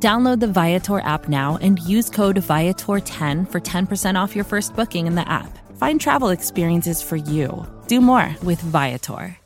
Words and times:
Download 0.00 0.38
the 0.38 0.46
Viator 0.46 1.00
app 1.00 1.28
now 1.28 1.58
and 1.60 1.80
use 1.80 2.08
code 2.08 2.36
Viator10 2.36 3.50
for 3.50 3.60
10% 3.60 4.14
off 4.14 4.36
your 4.36 4.44
first 4.44 4.76
booking 4.76 5.08
in 5.08 5.16
the 5.16 5.28
app. 5.28 5.58
Find 5.76 6.00
travel 6.00 6.28
experiences 6.28 7.02
for 7.02 7.16
you. 7.16 7.66
Do 7.88 8.00
more 8.00 8.36
with 8.44 8.60
Viator. 8.60 9.36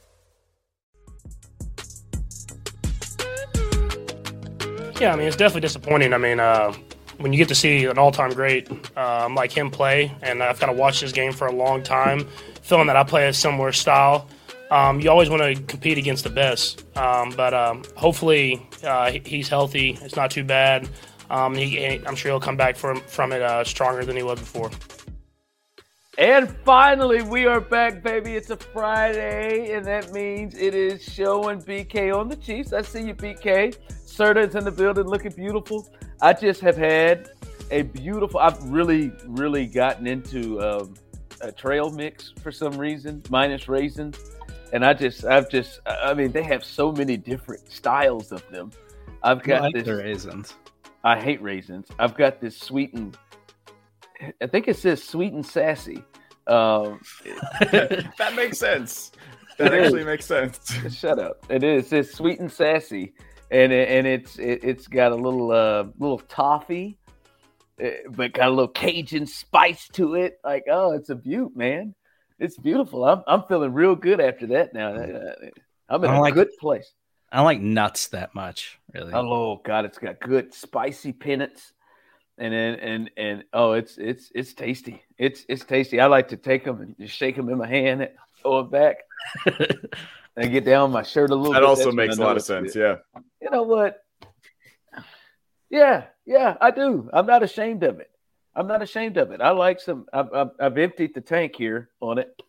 Yeah, 5.01 5.15
I 5.15 5.17
mean, 5.17 5.27
it's 5.27 5.37
definitely 5.37 5.63
disappointing. 5.63 6.13
I 6.13 6.19
mean, 6.19 6.39
uh, 6.39 6.75
when 7.17 7.33
you 7.33 7.39
get 7.39 7.49
to 7.49 7.55
see 7.55 7.87
an 7.87 7.99
all-time 7.99 8.31
great 8.35 8.69
um, 8.97 9.35
like 9.35 9.51
him 9.51 9.71
play, 9.71 10.15
and 10.21 10.43
I've 10.43 10.61
kind 10.61 10.71
of 10.71 10.77
watched 10.77 11.01
his 11.01 11.13
game 11.13 11.33
for 11.33 11.47
a 11.47 11.53
long 11.53 11.83
time, 11.83 12.29
feeling 12.61 12.89
that 12.89 12.97
I 12.97 13.05
play 13.05 13.27
a 13.27 13.33
similar 13.33 13.73
style. 13.73 14.29
Um, 14.73 15.01
you 15.03 15.11
always 15.11 15.29
want 15.29 15.43
to 15.43 15.63
compete 15.65 15.99
against 15.99 16.25
the 16.25 16.31
best, 16.31 16.87
um, 16.97 17.29
but 17.37 17.53
um, 17.53 17.83
hopefully 17.95 18.67
uh, 18.83 19.13
he's 19.23 19.47
healthy. 19.47 19.99
It's 20.01 20.17
not 20.17 20.31
too 20.31 20.45
bad. 20.45 20.89
Um, 21.29 21.55
he, 21.55 21.85
I'm 22.07 22.17
sure 22.17 22.31
he'll 22.31 22.41
come 22.41 22.57
back 22.57 22.77
from 22.77 23.03
from 23.03 23.33
it 23.33 23.43
uh, 23.43 23.65
stronger 23.65 24.03
than 24.03 24.17
he 24.17 24.23
was 24.23 24.39
before. 24.41 24.71
And 26.17 26.49
finally, 26.65 27.21
we 27.21 27.45
are 27.45 27.61
back, 27.61 28.03
baby. 28.03 28.35
It's 28.35 28.49
a 28.49 28.57
Friday, 28.57 29.73
and 29.73 29.85
that 29.85 30.11
means 30.11 30.55
it 30.55 30.75
is 30.75 31.03
Show 31.03 31.51
and 31.51 31.63
BK 31.63 32.19
on 32.19 32.31
the 32.31 32.37
Chiefs. 32.37 32.73
I 32.73 32.81
see 32.81 33.03
you, 33.03 33.15
BK. 33.15 33.77
Serda 34.07 34.49
is 34.49 34.55
in 34.55 34.65
the 34.65 34.71
building, 34.71 35.05
looking 35.05 35.33
beautiful. 35.33 35.87
I 36.23 36.33
just 36.33 36.63
have 36.63 36.79
had 36.79 37.29
a 37.71 37.83
beautiful. 37.83 38.41
I've 38.41 38.63
really, 38.65 39.13
really 39.27 39.67
gotten 39.67 40.07
into 40.07 40.63
um, 40.63 40.95
a 41.43 41.53
trail 41.53 41.91
mix 41.91 42.33
for 42.43 42.51
some 42.51 42.79
reason, 42.79 43.23
minus 43.29 43.69
raisins, 43.69 44.17
and 44.73 44.85
I 44.85 44.95
just, 44.95 45.25
I've 45.25 45.49
just, 45.51 45.81
I 45.87 46.15
mean, 46.15 46.33
they 46.33 46.43
have 46.43 46.65
so 46.65 46.93
many 46.93 47.17
different 47.17 47.71
styles 47.71 48.33
of 48.33 48.49
them. 48.51 48.71
I've 49.23 49.43
got 49.43 49.63
like 49.63 49.75
this 49.75 49.85
the 49.85 49.97
raisins. 49.97 50.55
I 51.05 51.21
hate 51.21 51.41
raisins. 51.43 51.89
I've 51.99 52.15
got 52.15 52.41
this 52.41 52.57
sweet 52.57 52.93
and 52.95 53.17
I 54.41 54.47
think 54.47 54.69
it 54.69 54.77
says 54.77 55.03
sweet 55.03 55.33
and 55.33 55.45
sassy. 55.45 56.05
Um, 56.47 57.01
that 57.71 58.33
makes 58.35 58.59
sense. 58.59 59.13
That 59.59 59.73
It 59.75 59.85
actually 59.85 60.01
is. 60.01 60.07
makes 60.07 60.27
sense. 60.27 60.73
shut 60.99 61.19
up! 61.19 61.45
It 61.49 61.63
is. 61.63 61.93
It's 61.93 62.15
sweet 62.15 62.41
and 62.41 62.51
sassy, 62.51 63.13
and 63.51 63.73
it, 63.73 63.89
and 63.89 64.07
it's 64.07 64.39
it, 64.39 64.61
it's 64.65 64.87
got 64.89 65.13
a 65.13 65.15
little 65.15 65.53
uh 65.53 65.85
little 65.99 66.19
toffee, 66.19 66.99
eh, 67.79 67.99
but 68.11 68.33
got 68.33 68.49
a 68.49 68.51
little 68.51 68.69
Cajun 68.69 69.27
spice 69.27 69.89
to 69.93 70.15
it. 70.15 70.39
Like 70.45 70.65
oh, 70.71 70.93
it's 70.93 71.11
a 71.11 71.15
beaut, 71.15 71.55
man. 71.57 71.95
It's 72.43 72.59
beautiful. 72.59 73.05
I'm 73.05 73.23
I'm 73.27 73.45
feeling 73.45 73.73
real 73.73 73.95
good 73.95 74.21
after 74.21 74.49
that 74.49 74.75
now. 74.75 74.95
Uh, 74.95 75.35
I'm 75.89 76.03
in 76.05 76.11
a 76.11 76.21
like- 76.21 76.35
good 76.35 76.51
place. 76.61 76.93
I 77.31 77.37
don't 77.37 77.47
like 77.47 77.61
nuts 77.63 78.09
that 78.09 78.35
much, 78.35 78.79
really. 78.93 79.13
Oh 79.15 79.61
God, 79.65 79.87
it's 79.87 79.97
got 79.97 80.21
good 80.21 80.53
spicy 80.53 81.13
peanuts, 81.13 81.73
and 82.37 82.53
then 82.53 82.75
and 82.81 83.11
and 83.17 83.45
oh, 83.55 83.73
it's 83.73 83.97
it's 83.97 84.31
it's 84.35 84.53
tasty. 84.55 85.03
It's 85.17 85.47
it's 85.49 85.65
tasty. 85.65 85.99
I 86.01 86.07
like 86.07 86.29
to 86.29 86.37
take 86.37 86.65
them 86.65 86.81
and 86.83 86.95
just 86.99 87.17
shake 87.17 87.37
them 87.37 87.49
in 87.49 87.57
my 87.57 87.67
hand, 87.69 88.03
and 88.03 88.11
throw 88.43 88.59
it 88.59 88.71
back, 88.71 88.97
and 90.37 90.51
get 90.53 90.67
down 90.67 90.91
my 90.91 91.05
shirt 91.05 91.31
a 91.31 91.35
little. 91.35 91.55
That 91.55 91.61
bit. 91.61 91.69
also 91.69 91.85
That's 91.85 91.97
makes 91.97 92.15
I 92.15 92.17
a 92.17 92.21
know 92.21 92.27
lot 92.27 92.37
of 92.37 92.43
sense. 92.43 92.75
good. 92.75 93.01
Yeah. 93.15 93.23
You 93.41 93.51
know 93.51 93.63
what? 93.63 94.05
Yeah, 95.71 96.05
yeah, 96.27 96.57
I 96.61 96.71
do. 96.71 97.09
I'm 97.15 97.25
not 97.27 97.43
ashamed 97.43 97.83
of 97.83 97.99
it. 98.01 98.11
I'm 98.55 98.67
not 98.67 98.83
ashamed 98.83 99.17
of 99.17 99.31
it. 99.31 99.41
I 99.41 99.51
like 99.51 99.81
some. 99.81 100.07
I've, 100.13 100.33
I've, 100.33 100.51
I've 100.61 100.79
emptied 100.79 101.15
the 101.15 101.21
tank 101.21 101.55
here 101.57 101.89
on 102.01 102.19
it. 102.19 102.41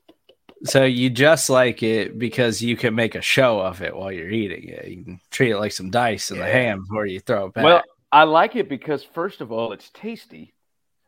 So 0.66 0.86
you 0.86 1.10
just 1.10 1.50
like 1.50 1.84
it 1.84 2.18
because 2.18 2.62
you 2.62 2.78
can 2.78 2.96
make 2.96 3.16
a 3.16 3.22
show 3.22 3.60
of 3.60 3.82
it 3.82 3.96
while 3.96 4.12
you're 4.12 4.30
eating 4.30 4.70
it. 4.70 4.88
You 4.88 5.04
can 5.04 5.20
treat 5.30 5.52
it 5.52 5.58
like 5.58 5.74
some 5.74 5.90
dice 5.90 6.32
in 6.32 6.40
the 6.40 6.46
ham 6.46 6.84
before 6.84 7.06
you 7.06 7.20
throw 7.20 7.48
it 7.48 7.54
back. 7.54 7.64
Well, 7.64 7.82
I 8.12 8.24
like 8.24 8.56
it 8.56 8.70
because 8.70 9.04
first 9.04 9.42
of 9.42 9.52
all, 9.52 9.74
it's 9.74 9.90
tasty, 9.90 10.54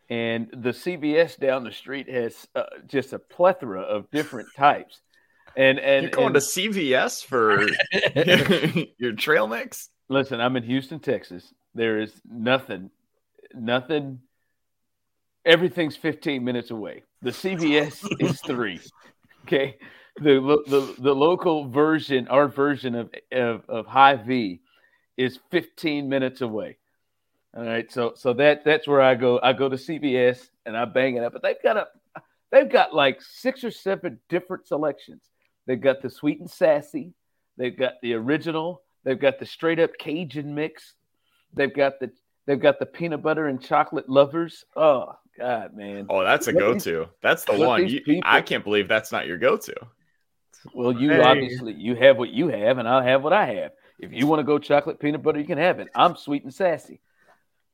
and 0.09 0.50
the 0.51 0.72
CVS 0.72 1.39
down 1.39 1.63
the 1.63 1.72
street 1.72 2.09
has 2.09 2.47
uh, 2.55 2.63
just 2.88 3.13
a 3.13 3.19
plethora 3.19 3.81
of 3.81 4.09
different 4.11 4.50
types. 4.55 5.00
And 5.55 5.79
and, 5.79 6.03
You're 6.03 6.11
going 6.11 6.25
and 6.28 6.35
to 6.35 6.41
CVS 6.41 7.23
for 7.23 7.67
your 8.97 9.13
trail 9.13 9.47
mix? 9.47 9.89
listen, 10.09 10.39
I'm 10.41 10.55
in 10.55 10.63
Houston, 10.63 11.00
Texas. 11.00 11.53
There 11.73 12.00
is 12.00 12.13
nothing, 12.29 12.89
nothing. 13.53 14.19
Everything's 15.45 15.95
15 15.95 16.44
minutes 16.44 16.72
away. 16.72 17.03
The 17.22 17.31
CVS 17.31 18.06
is 18.19 18.41
three. 18.41 18.79
Okay, 19.45 19.78
the, 20.17 20.63
the 20.67 20.95
the 21.01 21.13
local 21.13 21.69
version, 21.69 22.28
our 22.29 22.47
version 22.47 22.95
of 22.95 23.09
of, 23.31 23.63
of 23.69 23.85
Hy-Vee, 23.85 24.61
is 25.17 25.39
15 25.51 26.09
minutes 26.09 26.41
away. 26.41 26.78
All 27.55 27.63
right, 27.63 27.89
so 27.91 28.13
so 28.16 28.34
that 28.34 28.66
that's 28.66 28.88
where 28.88 29.01
I 29.01 29.16
go. 29.16 29.39
I 29.41 29.53
go 29.53 29.69
to 29.69 29.75
CVS 29.75 30.50
and 30.66 30.75
I 30.75 30.85
bang 30.85 31.16
it 31.16 31.23
up. 31.23 31.34
But 31.34 31.44
they've 31.44 31.61
got 31.61 31.78
a 31.78 31.88
they've 32.51 32.69
got 32.69 32.94
like 32.94 33.22
six 33.22 33.63
or 33.63 33.72
seven 33.72 34.19
different 34.29 34.67
selections. 34.67 35.22
They've 35.67 35.79
got 35.79 36.01
the 36.01 36.09
sweet 36.09 36.39
and 36.39 36.50
sassy. 36.50 37.13
They've 37.57 37.78
got 37.78 37.94
the 38.01 38.13
original. 38.13 38.81
They've 39.03 39.19
got 39.19 39.39
the 39.39 39.45
straight 39.45 39.79
up 39.79 39.91
Cajun 39.97 40.53
mix. 40.53 40.95
They've 41.53 41.73
got 41.73 42.00
the 42.00 42.11
they've 42.45 42.59
got 42.59 42.79
the 42.79 42.85
peanut 42.85 43.22
butter 43.22 43.47
and 43.47 43.61
chocolate 43.61 44.09
lovers. 44.09 44.63
Oh 44.75 45.13
God, 45.38 45.73
man. 45.75 46.07
Oh, 46.09 46.23
that's 46.23 46.47
a 46.47 46.53
What 46.53 46.59
go 46.59 46.73
these- 46.73 46.83
to. 46.85 47.07
That's 47.22 47.44
the 47.45 47.53
one. 47.57 47.88
You, 47.88 48.01
people- 48.01 48.22
I 48.25 48.41
can't 48.41 48.63
believe 48.63 48.88
that's 48.88 49.11
not 49.11 49.28
your 49.28 49.38
go 49.38 49.57
to. 49.57 49.75
Well, 50.73 50.91
you 50.94 51.11
Hey. 51.11 51.22
obviously 51.22 51.73
you 51.73 51.95
have 51.95 52.17
what 52.17 52.29
you 52.31 52.47
have, 52.47 52.78
and 52.79 52.88
I'll 52.88 53.03
have 53.03 53.23
what 53.23 53.34
I 53.34 53.45
have. 53.55 53.72
If 54.00 54.11
you 54.13 54.28
want 54.28 54.39
to 54.39 54.44
go 54.44 54.57
chocolate 54.59 55.00
peanut 55.00 55.22
butter, 55.23 55.39
you 55.39 55.45
can 55.45 55.57
have 55.57 55.79
it. 55.79 55.88
I'm 55.95 56.16
sweet 56.16 56.44
and 56.44 56.53
sassy. 56.53 57.01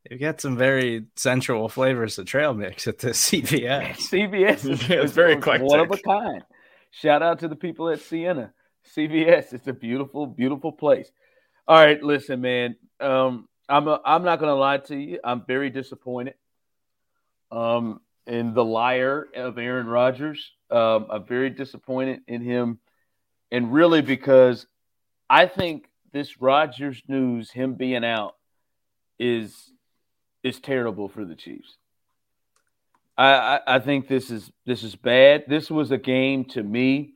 you 0.09 0.17
got 0.17 0.41
some 0.41 0.57
very 0.57 1.05
sensual 1.15 1.69
flavors 1.69 2.17
of 2.19 2.25
trail 2.25 2.53
mix 2.53 2.87
at 2.87 2.99
the 2.99 3.09
CVS. 3.11 3.95
CVS 4.09 4.65
is, 4.69 4.89
Yeah, 4.89 4.95
it's 4.97 5.05
is 5.05 5.11
very 5.13 5.35
one 5.35 5.79
of 5.79 5.89
a 5.91 5.97
kind. 5.97 6.43
Shout 6.91 7.21
out 7.23 7.39
to 7.39 7.47
the 7.47 7.55
people 7.55 7.87
at 7.89 8.01
Sienna. 8.01 8.51
CVS, 8.95 9.53
it's 9.53 9.67
a 9.67 9.73
beautiful, 9.73 10.25
beautiful 10.27 10.71
place. 10.71 11.09
All 11.67 11.77
right, 11.77 12.01
listen, 12.03 12.41
man. 12.41 12.75
Um, 12.99 13.47
I'm 13.71 13.87
a, 13.87 13.99
I'm 14.05 14.23
not 14.23 14.39
gonna 14.39 14.55
lie 14.55 14.77
to 14.77 14.95
you. 14.95 15.19
I'm 15.23 15.43
very 15.45 15.69
disappointed. 15.69 16.35
Um, 17.51 18.01
in 18.31 18.53
the 18.53 18.63
liar 18.63 19.27
of 19.35 19.57
Aaron 19.57 19.87
Rodgers. 19.87 20.51
Um, 20.69 21.07
I'm 21.09 21.25
very 21.25 21.49
disappointed 21.49 22.21
in 22.27 22.41
him, 22.41 22.79
and 23.51 23.73
really 23.73 24.01
because 24.01 24.67
I 25.29 25.47
think 25.47 25.89
this 26.13 26.41
Rodgers 26.41 27.01
news, 27.07 27.51
him 27.51 27.73
being 27.73 28.05
out, 28.05 28.35
is 29.19 29.71
is 30.43 30.59
terrible 30.59 31.09
for 31.09 31.25
the 31.25 31.35
Chiefs. 31.35 31.75
I, 33.17 33.33
I, 33.33 33.75
I 33.75 33.79
think 33.79 34.07
this 34.07 34.31
is 34.31 34.49
this 34.65 34.83
is 34.83 34.95
bad. 34.95 35.43
This 35.47 35.69
was 35.69 35.91
a 35.91 35.97
game 35.97 36.45
to 36.45 36.63
me 36.63 37.15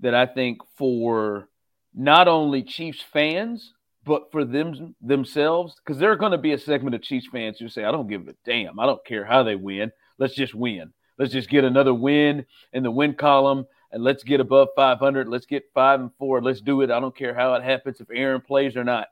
that 0.00 0.14
I 0.14 0.24
think 0.24 0.62
for 0.76 1.48
not 1.94 2.26
only 2.26 2.62
Chiefs 2.62 3.02
fans 3.12 3.73
but 4.04 4.30
for 4.30 4.44
them 4.44 4.94
themselves, 5.00 5.76
because 5.76 5.98
there 5.98 6.12
are 6.12 6.16
going 6.16 6.32
to 6.32 6.38
be 6.38 6.52
a 6.52 6.58
segment 6.58 6.94
of 6.94 7.02
Chiefs 7.02 7.28
fans 7.32 7.58
who 7.58 7.68
say, 7.68 7.84
"I 7.84 7.90
don't 7.90 8.08
give 8.08 8.28
a 8.28 8.34
damn. 8.44 8.78
I 8.78 8.86
don't 8.86 9.04
care 9.04 9.24
how 9.24 9.42
they 9.42 9.56
win. 9.56 9.92
Let's 10.18 10.34
just 10.34 10.54
win. 10.54 10.92
Let's 11.18 11.32
just 11.32 11.48
get 11.48 11.64
another 11.64 11.94
win 11.94 12.46
in 12.72 12.82
the 12.82 12.90
win 12.90 13.14
column, 13.14 13.66
and 13.92 14.02
let's 14.02 14.24
get 14.24 14.40
above 14.40 14.68
500. 14.76 15.28
Let's 15.28 15.46
get 15.46 15.70
five 15.72 16.00
and 16.00 16.10
four. 16.18 16.42
Let's 16.42 16.60
do 16.60 16.82
it. 16.82 16.90
I 16.90 17.00
don't 17.00 17.16
care 17.16 17.34
how 17.34 17.54
it 17.54 17.62
happens 17.62 18.00
if 18.00 18.08
Aaron 18.12 18.40
plays 18.40 18.76
or 18.76 18.84
not." 18.84 19.08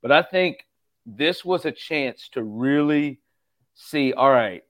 But 0.00 0.12
I 0.12 0.22
think 0.22 0.66
this 1.06 1.44
was 1.44 1.64
a 1.64 1.72
chance 1.72 2.28
to 2.30 2.42
really 2.42 3.20
see. 3.74 4.12
All 4.12 4.30
right, 4.30 4.62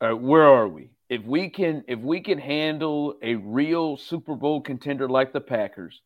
all 0.00 0.08
right, 0.08 0.20
where 0.20 0.44
are 0.44 0.68
we? 0.68 0.90
If 1.08 1.22
we 1.24 1.50
can, 1.50 1.84
if 1.86 1.98
we 1.98 2.20
can 2.20 2.38
handle 2.38 3.16
a 3.22 3.34
real 3.34 3.96
Super 3.96 4.34
Bowl 4.34 4.60
contender 4.60 5.08
like 5.08 5.32
the 5.32 5.40
Packers, 5.40 6.00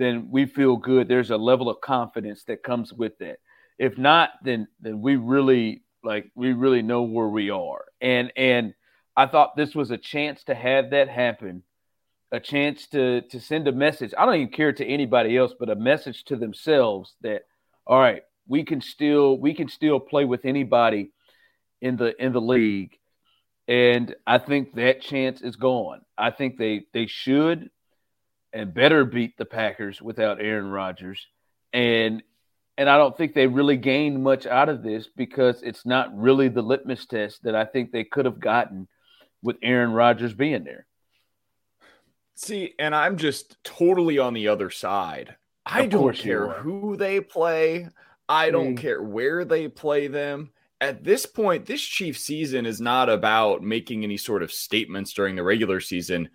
then 0.00 0.28
we 0.30 0.46
feel 0.46 0.76
good. 0.76 1.08
There's 1.08 1.30
a 1.30 1.36
level 1.36 1.68
of 1.68 1.82
confidence 1.82 2.44
that 2.44 2.62
comes 2.62 2.90
with 2.90 3.18
that. 3.18 3.36
If 3.78 3.98
not, 3.98 4.30
then 4.42 4.66
then 4.80 5.02
we 5.02 5.16
really 5.16 5.84
like 6.02 6.30
we 6.34 6.54
really 6.54 6.80
know 6.80 7.02
where 7.02 7.28
we 7.28 7.50
are. 7.50 7.84
And 8.00 8.32
and 8.34 8.74
I 9.14 9.26
thought 9.26 9.56
this 9.56 9.74
was 9.74 9.90
a 9.90 9.98
chance 9.98 10.42
to 10.44 10.54
have 10.54 10.90
that 10.90 11.08
happen, 11.08 11.62
a 12.32 12.40
chance 12.40 12.86
to 12.88 13.20
to 13.22 13.40
send 13.40 13.68
a 13.68 13.72
message. 13.72 14.14
I 14.16 14.24
don't 14.24 14.36
even 14.36 14.48
care 14.48 14.72
to 14.72 14.86
anybody 14.86 15.36
else, 15.36 15.52
but 15.58 15.68
a 15.68 15.76
message 15.76 16.24
to 16.24 16.36
themselves 16.36 17.14
that 17.20 17.42
all 17.86 18.00
right, 18.00 18.22
we 18.48 18.64
can 18.64 18.80
still 18.80 19.38
we 19.38 19.52
can 19.52 19.68
still 19.68 20.00
play 20.00 20.24
with 20.24 20.46
anybody 20.46 21.12
in 21.82 21.96
the 21.96 22.14
in 22.22 22.32
the 22.32 22.40
league, 22.40 22.98
and 23.68 24.14
I 24.26 24.38
think 24.38 24.76
that 24.76 25.02
chance 25.02 25.42
is 25.42 25.56
gone. 25.56 26.00
I 26.16 26.30
think 26.30 26.56
they 26.56 26.86
they 26.94 27.06
should 27.06 27.68
and 28.52 28.74
better 28.74 29.04
beat 29.04 29.36
the 29.36 29.44
Packers 29.44 30.00
without 30.02 30.40
Aaron 30.40 30.70
Rodgers, 30.70 31.26
and 31.72 32.22
and 32.78 32.88
I 32.88 32.96
don't 32.96 33.16
think 33.16 33.34
they 33.34 33.46
really 33.46 33.76
gained 33.76 34.22
much 34.22 34.46
out 34.46 34.68
of 34.70 34.82
this 34.82 35.06
because 35.14 35.62
it's 35.62 35.84
not 35.84 36.16
really 36.16 36.48
the 36.48 36.62
litmus 36.62 37.04
test 37.04 37.42
that 37.42 37.54
I 37.54 37.66
think 37.66 37.92
they 37.92 38.04
could 38.04 38.24
have 38.24 38.40
gotten 38.40 38.88
with 39.42 39.56
Aaron 39.62 39.92
Rodgers 39.92 40.32
being 40.32 40.64
there. 40.64 40.86
See, 42.36 42.72
and 42.78 42.94
I'm 42.94 43.18
just 43.18 43.62
totally 43.64 44.18
on 44.18 44.32
the 44.32 44.48
other 44.48 44.70
side. 44.70 45.36
I 45.66 45.82
Of 45.82 45.90
don't 45.90 46.16
care 46.16 46.48
who 46.48 46.96
they 46.96 47.20
play. 47.20 47.88
I 48.28 48.50
don't 48.50 48.76
Mm. 48.76 48.78
care 48.78 49.02
where 49.02 49.44
they 49.44 49.68
play 49.68 50.06
them. 50.06 50.52
At 50.80 51.04
this 51.04 51.26
point, 51.26 51.66
this 51.66 51.82
Chief 51.82 52.16
season 52.18 52.64
is 52.64 52.80
not 52.80 53.10
about 53.10 53.62
making 53.62 54.04
any 54.04 54.16
sort 54.16 54.42
of 54.42 54.50
statements 54.50 55.12
during 55.12 55.36
the 55.36 55.42
regular 55.42 55.80
season. 55.80 56.30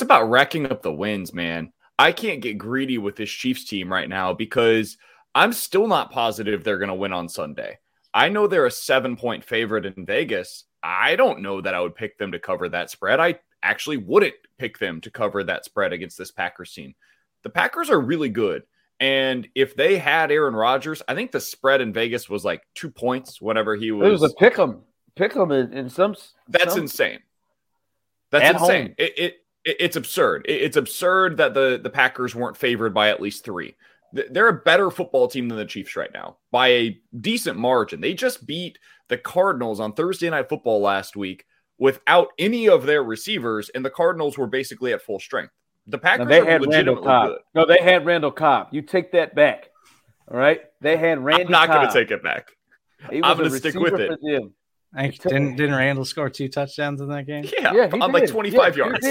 It's 0.00 0.04
about 0.06 0.30
racking 0.30 0.64
up 0.72 0.80
the 0.80 0.90
wins, 0.90 1.34
man. 1.34 1.74
I 1.98 2.12
can't 2.12 2.40
get 2.40 2.56
greedy 2.56 2.96
with 2.96 3.16
this 3.16 3.28
Chiefs 3.28 3.66
team 3.66 3.92
right 3.92 4.08
now 4.08 4.32
because 4.32 4.96
I'm 5.34 5.52
still 5.52 5.86
not 5.86 6.10
positive 6.10 6.64
they're 6.64 6.78
going 6.78 6.88
to 6.88 6.94
win 6.94 7.12
on 7.12 7.28
Sunday. 7.28 7.80
I 8.14 8.30
know 8.30 8.46
they're 8.46 8.64
a 8.64 8.70
seven 8.70 9.14
point 9.14 9.44
favorite 9.44 9.84
in 9.84 10.06
Vegas. 10.06 10.64
I 10.82 11.16
don't 11.16 11.42
know 11.42 11.60
that 11.60 11.74
I 11.74 11.80
would 11.82 11.94
pick 11.94 12.16
them 12.16 12.32
to 12.32 12.38
cover 12.38 12.66
that 12.70 12.88
spread. 12.88 13.20
I 13.20 13.40
actually 13.62 13.98
wouldn't 13.98 14.32
pick 14.56 14.78
them 14.78 15.02
to 15.02 15.10
cover 15.10 15.44
that 15.44 15.66
spread 15.66 15.92
against 15.92 16.16
this 16.16 16.30
Packers 16.30 16.72
team. 16.72 16.94
The 17.42 17.50
Packers 17.50 17.90
are 17.90 18.00
really 18.00 18.30
good. 18.30 18.62
And 19.00 19.48
if 19.54 19.76
they 19.76 19.98
had 19.98 20.32
Aaron 20.32 20.54
Rodgers, 20.54 21.02
I 21.08 21.14
think 21.14 21.30
the 21.30 21.40
spread 21.40 21.82
in 21.82 21.92
Vegas 21.92 22.26
was 22.26 22.42
like 22.42 22.62
two 22.74 22.88
points 22.88 23.38
whatever 23.42 23.76
he 23.76 23.92
was. 23.92 24.08
It 24.08 24.12
was. 24.12 24.22
a 24.22 24.34
pick 24.36 24.58
'em, 24.58 24.80
pick 25.14 25.36
'em 25.36 25.52
in, 25.52 25.74
in 25.74 25.90
some. 25.90 26.16
that's 26.48 26.72
some, 26.72 26.84
insane. 26.84 27.18
That's 28.30 28.46
At 28.46 28.54
insane. 28.62 28.94
it, 28.96 29.18
it 29.18 29.36
it's 29.64 29.96
absurd. 29.96 30.46
It's 30.48 30.76
absurd 30.76 31.36
that 31.38 31.54
the 31.54 31.80
the 31.82 31.90
Packers 31.90 32.34
weren't 32.34 32.56
favored 32.56 32.94
by 32.94 33.10
at 33.10 33.20
least 33.20 33.44
three. 33.44 33.76
They're 34.12 34.48
a 34.48 34.62
better 34.62 34.90
football 34.90 35.28
team 35.28 35.48
than 35.48 35.58
the 35.58 35.64
Chiefs 35.64 35.94
right 35.94 36.10
now 36.12 36.38
by 36.50 36.68
a 36.68 37.00
decent 37.20 37.56
margin. 37.56 38.00
They 38.00 38.14
just 38.14 38.44
beat 38.44 38.78
the 39.08 39.16
Cardinals 39.16 39.78
on 39.78 39.92
Thursday 39.92 40.28
Night 40.30 40.48
Football 40.48 40.80
last 40.80 41.16
week 41.16 41.44
without 41.78 42.28
any 42.38 42.68
of 42.68 42.86
their 42.86 43.04
receivers, 43.04 43.68
and 43.70 43.84
the 43.84 43.90
Cardinals 43.90 44.36
were 44.36 44.48
basically 44.48 44.92
at 44.92 45.02
full 45.02 45.20
strength. 45.20 45.52
The 45.86 45.98
Packers 45.98 46.28
they 46.28 46.40
are 46.40 46.44
had 46.44 46.66
Randall 46.66 47.02
Cobb. 47.02 47.28
good. 47.28 47.38
No, 47.54 47.66
they 47.66 47.78
had 47.78 48.04
Randall 48.04 48.32
Cobb. 48.32 48.68
You 48.72 48.82
take 48.82 49.12
that 49.12 49.34
back. 49.34 49.70
All 50.30 50.36
right, 50.36 50.60
they 50.80 50.96
had 50.96 51.22
Randy. 51.22 51.44
I'm 51.44 51.50
not 51.50 51.68
going 51.68 51.86
to 51.86 51.92
take 51.92 52.10
it 52.10 52.22
back. 52.22 52.48
I'm 53.08 53.20
gonna 53.20 53.50
stick 53.50 53.74
with 53.74 53.98
it. 53.98 54.20
For 54.92 54.96
them. 54.96 55.04
I 55.04 55.10
think- 55.10 55.22
didn't 55.22 55.56
didn't 55.56 55.74
Randall 55.76 56.04
score 56.04 56.30
two 56.30 56.48
touchdowns 56.48 57.00
in 57.00 57.08
that 57.08 57.26
game? 57.26 57.44
Yeah, 57.58 57.72
Yeah, 57.74 57.90
he 57.92 58.00
on 58.00 58.12
like 58.12 58.28
25 58.28 58.76
Yeah, 58.76 58.84
yards. 58.84 59.06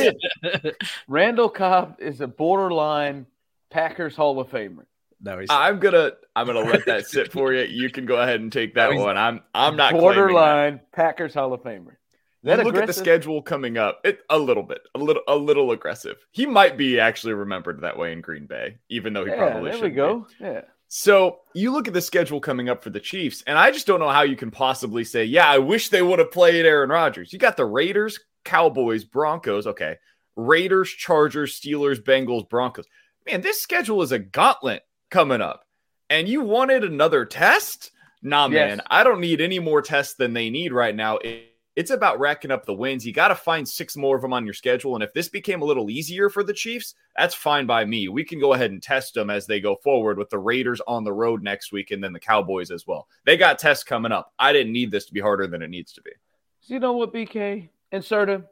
Randall 1.08 1.50
Cobb 1.50 1.96
is 2.00 2.22
a 2.22 2.28
borderline 2.28 3.26
Packers 3.70 4.16
Hall 4.16 4.40
of 4.40 4.50
Famer. 4.50 4.86
No, 5.22 5.38
he's 5.40 5.50
I'm 5.50 5.80
gonna 5.80 6.12
I'm 6.36 6.48
gonna 6.48 6.62
let 6.62 6.86
that 6.86 7.08
sit 7.08 7.31
for 7.31 7.54
you. 7.54 7.64
You 7.66 7.90
can 7.90 8.06
go 8.06 8.16
ahead 8.22 8.40
and 8.40 8.52
take 8.52 8.76
that 8.76 8.92
he's- 8.92 9.04
one. 9.04 9.18
I'm 9.18 9.42
I'm 9.54 9.76
not 9.76 9.92
claiming 9.92 10.08
that. 10.10 10.16
borderline 10.16 10.80
Packers 10.94 11.34
Hall 11.34 11.54
of 11.54 11.62
Famer. 11.62 11.96
You 12.42 12.56
That 12.56 12.64
look 12.64 12.78
at 12.78 12.88
the 12.88 12.94
schedule 12.94 13.42
coming 13.42 13.78
up. 13.78 14.00
It 14.06 14.22
a 14.30 14.40
little 14.40 14.64
bit, 14.64 14.80
a 14.96 14.98
little, 14.98 15.24
a 15.28 15.36
little 15.36 15.72
aggressive. 15.74 16.16
He 16.31 16.46
might 16.46 16.78
be 16.78 16.98
actually 16.98 17.34
remembered 17.34 17.81
that 17.81 17.98
way 17.98 18.14
in 18.14 18.22
Green 18.22 18.46
Bay, 18.46 18.78
even 18.88 19.12
though 19.12 19.26
he 19.26 19.31
Yeah, 19.31 19.38
probably 19.50 19.72
there 19.72 19.80
should. 19.80 19.84
we 19.84 19.90
go. 19.90 20.26
Yeah. 20.40 20.62
So 20.90 21.42
you 21.54 21.72
look 21.72 21.88
at 21.88 21.94
the 21.94 22.02
schedule 22.02 22.40
coming 22.42 22.68
up 22.68 22.84
for 22.84 22.90
the 22.90 23.00
Chiefs, 23.00 23.44
and 23.46 23.58
I 23.58 23.70
just 23.70 23.86
don't 23.86 24.00
know 24.00 24.10
how 24.10 24.24
you 24.24 24.36
can 24.36 24.50
possibly 24.50 25.04
say, 25.04 25.24
"Yeah, 25.24 25.48
I 25.48 25.60
wish 25.60 25.90
they 25.90 26.02
would 26.02 26.18
have 26.18 26.32
played 26.32 26.66
Aaron 26.66 26.90
Rodgers." 26.90 27.32
You 27.32 27.38
got 27.38 27.58
the 27.58 27.66
Raiders, 27.66 28.20
Cowboys, 28.44 29.04
Broncos. 29.04 29.68
Okay, 29.68 29.98
Raiders, 30.36 30.90
Chargers, 30.90 31.60
Steelers, 31.60 32.04
Bengals, 32.04 32.50
Broncos. 32.50 32.86
Man, 33.28 33.42
this 33.42 33.62
schedule 33.62 34.02
is 34.02 34.12
a 34.12 34.20
gauntlet 34.20 34.82
coming 35.12 35.42
up, 35.42 35.64
and 36.10 36.28
you 36.28 36.42
wanted 36.42 36.84
another 36.84 37.24
test? 37.24 37.92
Nah, 38.24 38.48
man, 38.48 38.82
I 38.88 39.04
don't 39.04 39.22
need 39.22 39.42
any 39.42 39.60
more 39.60 39.84
tests 39.84 40.16
than 40.16 40.34
they 40.34 40.50
need 40.50 40.74
right 40.74 40.96
now. 40.96 41.18
It- 41.18 41.49
it's 41.80 41.92
about 41.92 42.20
racking 42.20 42.52
up 42.52 42.66
the 42.66 42.74
wins. 42.74 43.08
You 43.08 43.14
got 43.14 43.30
to 43.30 43.36
find 43.36 43.66
six 43.66 43.96
more 43.96 44.18
of 44.18 44.22
them 44.22 44.34
on 44.34 44.44
your 44.44 44.54
schedule. 44.54 44.96
And 44.96 45.04
if 45.04 45.14
this 45.14 45.30
became 45.30 45.62
a 45.62 45.66
little 45.66 45.90
easier 45.90 46.30
for 46.30 46.44
the 46.44 46.52
Chiefs, 46.52 46.94
that's 47.16 47.34
fine 47.34 47.66
by 47.66 47.86
me. 47.86 48.10
We 48.10 48.26
can 48.26 48.38
go 48.38 48.52
ahead 48.52 48.72
and 48.72 48.84
test 48.84 49.14
them 49.14 49.30
as 49.30 49.48
they 49.48 49.62
go 49.62 49.78
forward 49.78 50.18
with 50.18 50.30
the 50.30 50.40
Raiders 50.40 50.81
on 50.88 51.06
the 51.06 51.14
road 51.14 51.42
next 51.42 51.72
week 51.72 51.92
and 51.92 52.04
then 52.04 52.12
the 52.12 52.20
Cowboys 52.20 52.70
as 52.70 52.86
well. 52.86 53.08
They 53.24 53.38
got 53.38 53.60
tests 53.60 53.86
coming 53.86 54.12
up. 54.12 54.34
I 54.38 54.52
didn't 54.52 54.74
need 54.74 54.92
this 54.92 55.06
to 55.06 55.14
be 55.14 55.22
harder 55.22 55.48
than 55.48 55.62
it 55.62 55.70
needs 55.70 55.94
to 55.94 56.02
be. 56.02 56.12
So 56.60 56.74
you 56.74 56.81
know 56.81 56.92
what, 56.92 57.14
BK 57.14 57.70
and 57.94 58.04
Serda? 58.04 58.44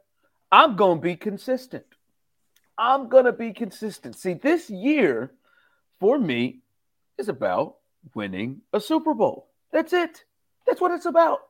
I'm 0.50 0.74
gonna 0.76 0.98
be 0.98 1.14
consistent. 1.14 1.84
I'm 2.78 3.10
gonna 3.10 3.34
be 3.34 3.52
consistent. 3.52 4.16
See, 4.16 4.32
this 4.32 4.70
year 4.70 5.32
for 6.00 6.18
me 6.18 6.60
is 7.18 7.28
about 7.28 7.76
winning 8.14 8.62
a 8.72 8.80
Super 8.80 9.12
Bowl. 9.12 9.50
That's 9.70 9.92
it. 9.92 10.24
That's 10.66 10.80
what 10.80 10.92
it's 10.92 11.04
about. 11.04 11.40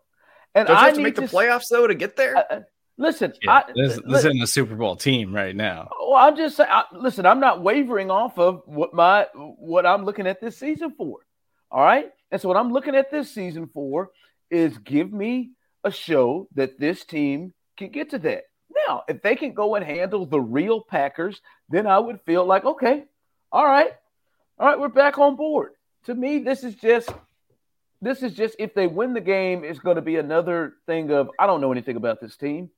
And 0.58 0.66
Don't 0.66 0.76
you 0.76 0.82
I 0.82 0.86
have 0.86 0.94
to 0.96 1.02
make 1.02 1.14
the 1.14 1.22
s- 1.24 1.32
playoffs 1.32 1.68
though 1.70 1.86
to 1.86 1.94
get 1.94 2.16
there? 2.16 2.36
uh, 2.36 2.42
uh, 2.50 2.60
listen, 2.96 3.32
yeah, 3.42 3.52
I, 3.52 3.64
this, 3.74 3.96
li- 3.98 4.02
this 4.08 4.18
isn't 4.24 4.42
a 4.42 4.46
Super 4.46 4.74
Bowl 4.74 4.96
team 4.96 5.32
right 5.34 5.54
now. 5.54 5.88
Well, 6.00 6.16
I'm 6.16 6.36
just 6.36 6.56
saying. 6.56 6.70
I, 6.72 6.84
listen, 6.92 7.26
I'm 7.26 7.40
not 7.40 7.62
wavering 7.62 8.10
off 8.10 8.38
of 8.38 8.62
what 8.66 8.92
my 8.94 9.26
what 9.34 9.86
I'm 9.86 10.04
looking 10.04 10.26
at 10.26 10.40
this 10.40 10.56
season 10.58 10.92
for. 10.96 11.18
All 11.70 11.82
right, 11.82 12.10
and 12.30 12.40
so 12.40 12.48
what 12.48 12.56
I'm 12.56 12.72
looking 12.72 12.96
at 12.96 13.10
this 13.10 13.30
season 13.32 13.68
for 13.72 14.10
is 14.50 14.76
give 14.78 15.12
me 15.12 15.50
a 15.84 15.90
show 15.92 16.48
that 16.54 16.80
this 16.80 17.04
team 17.04 17.52
can 17.76 17.90
get 17.90 18.10
to 18.10 18.18
that. 18.20 18.44
Now, 18.88 19.02
if 19.08 19.22
they 19.22 19.36
can 19.36 19.52
go 19.54 19.74
and 19.76 19.84
handle 19.84 20.26
the 20.26 20.40
real 20.40 20.80
Packers, 20.80 21.40
then 21.68 21.86
I 21.86 21.98
would 21.98 22.20
feel 22.22 22.44
like 22.44 22.64
okay, 22.64 23.04
all 23.52 23.66
right, 23.66 23.92
all 24.58 24.66
right, 24.66 24.80
we're 24.80 24.88
back 24.88 25.18
on 25.18 25.36
board. 25.36 25.72
To 26.06 26.14
me, 26.14 26.38
this 26.38 26.64
is 26.64 26.74
just 26.74 27.10
this 28.00 28.22
is 28.22 28.34
just 28.34 28.56
if 28.58 28.74
they 28.74 28.86
win 28.86 29.14
the 29.14 29.20
game, 29.20 29.64
it's 29.64 29.78
going 29.78 29.96
to 29.96 30.02
be 30.02 30.16
another 30.16 30.74
thing 30.86 31.10
of 31.10 31.30
I 31.38 31.46
don't 31.46 31.60
know 31.60 31.72
anything 31.72 31.96
about 31.96 32.20
this 32.20 32.36
team. 32.36 32.70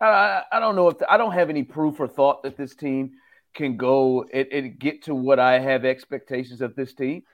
I, 0.00 0.42
I, 0.52 0.60
don't 0.60 0.76
know 0.76 0.88
if 0.88 0.96
I 1.08 1.16
don't 1.16 1.32
have 1.32 1.50
any 1.50 1.64
proof 1.64 1.98
or 1.98 2.06
thought 2.06 2.44
that 2.44 2.56
this 2.56 2.76
team 2.76 3.14
can 3.54 3.76
go 3.76 4.24
and, 4.32 4.46
and 4.52 4.78
get 4.78 5.04
to 5.04 5.14
what 5.14 5.40
I 5.40 5.58
have 5.58 5.84
expectations 5.84 6.60
of 6.60 6.76
this 6.76 6.94
team. 6.94 7.24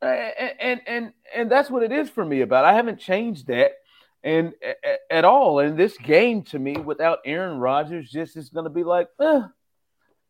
And, 0.00 0.52
and 0.60 0.80
and 0.86 1.12
and 1.34 1.50
that's 1.50 1.70
what 1.70 1.82
it 1.82 1.92
is 1.92 2.08
for 2.08 2.24
me 2.24 2.40
about. 2.40 2.64
I 2.64 2.74
haven't 2.74 3.00
changed 3.00 3.48
that 3.48 3.72
and 4.22 4.54
at 5.10 5.24
all. 5.24 5.58
And 5.58 5.78
this 5.78 5.96
game 5.98 6.42
to 6.44 6.58
me 6.58 6.76
without 6.76 7.18
Aaron 7.24 7.58
Rodgers 7.58 8.10
just 8.10 8.36
is 8.36 8.48
going 8.50 8.64
to 8.64 8.70
be 8.70 8.84
like, 8.84 9.08
eh, 9.20 9.42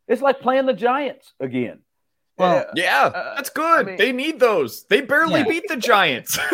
it's 0.08 0.22
like 0.22 0.40
playing 0.40 0.66
the 0.66 0.72
Giants 0.72 1.32
again. 1.38 1.80
Well, 2.40 2.58
Uh, 2.58 2.64
yeah, 2.74 3.04
uh, 3.04 3.34
that's 3.36 3.50
good. 3.50 3.80
I 3.80 3.82
mean- 3.90 3.96
they 3.98 4.12
need 4.12 4.40
those. 4.40 4.84
They 4.84 5.00
barely 5.02 5.40
Yeah. 5.40 5.48
beat 5.48 5.68
the 5.68 5.76
Giants. 5.76 6.38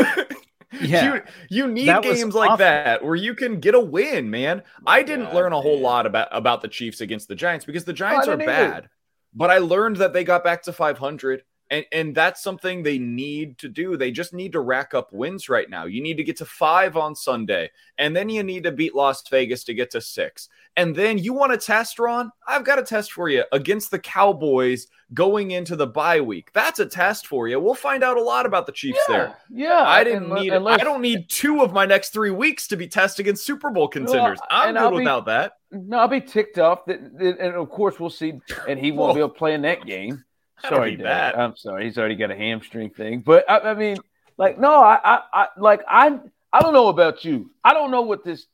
Yeah. 0.81 1.15
You, 1.15 1.23
you 1.49 1.67
need 1.69 1.89
That 1.89 2.03
games 2.03 2.35
like 2.35 2.51
awful. 2.51 2.59
that 2.59 3.03
where 3.03 3.15
you 3.15 3.35
can 3.35 3.61
get 3.61 3.75
a 3.75 3.81
win, 3.81 4.29
man. 4.31 4.63
I 4.87 5.03
didn't 5.05 5.27
God, 5.27 5.35
learn 5.35 5.53
a 5.55 5.61
whole 5.61 5.75
man. 5.77 5.83
lot 5.83 6.07
about 6.07 6.29
about 6.33 6.61
the 6.61 6.69
Chiefs 6.69 7.01
against 7.01 7.29
the 7.29 7.35
Giants 7.37 7.65
because 7.65 7.85
the 7.85 7.93
Giants 7.95 8.27
are 8.29 8.37
didn't 8.37 8.51
either. 8.51 8.71
bad. 8.73 8.89
But 9.33 9.51
I 9.51 9.59
learned 9.59 9.97
that 9.99 10.13
they 10.13 10.23
got 10.25 10.45
back 10.45 10.63
to 10.65 10.73
500 10.75 11.45
and 11.71 11.85
and 11.93 12.15
that's 12.15 12.43
something 12.43 12.83
they 12.83 12.99
need 12.99 13.59
to 13.59 13.69
do. 13.69 13.97
They 13.97 14.11
just 14.11 14.33
need 14.33 14.53
to 14.53 14.61
rack 14.61 14.95
up 14.95 15.13
wins 15.13 15.49
right 15.49 15.69
now. 15.69 15.85
You 15.85 16.03
need 16.03 16.17
to 16.17 16.25
get 16.25 16.37
to 16.39 16.45
5 16.45 16.97
on 16.97 17.15
Sunday 17.15 17.71
and 17.99 18.15
then 18.15 18.29
you 18.29 18.43
need 18.43 18.65
to 18.65 18.73
beat 18.73 18.95
Las 18.95 19.27
Vegas 19.29 19.65
to 19.65 19.75
get 19.75 19.91
to 19.93 20.01
6. 20.01 20.49
And 20.77 20.95
then 20.95 21.19
you 21.19 21.33
want 21.33 21.53
a 21.53 21.57
test 21.57 21.99
Ron? 21.99 22.31
I've 22.47 22.65
got 22.65 22.79
a 22.79 22.83
test 22.83 23.13
for 23.13 23.29
you 23.29 23.45
against 23.53 23.91
the 23.91 23.99
Cowboys 23.99 24.87
going 25.15 25.53
into 25.53 25.75
the 25.77 25.87
bye 25.87 26.21
week. 26.21 26.53
That's 26.53 26.79
a 26.81 26.87
test 26.87 27.27
for 27.27 27.49
you. 27.49 27.59
We'll 27.59 27.75
find 27.75 28.05
out 28.05 28.17
a 28.17 28.23
lot 28.23 28.45
about 28.45 28.67
the 28.67 28.73
Chiefs 28.73 28.99
there. 29.09 29.37
Yeah, 29.51 29.83
I 29.83 30.05
didn't 30.05 30.33
need. 30.33 30.53
I 30.53 30.77
don't 30.79 31.01
need 31.01 31.31
two 31.31 31.63
of 31.63 31.73
my 31.73 31.87
next 31.87 32.11
three 32.11 32.31
weeks 32.31 32.69
to 32.69 32.77
be 32.77 32.89
tested 32.89 33.25
against 33.25 33.47
Super 33.47 33.71
Bowl 33.71 33.89
contenders. 33.89 34.39
I'm 34.51 34.75
good 34.75 34.91
be- 34.91 34.97
without 34.97 35.27
that. 35.27 35.55
No, 35.73 35.99
I'll 35.99 36.09
be 36.09 36.21
ticked 36.21 36.59
off. 36.59 36.85
That, 36.87 37.19
that- 37.19 37.39
and 37.39 37.55
of 37.55 37.71
course, 37.71 37.99
we'll 37.99 38.11
see. 38.11 38.35
And 38.69 38.79
he 38.79 38.93
won't 38.93 39.15
be 39.15 39.21
able 39.21 39.31
to 39.31 39.35
play 39.35 39.55
in 39.55 39.63
that 39.63 39.87
game. 39.87 40.25
Sorry, 40.69 40.97
Dad. 40.97 41.05
that. 41.05 41.39
I'm 41.39 41.57
sorry. 41.57 41.85
He's 41.85 41.99
already 41.99 42.17
got 42.17 42.31
a 42.31 42.37
hamstring 42.37 42.91
thing. 42.91 43.21
But 43.21 43.49
I, 43.51 43.59
I 43.59 43.75
mean, 43.75 43.97
like, 44.37 44.59
no, 44.59 44.83
I, 44.83 44.99
I, 45.03 45.21
I, 45.33 45.47
like, 45.57 45.83
I, 45.89 46.19
I 46.53 46.61
don't 46.61 46.73
know 46.73 46.89
about 46.89 47.25
you. 47.25 47.51
I 47.65 47.73
don't 47.73 47.91
know 47.91 48.03
what 48.03 48.25
this. 48.25 48.47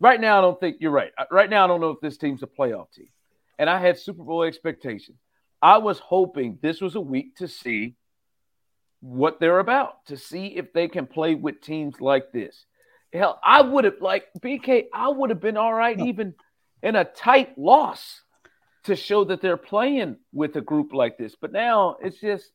Right 0.00 0.20
now, 0.20 0.38
I 0.38 0.40
don't 0.40 0.58
think 0.58 0.78
you're 0.80 0.90
right. 0.90 1.12
Uh, 1.16 1.24
right 1.30 1.48
now, 1.48 1.64
I 1.64 1.66
don't 1.66 1.80
know 1.80 1.90
if 1.90 2.00
this 2.00 2.16
team's 2.16 2.42
a 2.42 2.46
playoff 2.46 2.92
team. 2.92 3.08
And 3.58 3.70
I 3.70 3.78
had 3.78 3.98
Super 3.98 4.24
Bowl 4.24 4.42
expectations. 4.42 5.18
I 5.62 5.78
was 5.78 5.98
hoping 5.98 6.58
this 6.60 6.80
was 6.80 6.94
a 6.94 7.00
week 7.00 7.36
to 7.36 7.48
see 7.48 7.94
what 9.00 9.38
they're 9.38 9.60
about, 9.60 10.04
to 10.06 10.16
see 10.16 10.46
if 10.46 10.72
they 10.72 10.88
can 10.88 11.06
play 11.06 11.34
with 11.34 11.60
teams 11.60 12.00
like 12.00 12.32
this. 12.32 12.64
Hell, 13.12 13.38
I 13.44 13.62
would 13.62 13.84
have 13.84 14.00
like 14.00 14.26
BK. 14.40 14.86
I 14.92 15.08
would 15.08 15.30
have 15.30 15.40
been 15.40 15.56
all 15.56 15.72
right 15.72 15.98
even 16.00 16.34
in 16.82 16.96
a 16.96 17.04
tight 17.04 17.56
loss 17.56 18.22
to 18.84 18.96
show 18.96 19.24
that 19.24 19.40
they're 19.40 19.56
playing 19.56 20.16
with 20.32 20.56
a 20.56 20.60
group 20.60 20.92
like 20.92 21.16
this. 21.18 21.34
But 21.40 21.52
now 21.52 21.96
it's 22.02 22.18
just 22.20 22.50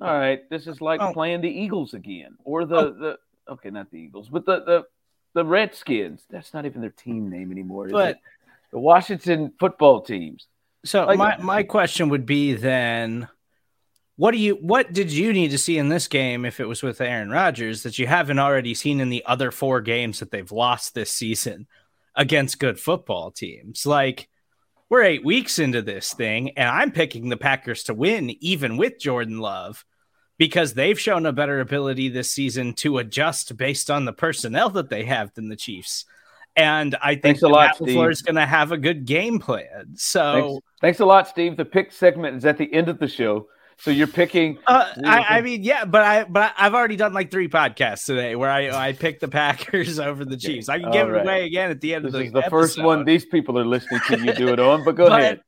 all 0.00 0.12
right. 0.12 0.48
This 0.50 0.66
is 0.66 0.80
like 0.80 1.00
Oh. 1.00 1.12
playing 1.12 1.40
the 1.40 1.48
Eagles 1.50 1.94
again, 1.94 2.36
or 2.44 2.64
the 2.64 2.76
Oh. 2.76 2.90
the 2.90 3.18
okay, 3.48 3.70
not 3.70 3.90
the 3.90 3.98
Eagles, 3.98 4.28
but 4.28 4.44
the 4.44 4.60
the 4.64 4.84
the 5.34 5.44
Redskins. 5.44 6.24
That's 6.30 6.52
not 6.54 6.66
even 6.66 6.80
their 6.80 6.90
team 6.90 7.28
name 7.30 7.50
anymore. 7.52 7.88
But- 7.88 8.18
the 8.72 8.78
Washington 8.80 9.52
football 9.60 10.00
teams. 10.02 10.48
So 10.84 11.04
Like- 11.06 11.18
my 11.18 11.36
my 11.38 11.62
question 11.62 12.08
would 12.10 12.26
be 12.26 12.52
then 12.54 13.28
what 14.16 14.32
do 14.32 14.38
you 14.38 14.54
what 14.56 14.92
did 14.92 15.10
you 15.12 15.32
need 15.32 15.50
to 15.52 15.58
see 15.58 15.78
in 15.78 15.88
this 15.88 16.08
game 16.08 16.44
if 16.44 16.58
it 16.58 16.66
was 16.66 16.82
with 16.82 17.00
Aaron 17.00 17.30
Rodgers 17.30 17.82
that 17.84 17.98
you 17.98 18.06
haven't 18.06 18.38
already 18.38 18.74
seen 18.74 18.98
in 19.00 19.08
the 19.08 19.24
other 19.26 19.50
four 19.50 19.80
games 19.80 20.18
that 20.20 20.30
they've 20.30 20.50
lost 20.52 20.94
this 20.94 21.12
season 21.12 21.66
against 22.14 22.58
good 22.58 22.78
football 22.80 23.30
teams? 23.30 23.86
Like 23.86 24.28
we're 24.88 25.02
8 25.02 25.24
weeks 25.24 25.58
into 25.58 25.82
this 25.82 26.12
thing 26.12 26.50
and 26.56 26.68
I'm 26.68 26.92
picking 26.92 27.28
the 27.28 27.36
Packers 27.36 27.84
to 27.84 27.94
win 27.94 28.30
even 28.40 28.76
with 28.76 28.98
Jordan 28.98 29.38
Love 29.38 29.84
because 30.38 30.74
they've 30.74 31.00
shown 31.00 31.26
a 31.26 31.32
better 31.32 31.60
ability 31.60 32.08
this 32.08 32.30
season 32.30 32.74
to 32.74 32.98
adjust 32.98 33.56
based 33.56 33.90
on 33.90 34.04
the 34.04 34.12
personnel 34.12 34.70
that 34.70 34.90
they 34.90 35.04
have 35.04 35.32
than 35.34 35.48
the 35.48 35.56
Chiefs. 35.56 36.04
And 36.54 36.96
I 37.02 37.12
think 37.14 37.22
Thanks 37.22 37.42
a 37.42 37.48
lot, 37.48 37.78
Matt 37.80 37.88
LaFleur 37.88 38.10
is 38.10 38.22
going 38.22 38.36
to 38.36 38.46
have 38.46 38.72
a 38.72 38.78
good 38.78 39.04
game 39.04 39.38
plan. 39.38 39.94
So 39.94 40.32
Thanks, 40.32 40.66
thanks 40.80 41.00
a 41.00 41.06
lot, 41.06 41.28
Steve. 41.28 41.56
The 41.56 41.64
pick 41.64 41.92
segment 41.92 42.36
is 42.36 42.44
at 42.44 42.56
the 42.56 42.72
end 42.72 42.88
of 42.88 42.98
the 42.98 43.08
show, 43.08 43.48
so 43.78 43.90
you're 43.90 44.06
picking. 44.06 44.58
Uh, 44.66 44.90
I, 45.04 45.38
I 45.38 45.40
mean, 45.42 45.62
yeah, 45.62 45.84
but 45.84 46.02
I 46.02 46.24
but 46.24 46.54
I've 46.56 46.74
already 46.74 46.96
done 46.96 47.12
like 47.12 47.30
three 47.30 47.48
podcasts 47.48 48.06
today 48.06 48.34
where 48.34 48.50
I 48.50 48.88
I 48.88 48.92
picked 48.92 49.20
the 49.20 49.28
Packers 49.40 49.98
over 49.98 50.24
the 50.24 50.36
Chiefs. 50.36 50.68
I 50.68 50.78
can 50.78 50.90
give 50.90 51.08
All 51.08 51.14
it 51.14 51.22
away 51.22 51.44
again 51.44 51.70
at 51.70 51.80
the 51.80 51.94
end 51.94 52.04
This 52.04 52.08
of 52.08 52.12
the 52.12 52.18
This 52.18 52.26
is 52.28 52.32
the 52.32 52.50
first 52.50 52.82
one 52.82 53.04
these 53.04 53.24
people 53.24 53.58
are 53.58 53.66
listening 53.66 54.00
to 54.08 54.18
you 54.18 54.32
do 54.32 54.48
it 54.48 54.58
on. 54.58 54.84
But 54.84 54.96
go 54.96 55.08
But 55.08 55.20
ahead. 55.20 55.40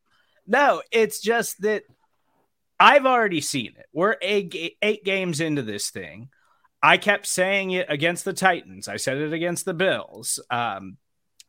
No, 0.47 0.83
it's 0.91 1.21
just 1.21 1.61
that 1.63 1.85
I've 2.79 3.07
already 3.07 3.41
seen 3.41 3.75
it. 3.79 3.87
We're 3.93 4.17
eight, 4.23 4.77
eight 4.83 5.05
games 5.05 5.41
into 5.41 5.63
this 5.63 5.91
thing. 5.91 6.29
I 6.83 6.97
kept 6.97 7.27
saying 7.27 7.73
it 7.73 7.87
against 7.89 8.25
the 8.25 8.33
Titans. 8.33 8.89
I 8.89 8.97
said 8.97 9.19
it 9.19 9.33
against 9.33 9.65
the 9.65 9.75
Bills. 9.75 10.39
Um, 10.49 10.97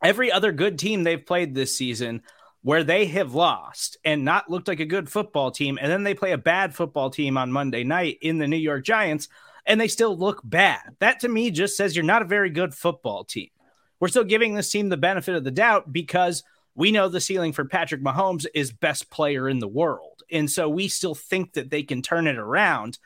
every 0.02 0.32
other 0.32 0.50
good 0.50 0.78
team 0.78 1.04
they've 1.04 1.24
played 1.24 1.54
this 1.54 1.76
season 1.76 2.22
where 2.62 2.84
they 2.84 3.06
have 3.06 3.34
lost 3.34 3.96
and 4.04 4.24
not 4.24 4.50
looked 4.50 4.68
like 4.68 4.80
a 4.80 4.86
good 4.86 5.08
football 5.08 5.50
team, 5.50 5.78
and 5.80 5.90
then 5.90 6.02
they 6.02 6.14
play 6.14 6.32
a 6.32 6.38
bad 6.38 6.74
football 6.74 7.10
team 7.10 7.38
on 7.38 7.52
Monday 7.52 7.84
night 7.84 8.18
in 8.20 8.38
the 8.38 8.48
New 8.48 8.56
York 8.56 8.84
Giants, 8.84 9.28
and 9.66 9.80
they 9.80 9.88
still 9.88 10.16
look 10.16 10.40
bad. 10.44 10.96
That 10.98 11.20
to 11.20 11.28
me 11.28 11.50
just 11.50 11.76
says 11.76 11.96
you're 11.96 12.04
not 12.04 12.22
a 12.22 12.26
very 12.26 12.50
good 12.50 12.74
football 12.74 13.24
team. 13.24 13.50
We're 13.98 14.08
still 14.08 14.24
giving 14.24 14.54
this 14.54 14.70
team 14.70 14.88
the 14.88 14.96
benefit 14.96 15.34
of 15.34 15.44
the 15.44 15.50
doubt 15.50 15.92
because 15.92 16.42
we 16.74 16.92
know 16.92 17.08
the 17.08 17.20
ceiling 17.20 17.52
for 17.52 17.64
Patrick 17.64 18.02
Mahomes 18.02 18.46
is 18.54 18.72
best 18.72 19.10
player 19.10 19.48
in 19.48 19.58
the 19.58 19.68
world. 19.68 20.22
And 20.30 20.50
so 20.50 20.68
we 20.68 20.88
still 20.88 21.14
think 21.14 21.54
that 21.54 21.70
they 21.70 21.82
can 21.82 22.00
turn 22.00 22.26
it 22.26 22.38
around. 22.38 22.98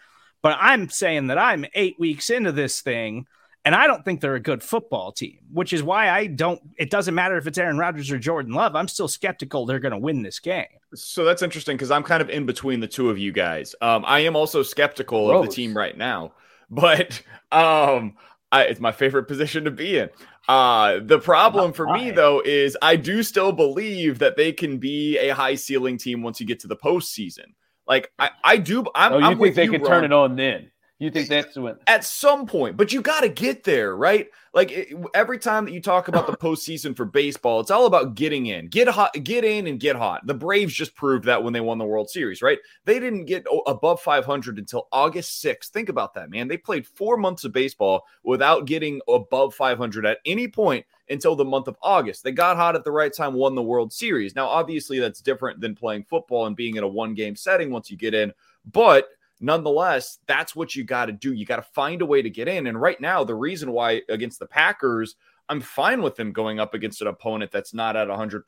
But 0.43 0.59
I'm 0.61 0.89
saying 0.89 1.29
that 1.29 1.39
I'm 1.39 1.65
eight 1.75 1.99
weeks 1.99 2.31
into 2.31 2.53
this 2.53 2.81
thing, 2.83 3.27
and 3.64 3.75
I 3.75 3.87
don't 3.87 4.04
think 4.04 4.21
they're 4.21 4.35
a 4.35 4.40
good 4.40 4.62
football 4.62 5.11
team, 5.11 5.38
which 5.50 5.73
is 5.73 5.83
why 5.83 6.11
I 6.11 6.26
don't. 6.26 6.61
It 6.76 6.90
doesn't 6.90 7.14
matter 7.14 7.37
if 7.38 7.47
it's 7.47 7.56
Aaron 7.56 7.78
Rodgers 7.78 8.11
or 8.11 8.18
Jordan 8.18 8.52
Love. 8.52 8.76
I'm 8.76 8.88
still 8.88 9.09
skeptical 9.09 9.64
they're 9.64 9.78
going 9.78 9.92
to 9.92 9.99
win 9.99 10.23
this 10.23 10.38
game. 10.38 10.66
So 10.94 11.25
that's 11.25 11.42
interesting 11.42 11.76
because 11.76 11.90
I'm 11.90 12.02
kind 12.02 12.21
of 12.21 12.28
in 12.28 12.44
between 12.47 12.80
the 12.80 12.87
two 12.87 13.09
of 13.11 13.18
you 13.18 13.33
guys. 13.33 13.75
Um, 13.80 14.04
I 14.06 14.21
am 14.21 14.37
also 14.37 14.62
skeptical 14.62 15.30
of 15.30 15.47
the 15.47 15.50
team 15.50 15.76
right 15.76 15.97
now, 15.97 16.33
but 16.71 17.23
um, 17.50 18.16
I, 18.52 18.64
it's 18.64 18.80
my 18.80 18.92
favorite 18.92 19.25
position 19.25 19.64
to 19.64 19.71
be 19.71 19.99
in. 19.99 20.11
Uh, 20.47 21.00
the 21.02 21.18
problem 21.18 21.73
for 21.73 21.90
me 21.90 22.11
though 22.11 22.42
is 22.44 22.76
I 22.83 22.97
do 22.97 23.23
still 23.23 23.50
believe 23.50 24.18
that 24.18 24.37
they 24.37 24.52
can 24.52 24.76
be 24.76 25.16
a 25.16 25.30
high 25.30 25.54
ceiling 25.54 25.97
team 25.97 26.23
once 26.23 26.38
you 26.38 26.47
get 26.47 26.61
to 26.61 26.68
the 26.68 26.76
postseason. 26.76 27.54
Like 27.87 28.12
I, 28.18 28.30
I 28.42 28.56
do. 28.59 28.85
I'm, 28.94 29.12
oh, 29.14 29.18
you 29.18 29.25
I'm 29.25 29.38
think 29.38 29.54
they 29.54 29.64
you, 29.64 29.71
can 29.71 29.83
Ron 29.83 29.90
turn 29.90 30.04
it 30.04 30.12
on 30.12 30.37
then? 30.37 30.71
You 31.01 31.11
think 31.11 31.29
that's 31.29 31.57
when? 31.57 31.77
at 31.89 32.05
some 32.05 32.47
point, 32.47 32.77
but 32.77 32.93
you 32.93 33.03
got 33.03 33.23
to 33.23 33.29
get 33.29 33.65
there, 33.65 33.97
right? 33.97 34.29
Like 34.53 34.71
it, 34.71 34.97
every 35.13 35.41
time 35.41 35.65
that 35.65 35.73
you 35.73 35.81
talk 35.81 36.07
about 36.07 36.29
the 36.29 36.37
postseason 36.37 36.97
for 36.97 37.05
baseball, 37.05 37.59
it's 37.59 37.73
all 37.73 37.87
about 37.87 38.15
getting 38.15 38.47
in, 38.47 38.69
get 38.69 38.87
hot, 38.87 39.13
get 39.25 39.45
in, 39.45 39.67
and 39.67 39.81
get 39.81 39.97
hot. 39.97 40.25
The 40.25 40.35
Braves 40.35 40.73
just 40.73 40.95
proved 40.95 41.25
that 41.25 41.43
when 41.43 41.53
they 41.53 41.61
won 41.61 41.79
the 41.79 41.85
World 41.85 42.11
Series, 42.11 42.43
right? 42.43 42.59
They 42.85 43.01
didn't 43.01 43.25
get 43.25 43.45
above 43.67 44.01
500 44.03 44.57
until 44.57 44.87
August 44.93 45.45
6th. 45.45 45.71
Think 45.71 45.89
about 45.89 46.15
that, 46.15 46.31
man. 46.31 46.47
They 46.47 46.57
played 46.57 46.87
four 46.87 47.17
months 47.17 47.43
of 47.43 47.53
baseball 47.53 48.05
without 48.23 48.65
getting 48.67 49.01
above 49.09 49.53
500 49.53 50.07
at 50.07 50.19
any 50.25 50.47
point 50.47 50.87
until 51.11 51.35
the 51.35 51.45
month 51.45 51.67
of 51.67 51.77
August. 51.83 52.23
They 52.23 52.31
got 52.31 52.57
hot 52.57 52.77
at 52.77 52.85
the 52.85 52.93
right 52.93 53.13
time, 53.13 53.35
won 53.35 53.57
the 53.57 53.63
World 53.63 53.93
Series. 53.93 54.37
Now, 54.37 54.47
obviously, 54.47 55.01
that's 55.01 55.21
different 55.21 55.61
than 55.61 55.75
playing 55.75 56.05
football 56.05 56.47
and 56.47 56.55
being 56.55 56.77
in 56.77 56.85
a 56.85 56.89
one 56.89 57.15
game 57.15 57.35
setting 57.35 57.73
once 57.73 57.91
you 57.91 57.97
get 57.97 58.15
in, 58.15 58.33
but 58.71 59.09
nonetheless, 59.41 60.19
that's 60.26 60.55
what 60.55 60.75
you 60.75 60.85
got 60.85 61.07
to 61.07 61.12
do. 61.12 61.33
You 61.33 61.47
got 61.47 61.57
to 61.57 61.71
find 61.75 62.03
a 62.03 62.07
way 62.07 62.23
to 62.23 62.31
get 62.31 62.49
in. 62.49 62.67
And 62.67 62.81
right 62.81 63.00
now, 63.00 63.25
the 63.25 63.35
reason 63.35 63.73
why 63.73 64.03
against 64.09 64.38
the 64.38 64.47
Packers, 64.47 65.17
I'm 65.49 65.61
fine 65.61 66.03
with 66.03 66.17
them 66.17 66.33
going 66.33 66.61
up 66.61 66.75
against 66.75 67.03
an 67.03 67.09
opponent 67.09 67.50
that's 67.53 67.75
not 67.75 67.97
at 67.97 68.09
100%. 68.09 68.43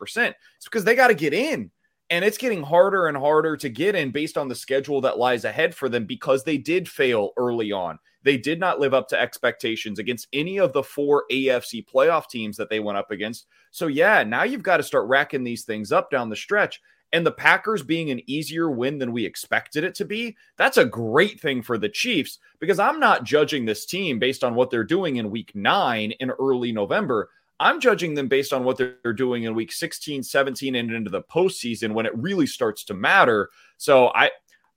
It's 0.57 0.64
because 0.64 0.85
they 0.85 0.95
got 0.95 1.09
to 1.09 1.14
get 1.14 1.35
in. 1.35 1.71
And 2.09 2.25
it's 2.25 2.39
getting 2.39 2.63
harder 2.63 3.09
and 3.09 3.17
harder 3.17 3.57
to 3.57 3.69
get 3.69 3.97
in 3.97 4.13
based 4.13 4.39
on 4.39 4.49
the 4.49 4.55
schedule 4.55 5.01
that 5.01 5.19
lies 5.19 5.45
ahead 5.45 5.75
for 5.75 5.89
them 5.89 6.05
because 6.05 6.45
they 6.45 6.57
did 6.57 6.89
fail 6.89 7.31
early 7.37 7.73
on. 7.73 7.99
They 8.23 8.37
did 8.37 8.61
not 8.61 8.81
live 8.81 8.95
up 8.95 9.09
to 9.09 9.21
expectations 9.21 9.99
against 9.99 10.29
any 10.33 10.59
of 10.59 10.73
the 10.73 10.83
four 10.83 11.25
AFC 11.31 11.85
playoff 11.87 12.29
teams 12.29 12.57
that 12.57 12.71
they 12.71 12.81
went 12.81 12.99
up 12.99 13.11
against. 13.11 13.47
So, 13.71 13.87
yeah, 13.87 14.23
now 14.23 14.45
you've 14.45 14.63
got 14.63 14.79
to 14.79 14.83
start 14.83 15.09
racking 15.09 15.45
these 15.45 15.65
things 15.65 15.93
up 15.93 16.11
down 16.11 16.29
the 16.29 16.37
stretch. 16.37 16.81
And 17.13 17.25
the 17.25 17.33
Packers 17.33 17.83
being 17.83 18.11
an 18.11 18.21
easier 18.27 18.71
win 18.71 18.99
than 18.99 19.13
we 19.13 19.25
expected 19.25 19.85
it 19.85 19.95
to 19.97 20.05
be, 20.05 20.37
that's 20.57 20.77
a 20.77 20.85
great 20.85 21.41
thing 21.41 21.63
for 21.63 21.79
the 21.79 21.89
Chiefs 21.89 22.39
because 22.59 22.79
I'm 22.79 22.99
not 22.99 23.25
judging 23.25 23.65
this 23.65 23.87
team 23.87 24.19
based 24.19 24.43
on 24.43 24.55
what 24.55 24.71
they're 24.71 24.85
doing 24.85 25.17
in 25.17 25.31
week 25.31 25.53
nine 25.55 26.11
in 26.13 26.31
early 26.31 26.73
November. 26.73 27.31
I'm 27.59 27.81
judging 27.81 28.15
them 28.15 28.29
based 28.29 28.53
on 28.53 28.65
what 28.65 28.77
they're 28.77 29.13
doing 29.13 29.45
in 29.45 29.55
week 29.55 29.73
16, 29.73 30.23
17, 30.23 30.75
and 30.75 30.93
into 30.93 31.11
the 31.11 31.23
postseason 31.23 31.93
when 31.93 32.07
it 32.07 32.17
really 32.17 32.47
starts 32.47 32.85
to 32.85 32.95
matter. 32.95 33.51
So 33.79 34.09
I 34.15 34.31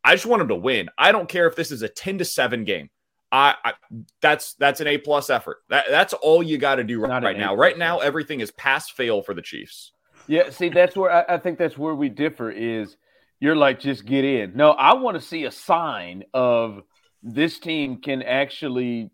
I 0.04 0.16
just 0.16 0.26
want 0.26 0.40
them 0.40 0.48
to 0.50 0.56
win. 0.56 0.90
I 0.98 1.12
don't 1.12 1.28
care 1.28 1.48
if 1.48 1.56
this 1.56 1.72
is 1.72 1.82
a 1.82 1.90
10 1.90 2.20
to 2.20 2.26
7 2.26 2.64
game. 2.64 2.90
I, 3.32 3.56
I 3.64 3.74
that's 4.22 4.54
that's 4.56 4.80
an 4.80 4.88
A 4.88 4.98
plus 4.98 5.30
effort. 5.30 5.58
That, 5.70 5.86
that's 5.90 6.14
all 6.14 6.42
you 6.42 6.58
got 6.58 6.76
to 6.76 6.84
do 6.84 7.02
right, 7.02 7.22
right 7.22 7.38
now. 7.38 7.56
Right 7.56 7.78
now, 7.78 8.00
everything 8.00 8.40
is 8.40 8.50
pass 8.52 8.90
fail 8.90 9.22
for 9.22 9.34
the 9.34 9.42
Chiefs. 9.42 9.92
Yeah, 10.28 10.50
see, 10.50 10.70
that's 10.70 10.96
where 10.96 11.12
I, 11.12 11.36
I 11.36 11.38
think 11.38 11.60
that's 11.60 11.78
where 11.78 11.94
we 11.94 12.10
differ. 12.10 12.50
Is 12.50 12.98
you're 13.40 13.56
like 13.56 13.80
just 13.80 14.06
get 14.06 14.26
in. 14.26 14.56
No, 14.56 14.72
I 14.72 14.94
want 14.94 15.16
to 15.16 15.22
see 15.22 15.44
a 15.46 15.52
sign 15.52 16.24
of 16.34 16.82
this 17.22 17.60
team 17.60 18.02
can 18.02 18.24
actually 18.24 19.12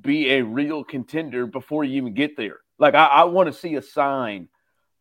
be 0.00 0.30
a 0.32 0.42
real 0.42 0.84
contender 0.84 1.46
before 1.46 1.84
you 1.84 1.96
even 1.96 2.14
get 2.14 2.36
there. 2.36 2.58
Like 2.78 2.94
I, 2.94 3.06
I 3.06 3.24
want 3.24 3.52
to 3.52 3.58
see 3.58 3.74
a 3.76 3.82
sign 3.82 4.48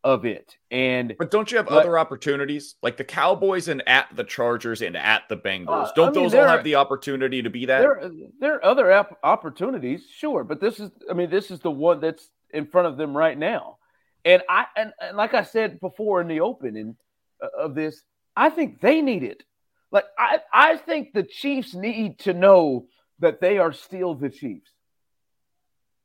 of 0.04 0.26
it. 0.26 0.58
And 0.70 1.16
But 1.18 1.32
don't 1.32 1.50
you 1.50 1.58
have 1.58 1.68
But- 1.68 1.80
other 1.80 1.98
opportunities 1.98 2.76
like 2.82 2.98
the 2.98 3.04
Cowboys 3.04 3.68
and 3.70 3.88
at 3.88 4.08
the 4.16 4.24
Chargers 4.24 4.82
and 4.82 4.98
at 4.98 5.24
the 5.30 5.38
Bengals? 5.38 5.90
Uh, 5.90 5.92
don't 5.96 6.10
I 6.10 6.12
mean, 6.12 6.24
those 6.24 6.36
all 6.36 6.46
have 6.48 6.64
the 6.64 6.76
opportunity 6.76 7.42
to 7.42 7.50
be 7.50 7.66
that? 7.66 7.80
there 7.82 8.12
there 8.40 8.56
are 8.56 8.66
other 8.66 8.92
op- 8.92 9.18
opportunities, 9.24 10.06
sure, 10.14 10.44
but 10.44 10.60
this 10.60 10.80
is 10.80 10.92
I 11.10 11.14
mean 11.14 11.30
this 11.30 11.52
is 11.52 11.60
the 11.60 11.72
one 11.72 12.00
that's 12.02 12.30
in 12.52 12.66
front 12.66 12.88
of 12.88 12.98
them 12.98 13.16
right 13.16 13.38
now. 13.38 13.78
And 14.26 14.42
I 14.50 14.66
and, 14.76 14.94
and 15.02 15.18
like 15.18 15.34
I 15.34 15.44
said 15.44 15.80
before 15.80 16.22
in 16.22 16.28
the 16.28 16.42
opening 16.42 16.96
uh, 17.42 17.48
of 17.58 17.76
this, 17.76 18.04
I 18.36 18.50
think 18.50 18.82
they 18.82 19.02
need 19.02 19.24
it. 19.24 19.44
Like 19.92 20.06
I 20.18 20.40
I 20.52 20.78
think 20.78 21.14
the 21.14 21.24
Chiefs 21.24 21.74
need 21.74 22.20
to 22.20 22.34
know 22.34 22.88
that 23.24 23.42
they 23.42 23.58
are 23.58 23.74
still 23.74 24.16
the 24.16 24.30
Chiefs. 24.30 24.72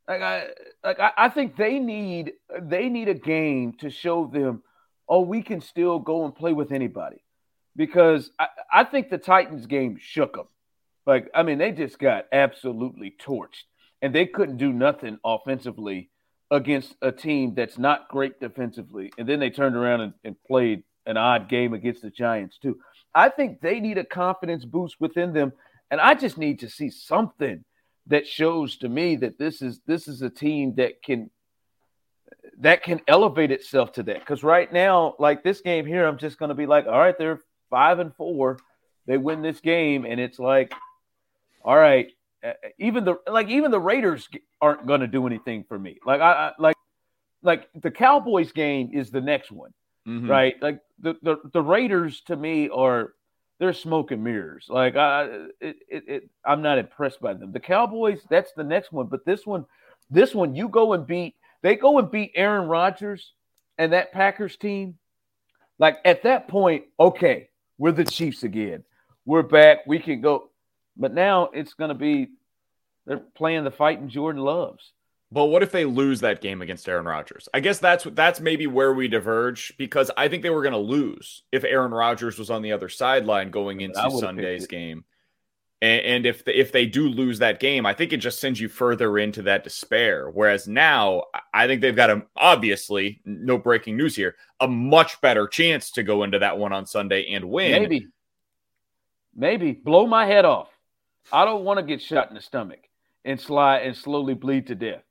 Like 0.09 0.23
I 0.23 0.47
like 0.83 0.99
I, 0.99 1.13
I 1.17 1.29
think 1.29 1.57
they 1.57 1.79
need 1.79 2.33
they 2.61 2.89
need 2.89 3.09
a 3.09 3.15
game 3.15 3.75
to 3.81 3.91
show 3.91 4.27
them, 4.27 4.63
oh, 5.09 5.21
we 5.21 5.43
can 5.43 5.61
still 5.61 5.99
go 5.99 6.25
and 6.25 6.35
play 6.35 6.53
with 6.53 6.73
anybody. 6.73 7.23
Because 7.77 8.31
I, 8.39 8.49
I 8.73 8.85
think 8.85 9.09
the 9.09 9.19
Titans 9.19 9.67
game 9.67 9.99
shook 10.01 10.35
them. 10.35 10.49
Like, 11.07 11.31
I 11.33 11.43
mean, 11.43 11.59
they 11.59 11.73
just 11.73 11.99
got 11.99 12.27
absolutely 12.33 13.15
torched, 13.25 13.65
and 14.03 14.15
they 14.15 14.27
couldn't 14.27 14.57
do 14.57 14.73
nothing 14.73 15.19
offensively 15.25 16.11
against 16.51 16.97
a 17.01 17.13
team 17.13 17.55
that's 17.55 17.79
not 17.79 18.09
great 18.09 18.41
defensively. 18.41 19.13
And 19.17 19.29
then 19.29 19.39
they 19.39 19.51
turned 19.51 19.77
around 19.77 20.01
and, 20.01 20.13
and 20.25 20.37
played 20.47 20.83
an 21.07 21.17
odd 21.17 21.49
game 21.49 21.73
against 21.73 22.03
the 22.03 22.11
Giants, 22.11 22.59
too. 22.59 22.79
I 23.15 23.29
think 23.29 23.61
they 23.61 23.81
need 23.81 23.97
a 23.99 24.05
confidence 24.05 24.65
boost 24.65 24.97
within 25.01 25.33
them, 25.33 25.53
and 25.91 26.01
I 26.01 26.15
just 26.15 26.39
need 26.39 26.61
to 26.61 26.69
see 26.69 26.91
something 26.91 27.65
that 28.07 28.27
shows 28.27 28.77
to 28.79 28.89
me 28.89 29.17
that 29.17 29.39
this 29.39 29.63
is 29.63 29.81
this 29.87 30.09
is 30.09 30.23
a 30.23 30.31
team 30.31 30.75
that 30.77 31.03
can 31.03 31.31
that 32.59 32.83
can 32.83 33.01
elevate 33.07 33.51
itself 33.51 33.93
to 33.93 34.03
that. 34.05 34.21
Because 34.21 34.43
right 34.43 34.73
now, 34.73 35.15
like 35.19 35.43
this 35.43 35.61
game 35.61 35.87
here, 35.87 36.07
I'm 36.07 36.19
just 36.19 36.39
going 36.39 36.49
to 36.51 36.55
be 36.55 36.67
like, 36.67 36.87
all 36.87 36.99
right, 36.99 37.17
they're 37.19 37.41
five 37.71 37.99
and 37.99 38.15
four. 38.15 38.59
They 39.07 39.17
win 39.17 39.43
this 39.43 39.61
game, 39.61 40.05
and 40.05 40.21
it's 40.21 40.39
like, 40.39 40.73
all 41.65 41.77
right, 41.77 42.09
even 42.79 43.05
the 43.05 43.17
like 43.31 43.49
even 43.49 43.71
the 43.71 43.81
Raiders 43.81 44.29
aren't 44.61 44.87
going 44.87 45.01
to 45.01 45.07
do 45.07 45.27
anything 45.27 45.65
for 45.69 45.79
me. 45.79 45.99
Like 46.05 46.21
I, 46.21 46.33
I 46.33 46.53
like 46.59 46.77
like 47.43 47.69
the 47.75 47.91
Cowboys 47.91 48.53
game 48.53 48.91
is 48.93 49.11
the 49.11 49.21
next 49.21 49.51
one, 49.51 49.73
Mhm. 50.07 50.29
right? 50.29 50.55
Like 50.61 50.81
the, 50.99 51.15
the 51.23 51.37
the 51.53 51.63
Raiders 51.63 52.21
to 52.23 52.37
me 52.37 52.69
are 52.69 53.13
they're 53.59 53.73
smoke 53.73 54.11
and 54.11 54.23
mirrors. 54.23 54.67
Like 54.69 54.97
I, 54.97 55.25
it, 55.61 55.77
it, 55.89 56.05
it, 56.07 56.31
I'm 56.45 56.63
not 56.63 56.79
impressed 56.79 57.21
by 57.21 57.35
them. 57.35 57.53
The 57.53 57.61
Cowboys, 57.61 58.21
that's 58.31 58.53
the 58.53 58.65
next 58.65 58.93
one, 58.93 59.07
but 59.07 59.25
this 59.25 59.47
one, 59.47 59.67
this 60.11 60.35
one, 60.35 60.55
you 60.55 60.69
go 60.69 60.93
and 60.93 61.07
beat. 61.07 61.35
They 61.63 61.75
go 61.75 61.99
and 61.99 62.11
beat 62.11 62.33
Aaron 62.35 62.69
Rodgers 62.69 63.33
and 63.77 63.93
that 63.93 64.13
Packers 64.13 64.57
team. 64.57 64.97
Like 65.79 65.99
at 66.05 66.23
that 66.23 66.49
point, 66.49 66.85
okay, 66.99 67.49
we're 67.79 67.93
the 67.93 68.05
Chiefs 68.05 68.43
again. 68.43 68.85
We're 69.25 69.43
back. 69.43 69.87
We 69.87 69.99
can 69.99 70.21
go. 70.21 70.51
But 70.97 71.15
now 71.15 71.51
it's 71.53 71.75
going 71.75 71.91
to 71.91 71.95
be 71.95 72.29
they're 73.07 73.19
playing 73.19 73.65
the 73.65 73.71
fighting 73.71 74.09
Jordan 74.09 74.43
loves. 74.43 74.93
But 75.31 75.47
what 75.47 75.63
if 75.63 75.73
they 75.73 75.85
lose 75.85 76.21
that 76.21 76.41
game 76.41 76.63
against 76.63 76.89
Aaron 76.89 77.05
Rodgers? 77.05 77.49
I 77.53 77.61
guess 77.61 77.79
that's 77.79 78.05
that's 78.13 78.41
maybe 78.41 78.67
where 78.67 78.95
we 78.95 79.09
diverge 79.09 79.75
because 79.77 80.11
I 80.17 80.29
think 80.29 80.43
they 80.43 80.51
were 80.51 80.63
going 80.63 80.73
to 80.73 80.79
lose 80.79 81.43
if 81.53 81.65
Aaron 81.65 81.93
Rodgers 81.93 82.39
was 82.39 82.49
on 82.51 82.63
the 82.63 82.73
other 82.73 82.89
sideline 82.89 83.51
going 83.51 83.83
into 83.83 84.11
Sunday's 84.11 84.67
game. 84.67 85.05
And, 85.81 86.01
and 86.03 86.27
if 86.27 86.45
the, 86.45 86.59
if 86.59 86.73
they 86.73 86.87
do 86.87 87.09
lose 87.09 87.39
that 87.41 87.61
game, 87.61 87.85
I 87.85 87.93
think 87.93 88.13
it 88.13 88.17
just 88.17 88.41
sends 88.41 88.59
you 88.59 88.69
further 88.69 89.19
into 89.19 89.43
that 89.43 89.65
despair. 89.65 90.31
Whereas 90.31 90.67
now, 90.67 91.25
I 91.53 91.67
think 91.67 91.83
they've 91.83 91.95
got 91.95 92.11
a 92.11 92.23
obviously 92.35 93.21
no 93.27 93.59
breaking 93.59 93.99
news 93.99 94.17
here, 94.17 94.35
a 94.61 94.67
much 94.67 95.21
better 95.21 95.47
chance 95.47 95.91
to 95.93 96.03
go 96.03 96.23
into 96.23 96.39
that 96.39 96.57
one 96.57 96.73
on 96.73 96.87
Sunday 96.87 97.33
and 97.33 97.45
win. 97.45 97.83
Maybe, 97.83 98.07
maybe 99.37 99.73
blow 99.73 100.07
my 100.07 100.25
head 100.25 100.47
off. 100.47 100.69
I 101.31 101.45
don't 101.45 101.65
want 101.65 101.79
to 101.79 101.85
get 101.85 102.01
shot 102.01 102.31
in 102.31 102.35
the 102.35 102.41
stomach 102.41 102.81
and 103.27 103.39
slide 103.39 103.81
and 103.81 103.95
slowly 103.95 104.33
bleed 104.33 104.69
to 104.69 104.75
death 104.75 105.03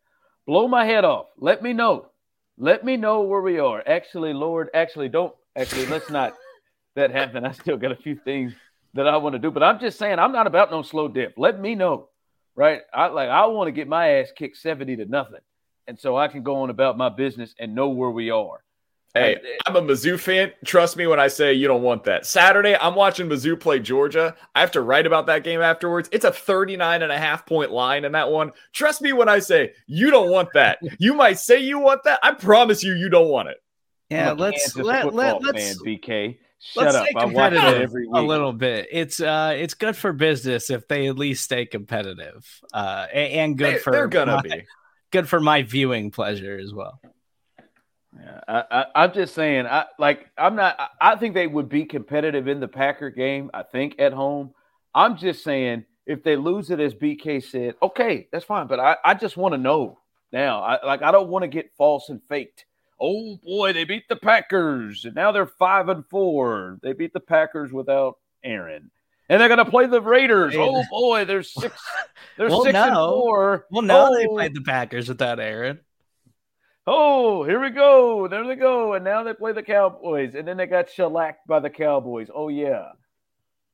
blow 0.48 0.68
my 0.68 0.86
head 0.86 1.06
off. 1.06 1.28
Let 1.38 1.62
me 1.62 1.74
know. 1.74 2.08
Let 2.58 2.84
me 2.84 2.98
know 2.98 3.22
where 3.22 3.42
we 3.42 3.60
are. 3.60 3.84
Actually, 3.86 4.34
Lord, 4.34 4.70
actually, 4.74 5.10
don't 5.10 5.36
actually 5.56 5.86
let's 5.86 6.10
not 6.10 6.34
that 6.96 7.12
happen. 7.12 7.46
I 7.46 7.52
still 7.52 7.78
got 7.78 7.92
a 7.92 7.96
few 7.96 8.16
things 8.16 8.54
that 8.96 9.08
I 9.08 9.18
want 9.18 9.34
to 9.34 9.40
do, 9.40 9.52
but 9.52 9.62
I'm 9.62 9.80
just 9.80 10.00
saying 10.00 10.18
I'm 10.18 10.32
not 10.32 10.48
about 10.48 10.72
no 10.72 10.82
slow 10.82 11.08
dip. 11.08 11.36
Let 11.38 11.60
me 11.60 11.76
know. 11.76 12.10
Right. 12.56 12.82
I 12.92 13.08
like 13.08 13.30
I 13.30 13.46
want 13.46 13.68
to 13.68 13.72
get 13.72 13.88
my 13.88 14.20
ass 14.20 14.30
kicked 14.36 14.58
70 14.58 14.96
to 14.96 15.06
nothing. 15.06 15.42
And 15.86 16.00
so 16.00 16.18
I 16.18 16.28
can 16.28 16.42
go 16.42 16.58
on 16.58 16.70
about 16.70 16.98
my 16.98 17.10
business 17.10 17.54
and 17.60 17.76
know 17.76 17.90
where 17.90 18.10
we 18.10 18.32
are. 18.32 18.64
Hey, 19.18 19.58
I'm 19.66 19.76
a 19.76 19.82
Mizzou 19.82 20.20
fan. 20.20 20.52
Trust 20.66 20.98
me 20.98 21.08
when 21.08 21.20
I 21.20 21.28
say 21.28 21.54
you 21.54 21.68
don't 21.68 21.84
want 21.84 22.04
that. 22.06 22.26
Saturday, 22.26 22.76
I'm 22.80 22.96
watching 22.96 23.28
Mizzou 23.28 23.60
play 23.60 23.80
Georgia. 23.80 24.36
I 24.56 24.62
have 24.62 24.72
to 24.72 24.82
write 24.82 25.06
about 25.06 25.28
that 25.28 25.44
game 25.44 25.62
afterwards. 25.62 26.10
It's 26.12 26.26
a 26.26 26.32
39 26.32 27.02
and 27.02 27.12
a 27.12 27.18
half 27.18 27.46
point 27.46 27.72
line 27.72 28.06
in 28.06 28.14
that 28.14 28.30
one. 28.30 28.52
Trust 28.74 29.02
me 29.02 29.14
when 29.14 29.30
I 29.30 29.40
say 29.40 29.74
you 29.88 30.12
don't 30.12 30.30
want 30.30 30.50
that. 30.54 30.80
You 31.00 31.14
might 31.14 31.38
say 31.38 31.60
you 31.60 31.80
want 31.80 32.04
that. 32.06 32.20
I 32.24 32.32
promise 32.32 32.84
you, 32.84 32.96
you 32.96 33.08
don't 33.08 33.30
want 33.30 33.50
it. 33.50 33.58
Yeah, 34.10 34.32
let's 34.32 34.76
let, 34.76 35.14
let, 35.14 35.44
let's 35.44 35.76
fan, 35.76 35.76
BK. 35.86 36.38
Shut 36.60 36.86
let's 36.86 36.96
up. 36.96 37.08
I 37.16 37.26
watch 37.26 37.54
it 37.54 37.60
every 37.60 38.08
week. 38.08 38.16
A 38.16 38.22
little 38.22 38.54
bit. 38.54 38.88
It's 38.92 39.20
uh 39.20 39.54
it's 39.56 39.74
good 39.76 39.96
for 39.96 40.12
business 40.12 40.70
if 40.70 40.88
they 40.88 41.08
at 41.08 41.18
least 41.18 41.44
stay 41.44 41.66
competitive. 41.66 42.46
Uh 42.74 43.06
and 43.14 43.58
good 43.58 43.76
they, 43.76 43.80
for 43.80 43.92
they're 43.92 44.08
gonna 44.08 44.38
my, 44.38 44.42
be 44.42 44.64
good 45.12 45.30
for 45.30 45.40
my 45.40 45.62
viewing 45.64 46.10
pleasure 46.10 46.58
as 46.58 46.74
well. 46.74 47.00
Yeah, 48.20 48.64
I, 48.94 49.04
am 49.04 49.14
just 49.14 49.36
saying. 49.36 49.66
I 49.66 49.86
like. 50.00 50.30
I'm 50.38 50.56
not. 50.56 50.76
I, 50.80 51.14
I 51.14 51.16
think 51.16 51.34
they 51.34 51.48
would 51.48 51.70
be 51.70 51.86
competitive 51.86 52.48
in 52.48 52.60
the 52.60 52.68
Packer 52.68 53.10
game. 53.10 53.50
I 53.54 53.64
think 53.64 53.96
at 54.00 54.14
home. 54.14 54.54
I'm 54.96 55.18
just 55.18 55.44
saying 55.44 55.86
if 56.06 56.24
they 56.24 56.36
lose 56.36 56.72
it, 56.72 56.80
as 56.80 56.96
BK 56.96 57.44
said, 57.44 57.76
okay, 57.84 58.28
that's 58.32 58.46
fine. 58.46 58.68
But 58.68 58.80
I, 58.80 58.96
I 59.04 59.14
just 59.14 59.38
want 59.38 59.54
to 59.54 59.58
know 59.58 60.00
now. 60.32 60.62
I 60.62 60.86
like. 60.86 61.02
I 61.02 61.12
don't 61.12 61.30
want 61.30 61.44
to 61.44 61.48
get 61.48 61.72
false 61.78 62.10
and 62.10 62.22
faked. 62.28 62.66
Oh 63.00 63.38
boy, 63.44 63.74
they 63.74 63.84
beat 63.84 64.08
the 64.10 64.16
Packers, 64.16 65.06
and 65.06 65.14
now 65.14 65.32
they're 65.32 65.46
five 65.46 65.90
and 65.90 66.06
four. 66.10 66.80
They 66.82 66.94
beat 66.94 67.14
the 67.14 67.20
Packers 67.20 67.72
without 67.72 68.18
Aaron, 68.44 68.90
and 69.30 69.40
they're 69.40 69.50
going 69.50 69.64
to 69.64 69.70
play 69.70 69.86
the 69.86 70.02
Raiders. 70.02 70.56
Oh 70.58 70.84
boy, 70.90 71.26
they're 71.26 71.44
six. 71.44 71.80
They're 72.38 72.50
well, 72.50 72.64
six 72.64 72.74
no. 72.74 72.84
and 72.84 72.96
four. 72.96 73.66
Well, 73.70 73.84
now 73.84 74.08
oh. 74.08 74.16
they 74.16 74.26
played 74.26 74.56
the 74.56 74.62
Packers 74.62 75.10
without 75.10 75.40
Aaron 75.40 75.80
oh, 76.88 77.44
here 77.44 77.62
we 77.62 77.70
go. 77.70 78.28
There 78.28 78.48
they 78.48 78.56
go. 78.56 78.94
And 78.94 79.04
now 79.04 79.24
they 79.24 79.34
play 79.34 79.52
the 79.52 79.62
Cowboys. 79.62 80.34
And 80.34 80.48
then 80.48 80.58
they 80.58 80.66
got 80.66 80.90
shellacked 80.90 81.46
by 81.46 81.60
the 81.60 81.70
Cowboys. 81.70 82.30
Oh, 82.34 82.48
yeah. 82.48 82.92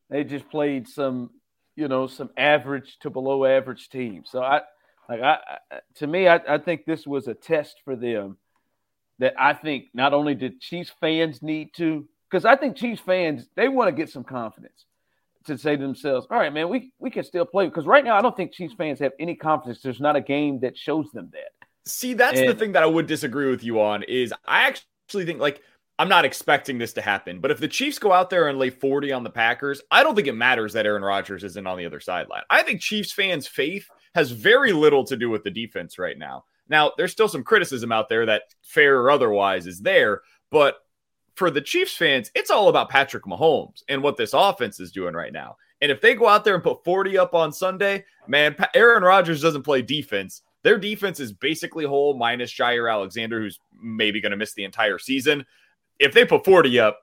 They 0.09 0.23
just 0.23 0.49
played 0.49 0.87
some, 0.87 1.29
you 1.75 1.87
know, 1.87 2.07
some 2.07 2.31
average 2.35 2.97
to 3.01 3.09
below 3.09 3.45
average 3.45 3.89
team. 3.89 4.23
So 4.25 4.41
I, 4.41 4.61
like, 5.07 5.21
I, 5.21 5.37
to 5.95 6.07
me, 6.07 6.27
I, 6.27 6.41
I 6.47 6.57
think 6.57 6.85
this 6.85 7.05
was 7.05 7.27
a 7.27 7.33
test 7.33 7.77
for 7.85 7.95
them 7.95 8.37
that 9.19 9.35
I 9.39 9.53
think 9.53 9.85
not 9.93 10.13
only 10.13 10.33
did 10.33 10.59
Chiefs 10.59 10.91
fans 10.99 11.41
need 11.43 11.73
to, 11.75 12.07
because 12.29 12.45
I 12.45 12.55
think 12.55 12.75
Chiefs 12.75 13.01
fans, 13.05 13.47
they 13.55 13.67
want 13.69 13.89
to 13.89 13.95
get 13.95 14.09
some 14.09 14.23
confidence 14.23 14.85
to 15.45 15.57
say 15.57 15.75
to 15.75 15.81
themselves, 15.81 16.25
all 16.31 16.39
right, 16.39 16.53
man, 16.53 16.69
we, 16.69 16.91
we 16.99 17.11
can 17.11 17.23
still 17.23 17.45
play. 17.45 17.65
Because 17.65 17.85
right 17.85 18.03
now, 18.03 18.17
I 18.17 18.21
don't 18.21 18.35
think 18.35 18.53
Chiefs 18.53 18.73
fans 18.73 18.99
have 18.99 19.11
any 19.19 19.35
confidence. 19.35 19.81
There's 19.81 19.99
not 19.99 20.15
a 20.15 20.21
game 20.21 20.61
that 20.61 20.77
shows 20.77 21.11
them 21.11 21.29
that. 21.33 21.62
See, 21.85 22.13
that's 22.13 22.39
and, 22.39 22.49
the 22.49 22.55
thing 22.55 22.71
that 22.73 22.83
I 22.83 22.87
would 22.87 23.07
disagree 23.07 23.49
with 23.49 23.63
you 23.63 23.81
on 23.81 24.03
is 24.03 24.33
I 24.45 24.67
actually 24.67 25.25
think 25.25 25.39
like 25.39 25.61
I'm 25.99 26.09
not 26.09 26.25
expecting 26.25 26.77
this 26.77 26.93
to 26.93 27.01
happen, 27.01 27.39
but 27.39 27.51
if 27.51 27.59
the 27.59 27.67
Chiefs 27.67 27.99
go 27.99 28.11
out 28.11 28.29
there 28.29 28.47
and 28.47 28.57
lay 28.57 28.69
40 28.69 29.11
on 29.11 29.23
the 29.23 29.29
Packers, 29.29 29.81
I 29.91 30.01
don't 30.01 30.15
think 30.15 30.27
it 30.27 30.33
matters 30.33 30.73
that 30.73 30.85
Aaron 30.85 31.03
Rodgers 31.03 31.43
isn't 31.43 31.67
on 31.67 31.77
the 31.77 31.85
other 31.85 31.99
sideline. 31.99 32.41
I 32.49 32.63
think 32.63 32.81
Chiefs 32.81 33.11
fans' 33.11 33.47
faith 33.47 33.87
has 34.15 34.31
very 34.31 34.73
little 34.73 35.03
to 35.05 35.17
do 35.17 35.29
with 35.29 35.43
the 35.43 35.51
defense 35.51 35.99
right 35.99 36.17
now. 36.17 36.45
Now, 36.67 36.93
there's 36.97 37.11
still 37.11 37.27
some 37.27 37.43
criticism 37.43 37.91
out 37.91 38.09
there 38.09 38.25
that 38.25 38.43
fair 38.63 39.01
or 39.01 39.11
otherwise 39.11 39.67
is 39.67 39.81
there, 39.81 40.21
but 40.49 40.77
for 41.35 41.51
the 41.51 41.61
Chiefs 41.61 41.95
fans, 41.95 42.31
it's 42.33 42.51
all 42.51 42.69
about 42.69 42.89
Patrick 42.89 43.25
Mahomes 43.25 43.83
and 43.87 44.01
what 44.01 44.17
this 44.17 44.33
offense 44.33 44.79
is 44.79 44.91
doing 44.91 45.13
right 45.13 45.33
now. 45.33 45.57
And 45.81 45.91
if 45.91 45.99
they 45.99 46.15
go 46.15 46.27
out 46.27 46.43
there 46.43 46.55
and 46.55 46.63
put 46.63 46.83
40 46.83 47.17
up 47.17 47.35
on 47.35 47.51
Sunday, 47.51 48.05
man, 48.27 48.55
Aaron 48.73 49.03
Rodgers 49.03 49.41
doesn't 49.41 49.63
play 49.63 49.81
defense. 49.81 50.41
Their 50.63 50.77
defense 50.77 51.19
is 51.19 51.33
basically 51.33 51.85
whole, 51.85 52.17
minus 52.17 52.51
Jaire 52.51 52.91
Alexander, 52.91 53.41
who's 53.41 53.59
maybe 53.81 54.21
going 54.21 54.31
to 54.31 54.37
miss 54.37 54.53
the 54.53 54.63
entire 54.63 54.97
season. 54.97 55.45
If 55.99 56.13
they 56.13 56.25
put 56.25 56.45
40 56.45 56.79
up, 56.79 56.99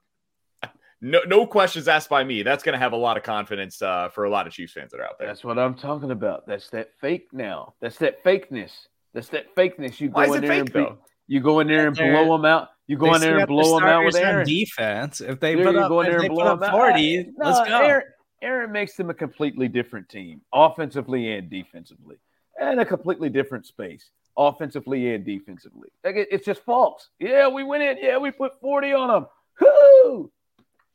no, 1.03 1.20
no 1.27 1.46
questions 1.46 1.88
asked 1.88 2.09
by 2.09 2.25
me. 2.25 2.42
That's 2.42 2.62
going 2.62 2.73
to 2.73 2.79
have 2.79 2.92
a 2.92 2.96
lot 2.96 3.16
of 3.16 3.23
confidence 3.23 3.81
uh, 3.81 4.09
for 4.11 4.25
a 4.25 4.31
lot 4.31 4.46
of 4.46 4.53
Chiefs 4.53 4.73
fans 4.73 4.92
that 4.92 5.01
are 5.01 5.05
out 5.05 5.18
there. 5.18 5.29
That's 5.29 5.44
what 5.44 5.59
I'm 5.59 5.75
talking 5.75 6.11
about. 6.11 6.46
That's 6.46 6.68
that 6.70 6.90
fake 7.01 7.29
now. 7.33 7.75
That's 7.81 7.99
that 7.99 8.23
fakeness. 8.25 8.73
That's 9.14 9.29
that 9.29 9.55
fakeness. 9.55 10.01
You 10.01 10.09
go 10.11 10.33
in 10.35 10.42
there 10.42 10.51
fake, 10.51 10.61
and 10.61 10.73
be, 10.73 10.87
you 11.27 11.40
go 11.40 11.61
in 11.61 11.68
there 11.68 11.88
and 11.88 11.96
blow 11.96 12.37
them 12.37 12.44
out. 12.44 12.68
You 12.87 12.96
go 12.96 13.14
in 13.14 13.20
there 13.20 13.38
and 13.38 13.46
blow 13.46 13.79
them 13.79 13.88
out 13.88 14.05
with 14.05 14.16
Aaron. 14.16 14.46
defense. 14.46 15.20
If 15.20 15.40
they 15.40 15.55
there 15.55 15.64
put 15.64 15.77
up, 15.77 16.07
if 16.07 16.20
they 16.20 16.29
put 16.29 16.46
up 16.46 16.70
40, 16.70 17.33
no, 17.37 17.49
let's 17.51 17.68
go. 17.68 17.79
Aaron, 17.79 18.05
Aaron 18.42 18.73
makes 18.73 18.94
them 18.96 19.11
a 19.11 19.14
completely 19.14 19.68
different 19.68 20.09
team, 20.09 20.42
offensively 20.53 21.33
and 21.33 21.49
defensively 21.49 22.16
and 22.61 22.79
a 22.81 22.85
completely 22.85 23.29
different 23.29 23.66
space, 23.66 24.11
offensively 24.37 25.14
and 25.14 25.25
defensively. 25.25 25.88
Like 26.05 26.29
It's 26.31 26.44
just 26.44 26.62
false. 26.62 27.09
Yeah, 27.18 27.49
we 27.49 27.64
went 27.64 27.83
in. 27.83 27.99
Yeah, 28.01 28.18
we 28.18 28.31
put 28.31 28.61
40 28.61 28.92
on 28.92 29.09
them. 29.09 29.27
Whoo! 29.61 30.31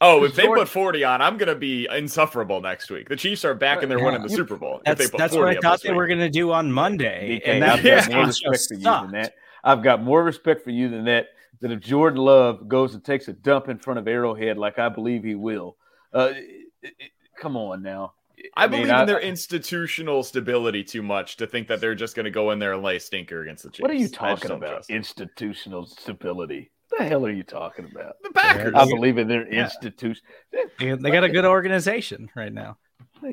Oh, 0.01 0.23
if 0.25 0.36
they 0.36 0.45
put 0.45 0.67
40 0.67 1.04
on, 1.04 1.21
I'm 1.21 1.38
going 1.38 1.47
to 1.47 1.56
be 1.56 1.88
insufferable 1.89 2.62
next 2.62 2.91
week. 2.91 3.10
The 3.10 3.15
Chiefs 3.15 3.45
are 3.45 3.56
back 3.56 3.82
and 3.82 3.89
they're 3.89 3.97
yeah. 3.97 4.06
winning 4.06 4.21
the 4.21 4.30
Super 4.30 4.58
Bowl. 4.58 4.82
That's, 4.86 5.10
that's 5.10 5.34
what 5.34 5.47
I 5.47 5.56
thought 5.60 5.82
they 5.82 5.89
week. 5.89 5.97
were 5.97 6.08
going 6.08 6.19
to 6.19 6.30
do 6.30 6.51
on 6.51 6.71
Monday. 6.71 7.41
and 7.45 7.63
I've 7.63 7.84
got 7.84 8.12
more 8.12 8.25
respect 8.25 8.67
for 8.67 8.73
you 8.75 8.84
than 8.84 9.12
that. 9.12 9.34
I've 9.63 9.82
got 9.82 10.04
more 10.04 10.23
respect 10.23 10.63
for 10.63 10.69
you 10.69 10.89
than 10.89 11.06
that. 11.06 11.30
That 11.62 11.71
if 11.71 11.80
Jordan 11.80 12.19
Love 12.19 12.67
goes 12.67 12.93
and 12.93 13.04
takes 13.04 13.30
a 13.30 13.34
dump 13.34 13.69
in 13.69 13.80
front 13.80 13.97
of 13.97 14.08
Arrowhead, 14.08 14.58
like 14.58 14.78
I 14.78 14.89
believe 14.89 15.23
he 15.23 15.36
will, 15.36 15.78
uh, 16.13 16.34
it, 16.34 16.93
it, 16.99 17.12
come 17.39 17.56
on 17.56 17.82
now. 17.82 18.13
I, 18.55 18.63
I 18.63 18.67
believe 18.67 18.88
mean, 18.88 18.95
in 18.95 19.08
their 19.08 19.19
institutional 19.19 20.23
stability 20.23 20.84
too 20.84 21.01
much 21.01 21.38
to 21.38 21.47
think 21.47 21.67
that 21.67 21.81
they're 21.81 21.95
just 21.95 22.15
going 22.15 22.25
to 22.25 22.31
go 22.31 22.51
in 22.51 22.60
there 22.60 22.73
and 22.73 22.84
lay 22.84 22.97
a 22.97 22.99
stinker 22.99 23.41
against 23.41 23.63
the 23.63 23.69
Chiefs. 23.69 23.81
What 23.81 23.91
are 23.91 23.95
you 23.95 24.10
talking 24.10 24.51
about? 24.51 24.86
Institutional 24.89 25.86
stability. 25.86 26.71
What 26.89 26.99
the 26.99 27.05
hell 27.05 27.25
are 27.25 27.31
you 27.31 27.43
talking 27.43 27.89
about? 27.91 28.15
The 28.23 28.31
Packers. 28.31 28.73
I 28.75 28.86
believe 28.86 29.17
in 29.17 29.27
their 29.27 29.51
yeah. 29.51 29.65
institution. 29.65 30.21
They, 30.51 30.95
they 30.95 31.12
got 31.12 31.23
a 31.23 31.29
good 31.29 31.45
organization 31.45 32.29
right 32.36 32.53
now. 32.53 32.77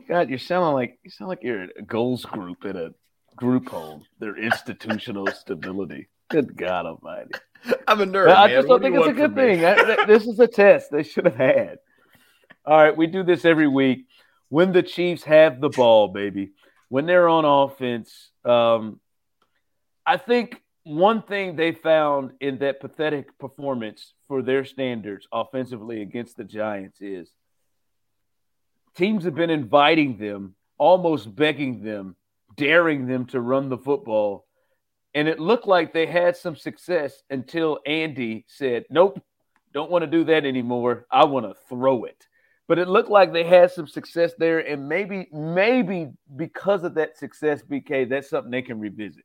God, 0.09 0.31
you're 0.31 0.39
sounding 0.39 0.75
like 0.75 0.99
you 1.03 1.11
sound 1.11 1.29
like 1.29 1.41
you're 1.43 1.65
a 1.65 1.83
goals 1.83 2.25
group 2.25 2.65
in 2.65 2.77
a 2.77 2.91
group 3.37 3.69
home. 3.69 4.05
Their 4.19 4.37
institutional 4.37 5.27
stability. 5.35 6.09
Good 6.31 6.57
God 6.57 6.87
Almighty! 6.87 7.35
I'm 7.87 8.01
a 8.01 8.07
nerd. 8.07 8.35
I 8.35 8.49
just 8.49 8.69
don't 8.69 8.81
think 8.81 8.97
it's 8.97 9.07
a 9.07 9.13
good 9.13 9.35
thing. 9.35 9.65
I, 9.65 10.07
this 10.07 10.27
is 10.27 10.39
a 10.39 10.47
test 10.47 10.91
they 10.91 11.03
should 11.03 11.27
have 11.27 11.37
had. 11.37 11.79
All 12.65 12.77
right, 12.77 12.97
we 12.97 13.07
do 13.07 13.23
this 13.23 13.45
every 13.45 13.69
week 13.69 14.07
when 14.53 14.71
the 14.73 14.83
Chiefs 14.83 15.23
have 15.23 15.63
the 15.63 15.71
ball, 15.71 16.09
baby, 16.09 16.51
when 16.91 17.07
they're 17.07 17.27
on 17.27 17.47
offense, 17.47 18.31
um, 18.45 19.01
I 20.05 20.19
think 20.19 20.61
one 20.83 21.23
thing 21.23 21.57
they 21.57 21.73
found 21.73 22.33
in 22.39 22.59
that 22.59 22.79
pathetic 22.79 23.39
performance 23.39 24.13
for 24.29 24.43
their 24.43 24.67
standards 24.67 25.27
offensively 25.33 26.03
against 26.03 26.37
the 26.37 26.45
Giants 26.45 27.01
is 27.01 27.33
teams 28.95 29.25
have 29.25 29.35
been 29.35 29.49
inviting 29.49 30.19
them, 30.19 30.55
almost 30.77 31.35
begging 31.35 31.83
them, 31.83 32.15
daring 32.55 33.07
them 33.07 33.25
to 33.29 33.41
run 33.41 33.71
the 33.71 33.79
football. 33.79 34.45
And 35.15 35.29
it 35.29 35.41
looked 35.41 35.67
like 35.67 35.95
they 35.95 36.05
had 36.05 36.37
some 36.37 36.57
success 36.57 37.23
until 37.31 37.79
Andy 37.87 38.45
said, 38.49 38.85
Nope, 38.91 39.19
don't 39.73 39.91
want 39.91 40.03
to 40.03 40.11
do 40.11 40.25
that 40.25 40.45
anymore. 40.45 41.07
I 41.11 41.25
want 41.25 41.47
to 41.47 41.55
throw 41.71 42.05
it. 42.05 42.27
But 42.73 42.79
it 42.79 42.89
looked 42.89 43.11
like 43.11 43.35
they 43.35 43.45
had 43.45 43.71
some 43.71 43.87
success 43.87 44.33
there, 44.39 44.61
and 44.61 44.89
maybe, 44.89 45.29
maybe 45.31 46.09
because 46.37 46.85
of 46.85 46.95
that 46.95 47.19
success, 47.19 47.61
BK, 47.61 48.09
that's 48.09 48.31
something 48.31 48.51
they 48.51 48.63
can 48.63 48.81
revisit. 48.81 49.25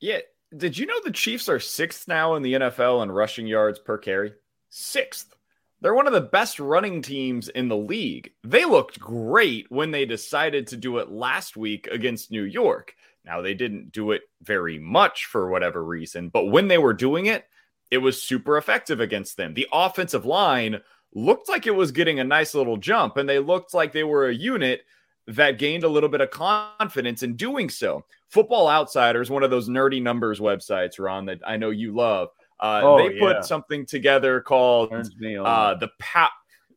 Yeah. 0.00 0.18
Did 0.54 0.76
you 0.76 0.84
know 0.84 1.00
the 1.02 1.12
Chiefs 1.12 1.48
are 1.48 1.58
sixth 1.58 2.06
now 2.08 2.34
in 2.34 2.42
the 2.42 2.52
NFL 2.52 3.02
in 3.04 3.10
rushing 3.10 3.46
yards 3.46 3.78
per 3.78 3.96
carry? 3.96 4.34
Sixth. 4.68 5.34
They're 5.80 5.94
one 5.94 6.06
of 6.06 6.12
the 6.12 6.20
best 6.20 6.60
running 6.60 7.00
teams 7.00 7.48
in 7.48 7.68
the 7.68 7.76
league. 7.78 8.32
They 8.44 8.66
looked 8.66 9.00
great 9.00 9.70
when 9.70 9.90
they 9.90 10.04
decided 10.04 10.66
to 10.66 10.76
do 10.76 10.98
it 10.98 11.10
last 11.10 11.56
week 11.56 11.86
against 11.86 12.30
New 12.30 12.42
York. 12.42 12.94
Now, 13.24 13.40
they 13.40 13.54
didn't 13.54 13.92
do 13.92 14.10
it 14.10 14.24
very 14.42 14.78
much 14.78 15.24
for 15.24 15.48
whatever 15.48 15.82
reason, 15.82 16.28
but 16.28 16.48
when 16.48 16.68
they 16.68 16.76
were 16.76 16.92
doing 16.92 17.24
it, 17.24 17.46
it 17.90 17.96
was 17.96 18.22
super 18.22 18.58
effective 18.58 19.00
against 19.00 19.38
them. 19.38 19.54
The 19.54 19.68
offensive 19.72 20.26
line 20.26 20.82
looked 21.14 21.48
like 21.48 21.66
it 21.66 21.74
was 21.74 21.92
getting 21.92 22.20
a 22.20 22.24
nice 22.24 22.54
little 22.54 22.76
jump, 22.76 23.16
and 23.16 23.28
they 23.28 23.38
looked 23.38 23.74
like 23.74 23.92
they 23.92 24.04
were 24.04 24.28
a 24.28 24.34
unit 24.34 24.82
that 25.26 25.58
gained 25.58 25.84
a 25.84 25.88
little 25.88 26.08
bit 26.08 26.20
of 26.20 26.30
confidence 26.30 27.22
in 27.22 27.36
doing 27.36 27.68
so. 27.68 28.04
Football 28.28 28.68
Outsiders, 28.68 29.30
one 29.30 29.42
of 29.42 29.50
those 29.50 29.68
nerdy 29.68 30.02
numbers 30.02 30.40
websites, 30.40 30.98
Ron, 30.98 31.26
that 31.26 31.40
I 31.46 31.56
know 31.56 31.70
you 31.70 31.94
love, 31.94 32.28
uh, 32.60 32.80
oh, 32.82 32.98
they 32.98 33.18
put 33.18 33.36
yeah. 33.36 33.40
something 33.42 33.84
together 33.84 34.40
called 34.40 34.92
uh, 34.92 35.74
the 35.74 35.90
pow- 35.98 36.30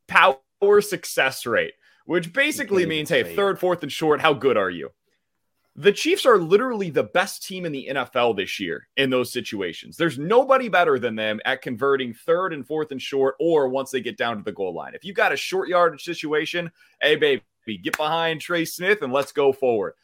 power 0.07 0.81
success 0.81 1.45
rate, 1.45 1.73
which 2.05 2.33
basically 2.33 2.85
means, 2.85 3.09
hey, 3.09 3.35
third, 3.35 3.59
fourth, 3.59 3.83
and 3.83 3.91
short, 3.91 4.19
how 4.19 4.33
good 4.33 4.57
are 4.57 4.69
you? 4.69 4.89
The 5.77 5.91
Chiefs 5.91 6.25
are 6.25 6.37
literally 6.37 6.89
the 6.89 7.03
best 7.03 7.43
team 7.45 7.65
in 7.65 7.73
the 7.73 7.87
NFL 7.91 8.37
this 8.37 8.61
year 8.61 8.87
in 8.95 9.09
those 9.09 9.33
situations. 9.33 9.97
There's 9.97 10.17
nobody 10.17 10.69
better 10.69 10.97
than 10.97 11.15
them 11.15 11.41
at 11.43 11.61
converting 11.61 12.13
third 12.13 12.53
and 12.53 12.65
fourth 12.65 12.93
and 12.93 13.01
short, 13.01 13.35
or 13.41 13.67
once 13.67 13.91
they 13.91 13.99
get 13.99 14.15
down 14.17 14.37
to 14.37 14.43
the 14.43 14.53
goal 14.53 14.73
line. 14.73 14.93
If 14.95 15.03
you've 15.03 15.17
got 15.17 15.33
a 15.33 15.37
short 15.37 15.67
yardage 15.67 16.03
situation, 16.03 16.71
hey, 17.01 17.17
baby, 17.17 17.43
get 17.83 17.97
behind 17.97 18.39
Trey 18.39 18.63
Smith 18.63 19.01
and 19.01 19.11
let's 19.11 19.33
go 19.33 19.51
forward. 19.51 19.95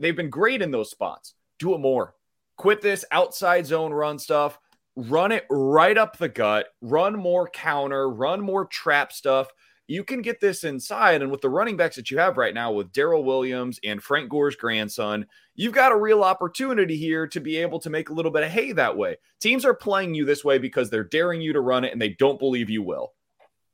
They've 0.00 0.16
been 0.16 0.30
great 0.30 0.62
in 0.62 0.72
those 0.72 0.90
spots. 0.90 1.34
Do 1.60 1.74
it 1.74 1.78
more. 1.78 2.14
Quit 2.56 2.80
this 2.80 3.04
outside 3.12 3.66
zone 3.66 3.92
run 3.92 4.18
stuff. 4.18 4.58
Run 4.96 5.30
it 5.30 5.46
right 5.48 5.96
up 5.96 6.16
the 6.16 6.28
gut. 6.28 6.66
Run 6.80 7.16
more 7.16 7.48
counter, 7.48 8.10
run 8.10 8.40
more 8.40 8.64
trap 8.64 9.12
stuff 9.12 9.48
you 9.90 10.04
can 10.04 10.22
get 10.22 10.38
this 10.38 10.62
inside. 10.62 11.20
And 11.20 11.32
with 11.32 11.40
the 11.40 11.48
running 11.48 11.76
backs 11.76 11.96
that 11.96 12.12
you 12.12 12.18
have 12.18 12.36
right 12.36 12.54
now 12.54 12.70
with 12.70 12.92
Darrel 12.92 13.24
Williams 13.24 13.80
and 13.82 14.00
Frank 14.00 14.30
Gore's 14.30 14.54
grandson, 14.54 15.26
you've 15.56 15.74
got 15.74 15.90
a 15.90 15.96
real 15.96 16.22
opportunity 16.22 16.96
here 16.96 17.26
to 17.26 17.40
be 17.40 17.56
able 17.56 17.80
to 17.80 17.90
make 17.90 18.08
a 18.08 18.12
little 18.12 18.30
bit 18.30 18.44
of 18.44 18.50
hay 18.50 18.70
that 18.70 18.96
way. 18.96 19.16
Teams 19.40 19.64
are 19.64 19.74
playing 19.74 20.14
you 20.14 20.24
this 20.24 20.44
way 20.44 20.58
because 20.58 20.90
they're 20.90 21.02
daring 21.02 21.40
you 21.40 21.52
to 21.52 21.60
run 21.60 21.82
it 21.84 21.92
and 21.92 22.00
they 22.00 22.10
don't 22.10 22.38
believe 22.38 22.70
you 22.70 22.84
will. 22.84 23.14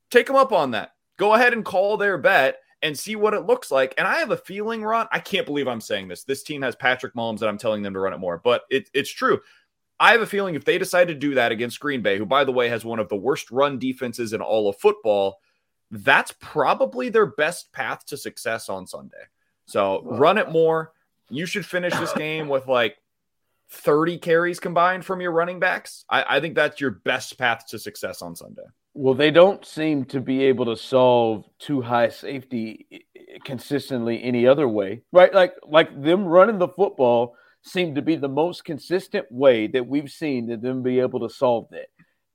Take 0.09 0.25
them 0.25 0.35
up 0.35 0.51
on 0.51 0.71
that. 0.71 0.93
Go 1.19 1.35
ahead 1.35 1.53
and 1.53 1.63
call 1.63 1.97
their 1.97 2.17
bet 2.17 2.61
and 2.81 2.97
see 2.97 3.15
what 3.15 3.35
it 3.35 3.45
looks 3.45 3.69
like. 3.69 3.93
And 3.99 4.07
I 4.07 4.15
have 4.15 4.31
a 4.31 4.37
feeling, 4.37 4.83
Ron, 4.83 5.07
I 5.11 5.19
can't 5.19 5.45
believe 5.45 5.67
I'm 5.67 5.81
saying 5.81 6.07
this. 6.07 6.23
This 6.23 6.41
team 6.41 6.63
has 6.63 6.75
Patrick 6.75 7.13
Mahomes 7.13 7.41
and 7.41 7.49
I'm 7.49 7.59
telling 7.59 7.83
them 7.83 7.93
to 7.93 7.99
run 7.99 8.13
it 8.13 8.19
more, 8.19 8.41
but 8.43 8.63
it, 8.71 8.89
it's 8.91 9.11
true. 9.11 9.39
I 9.99 10.13
have 10.13 10.21
a 10.21 10.27
feeling 10.27 10.55
if 10.55 10.65
they 10.65 10.79
decide 10.79 11.09
to 11.09 11.15
do 11.15 11.35
that 11.35 11.51
against 11.51 11.79
Green 11.79 12.01
Bay, 12.01 12.17
who, 12.17 12.25
by 12.25 12.43
the 12.43 12.51
way, 12.51 12.69
has 12.69 12.83
one 12.83 12.97
of 12.97 13.09
the 13.09 13.15
worst 13.15 13.51
run 13.51 13.77
defenses 13.77 14.33
in 14.33 14.41
all 14.41 14.67
of 14.67 14.77
football, 14.77 15.39
that's 15.91 16.33
probably 16.39 17.09
their 17.09 17.25
best 17.25 17.71
path 17.71 18.05
to 18.07 18.17
success 18.17 18.69
on 18.69 18.87
Sunday. 18.87 19.23
So 19.65 20.01
run 20.03 20.37
it 20.37 20.47
uh, 20.47 20.51
more. 20.51 20.93
You 21.29 21.45
should 21.45 21.65
finish 21.65 21.93
this 21.95 22.13
game 22.17 22.47
with 22.47 22.67
like 22.67 22.97
30 23.69 24.17
carries 24.17 24.59
combined 24.59 25.05
from 25.05 25.21
your 25.21 25.31
running 25.31 25.59
backs. 25.59 26.05
I, 26.09 26.37
I, 26.37 26.39
think 26.39 26.55
that's 26.55 26.79
your 26.79 26.91
best 26.91 27.37
path 27.37 27.65
to 27.69 27.79
success 27.79 28.21
on 28.21 28.35
Sunday. 28.35 28.63
Well, 28.93 29.13
they 29.13 29.29
don't 29.29 29.63
seem 29.65 30.05
to 30.05 30.21
be 30.21 30.45
able 30.45 30.65
to 30.65 30.77
solve 30.77 31.45
two 31.59 31.81
high 31.81 32.09
safety 32.09 32.87
eh, 32.91 32.97
eh, 33.15 33.37
consistently 33.43 34.23
any 34.23 34.47
other 34.47 34.67
way, 34.67 35.03
right? 35.11 35.33
Like 35.33 35.53
like 35.67 36.01
them 36.01 36.25
running 36.25 36.57
the 36.57 36.69
football 36.69 37.35
seemed 37.61 37.95
to 37.95 38.01
be 38.01 38.15
the 38.15 38.29
most 38.29 38.63
consistent 38.65 39.27
way 39.29 39.67
that 39.67 39.85
we've 39.85 40.09
seen 40.09 40.47
that 40.47 40.61
them 40.61 40.81
be 40.81 40.99
able 40.99 41.19
to 41.19 41.29
solve 41.29 41.67
that. 41.71 41.87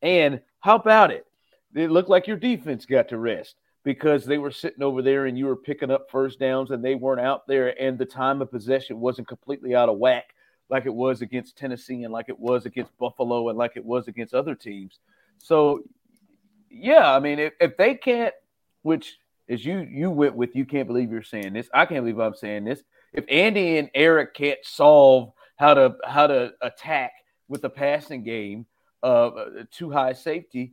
And 0.03 0.43
how 0.61 0.77
about 0.77 1.11
it? 1.11 1.27
It 1.75 1.91
looked 1.91 2.11
like 2.11 2.27
your 2.27 2.37
defense 2.37 2.87
got 2.87 3.09
to 3.09 3.19
rest 3.19 3.57
because 3.85 4.25
they 4.25 4.39
were 4.39 4.51
sitting 4.51 4.83
over 4.83 5.03
there 5.03 5.27
and 5.27 5.37
you 5.37 5.47
were 5.47 5.57
picking 5.57 5.91
up 5.91 6.11
first 6.11 6.39
downs 6.39 6.71
and 6.71 6.85
they 6.85 6.95
weren't 6.95 7.21
out 7.21 7.47
there 7.47 7.81
and 7.81 7.99
the 7.99 8.05
time 8.05 8.41
of 8.41 8.51
possession 8.51 9.01
wasn't 9.01 9.29
completely 9.29 9.75
out 9.75 9.89
of 9.89 9.99
whack 9.99 10.35
like 10.71 10.87
it 10.87 10.95
was 10.95 11.21
against 11.21 11.57
Tennessee 11.57 12.05
and 12.05 12.13
like 12.13 12.29
it 12.29 12.39
was 12.39 12.65
against 12.65 12.97
Buffalo 12.99 13.49
and 13.49 13.59
like 13.59 13.73
it 13.77 13.85
was 13.85 14.09
against 14.09 14.35
other 14.35 14.55
teams. 14.55 15.01
So 15.39 15.83
yeah, 16.71 17.15
I 17.15 17.21
mean 17.21 17.39
if, 17.39 17.53
if 17.61 17.77
they 17.77 17.95
can't 17.95 18.35
which 18.83 19.19
as 19.49 19.65
you 19.65 19.87
you 19.91 20.11
went 20.11 20.35
with 20.35 20.55
you 20.55 20.65
can't 20.65 20.87
believe 20.87 21.11
you're 21.11 21.23
saying 21.23 21.53
this. 21.53 21.69
I 21.75 21.87
can't 21.87 22.03
believe 22.03 22.19
I'm 22.19 22.35
saying 22.35 22.65
this. 22.65 22.83
If 23.13 23.25
Andy 23.29 23.79
and 23.79 23.91
Eric 23.95 24.35
can't 24.35 24.61
solve 24.63 25.33
how 25.57 25.75
to 25.75 25.97
how 26.05 26.27
to 26.29 26.55
attack 26.63 27.13
with 27.49 27.63
the 27.63 27.71
passing 27.71 28.23
game 28.23 28.67
uh 29.03 29.31
two 29.73 29.91
high 29.91 30.13
safety, 30.13 30.73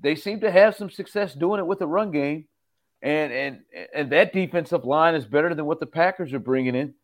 they 0.00 0.14
seem 0.14 0.40
to 0.40 0.50
have 0.50 0.76
some 0.76 0.90
success 0.90 1.34
doing 1.34 1.60
it 1.60 1.66
with 1.66 1.78
the 1.78 1.86
run 1.86 2.10
game, 2.10 2.46
and 3.02 3.32
and 3.32 3.60
and 3.94 4.12
that 4.12 4.32
defensive 4.32 4.84
line 4.84 5.14
is 5.14 5.26
better 5.26 5.54
than 5.54 5.66
what 5.66 5.80
the 5.80 5.86
Packers 5.86 6.32
are 6.32 6.38
bringing 6.38 6.74
in 6.74 6.94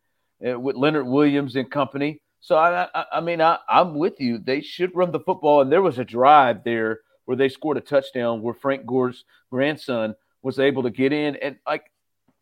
uh, 0.47 0.59
with 0.59 0.75
Leonard 0.75 1.07
Williams 1.07 1.55
and 1.55 1.69
company. 1.69 2.21
So 2.39 2.55
I, 2.55 2.87
I, 2.93 3.05
I 3.13 3.21
mean, 3.21 3.41
I, 3.41 3.57
I'm 3.67 3.95
with 3.95 4.19
you. 4.19 4.37
They 4.37 4.61
should 4.61 4.95
run 4.95 5.11
the 5.11 5.19
football, 5.19 5.61
and 5.61 5.71
there 5.71 5.81
was 5.81 5.99
a 5.99 6.05
drive 6.05 6.63
there 6.63 7.01
where 7.25 7.37
they 7.37 7.49
scored 7.49 7.77
a 7.77 7.81
touchdown 7.81 8.41
where 8.41 8.53
Frank 8.53 8.85
Gore's 8.85 9.25
grandson 9.51 10.15
was 10.41 10.59
able 10.59 10.83
to 10.83 10.89
get 10.89 11.13
in, 11.13 11.35
and 11.37 11.57
like 11.65 11.91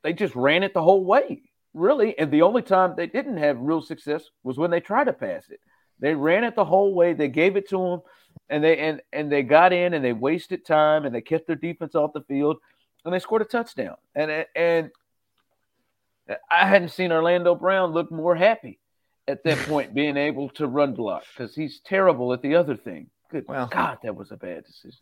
they 0.03 0.13
just 0.13 0.35
ran 0.35 0.63
it 0.63 0.73
the 0.73 0.83
whole 0.83 1.03
way, 1.03 1.41
really. 1.73 2.17
And 2.19 2.31
the 2.31 2.43
only 2.43 2.61
time 2.61 2.93
they 2.95 3.07
didn't 3.07 3.37
have 3.37 3.59
real 3.59 3.81
success 3.81 4.29
was 4.43 4.57
when 4.57 4.71
they 4.71 4.79
tried 4.79 5.05
to 5.05 5.13
pass 5.13 5.49
it. 5.49 5.59
They 5.99 6.13
ran 6.13 6.43
it 6.43 6.55
the 6.55 6.65
whole 6.65 6.93
way. 6.93 7.13
They 7.13 7.29
gave 7.29 7.55
it 7.55 7.69
to 7.69 7.77
them 7.77 8.01
and 8.49 8.63
they 8.63 8.77
and 8.77 9.01
and 9.13 9.31
they 9.31 9.43
got 9.43 9.73
in 9.73 9.93
and 9.93 10.03
they 10.03 10.13
wasted 10.13 10.65
time 10.65 11.05
and 11.05 11.13
they 11.13 11.21
kept 11.21 11.47
their 11.47 11.55
defense 11.55 11.95
off 11.95 12.13
the 12.13 12.21
field 12.21 12.57
and 13.03 13.13
they 13.13 13.19
scored 13.19 13.41
a 13.41 13.45
touchdown. 13.45 13.95
And 14.15 14.45
and 14.55 14.91
I 16.49 16.67
hadn't 16.67 16.89
seen 16.89 17.11
Orlando 17.11 17.55
Brown 17.55 17.91
look 17.91 18.11
more 18.11 18.35
happy 18.35 18.79
at 19.27 19.43
that 19.43 19.57
point 19.67 19.93
being 19.93 20.17
able 20.17 20.49
to 20.49 20.67
run 20.67 20.93
block 20.93 21.23
because 21.35 21.55
he's 21.55 21.79
terrible 21.85 22.33
at 22.33 22.41
the 22.41 22.55
other 22.55 22.75
thing. 22.75 23.09
Good 23.31 23.45
well, 23.47 23.67
God, 23.67 23.99
that 24.03 24.15
was 24.15 24.31
a 24.31 24.37
bad 24.37 24.65
decision. 24.65 24.99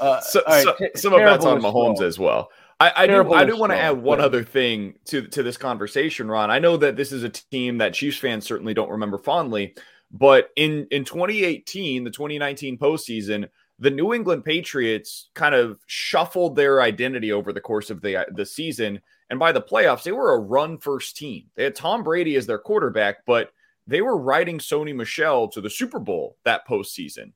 Uh, 0.00 0.20
so, 0.20 0.42
right, 0.48 0.64
so, 0.64 0.74
t- 0.74 0.88
some 0.96 1.12
of 1.12 1.20
that's 1.20 1.44
on 1.44 1.60
Mahomes 1.60 1.96
strong. 1.96 2.08
as 2.08 2.18
well. 2.18 2.50
I, 2.80 2.92
I 2.96 3.06
do. 3.06 3.32
I 3.32 3.44
do 3.44 3.56
want 3.56 3.72
to 3.72 3.78
add 3.78 4.00
one 4.02 4.20
other 4.20 4.44
thing 4.44 4.94
to 5.06 5.26
to 5.28 5.42
this 5.42 5.56
conversation, 5.56 6.28
Ron. 6.28 6.50
I 6.50 6.58
know 6.58 6.76
that 6.76 6.96
this 6.96 7.10
is 7.10 7.24
a 7.24 7.28
team 7.28 7.78
that 7.78 7.92
Chiefs 7.92 8.18
fans 8.18 8.46
certainly 8.46 8.72
don't 8.72 8.90
remember 8.90 9.18
fondly, 9.18 9.74
but 10.10 10.50
in 10.56 10.86
in 10.90 11.04
2018, 11.04 12.04
the 12.04 12.10
2019 12.10 12.78
postseason, 12.78 13.48
the 13.78 13.90
New 13.90 14.14
England 14.14 14.44
Patriots 14.44 15.30
kind 15.34 15.54
of 15.54 15.78
shuffled 15.86 16.56
their 16.56 16.82
identity 16.82 17.32
over 17.32 17.52
the 17.52 17.60
course 17.60 17.90
of 17.90 18.00
the 18.00 18.26
the 18.32 18.46
season, 18.46 19.00
and 19.30 19.38
by 19.38 19.52
the 19.52 19.62
playoffs, 19.62 20.02
they 20.02 20.12
were 20.12 20.34
a 20.34 20.38
run 20.38 20.78
first 20.78 21.16
team. 21.16 21.44
They 21.54 21.64
had 21.64 21.74
Tom 21.74 22.02
Brady 22.02 22.36
as 22.36 22.46
their 22.46 22.58
quarterback, 22.58 23.24
but 23.26 23.52
they 23.86 24.02
were 24.02 24.16
riding 24.16 24.58
Sony 24.58 24.94
Michel 24.94 25.48
to 25.48 25.60
the 25.60 25.70
Super 25.70 25.98
Bowl 25.98 26.36
that 26.44 26.66
postseason. 26.68 27.32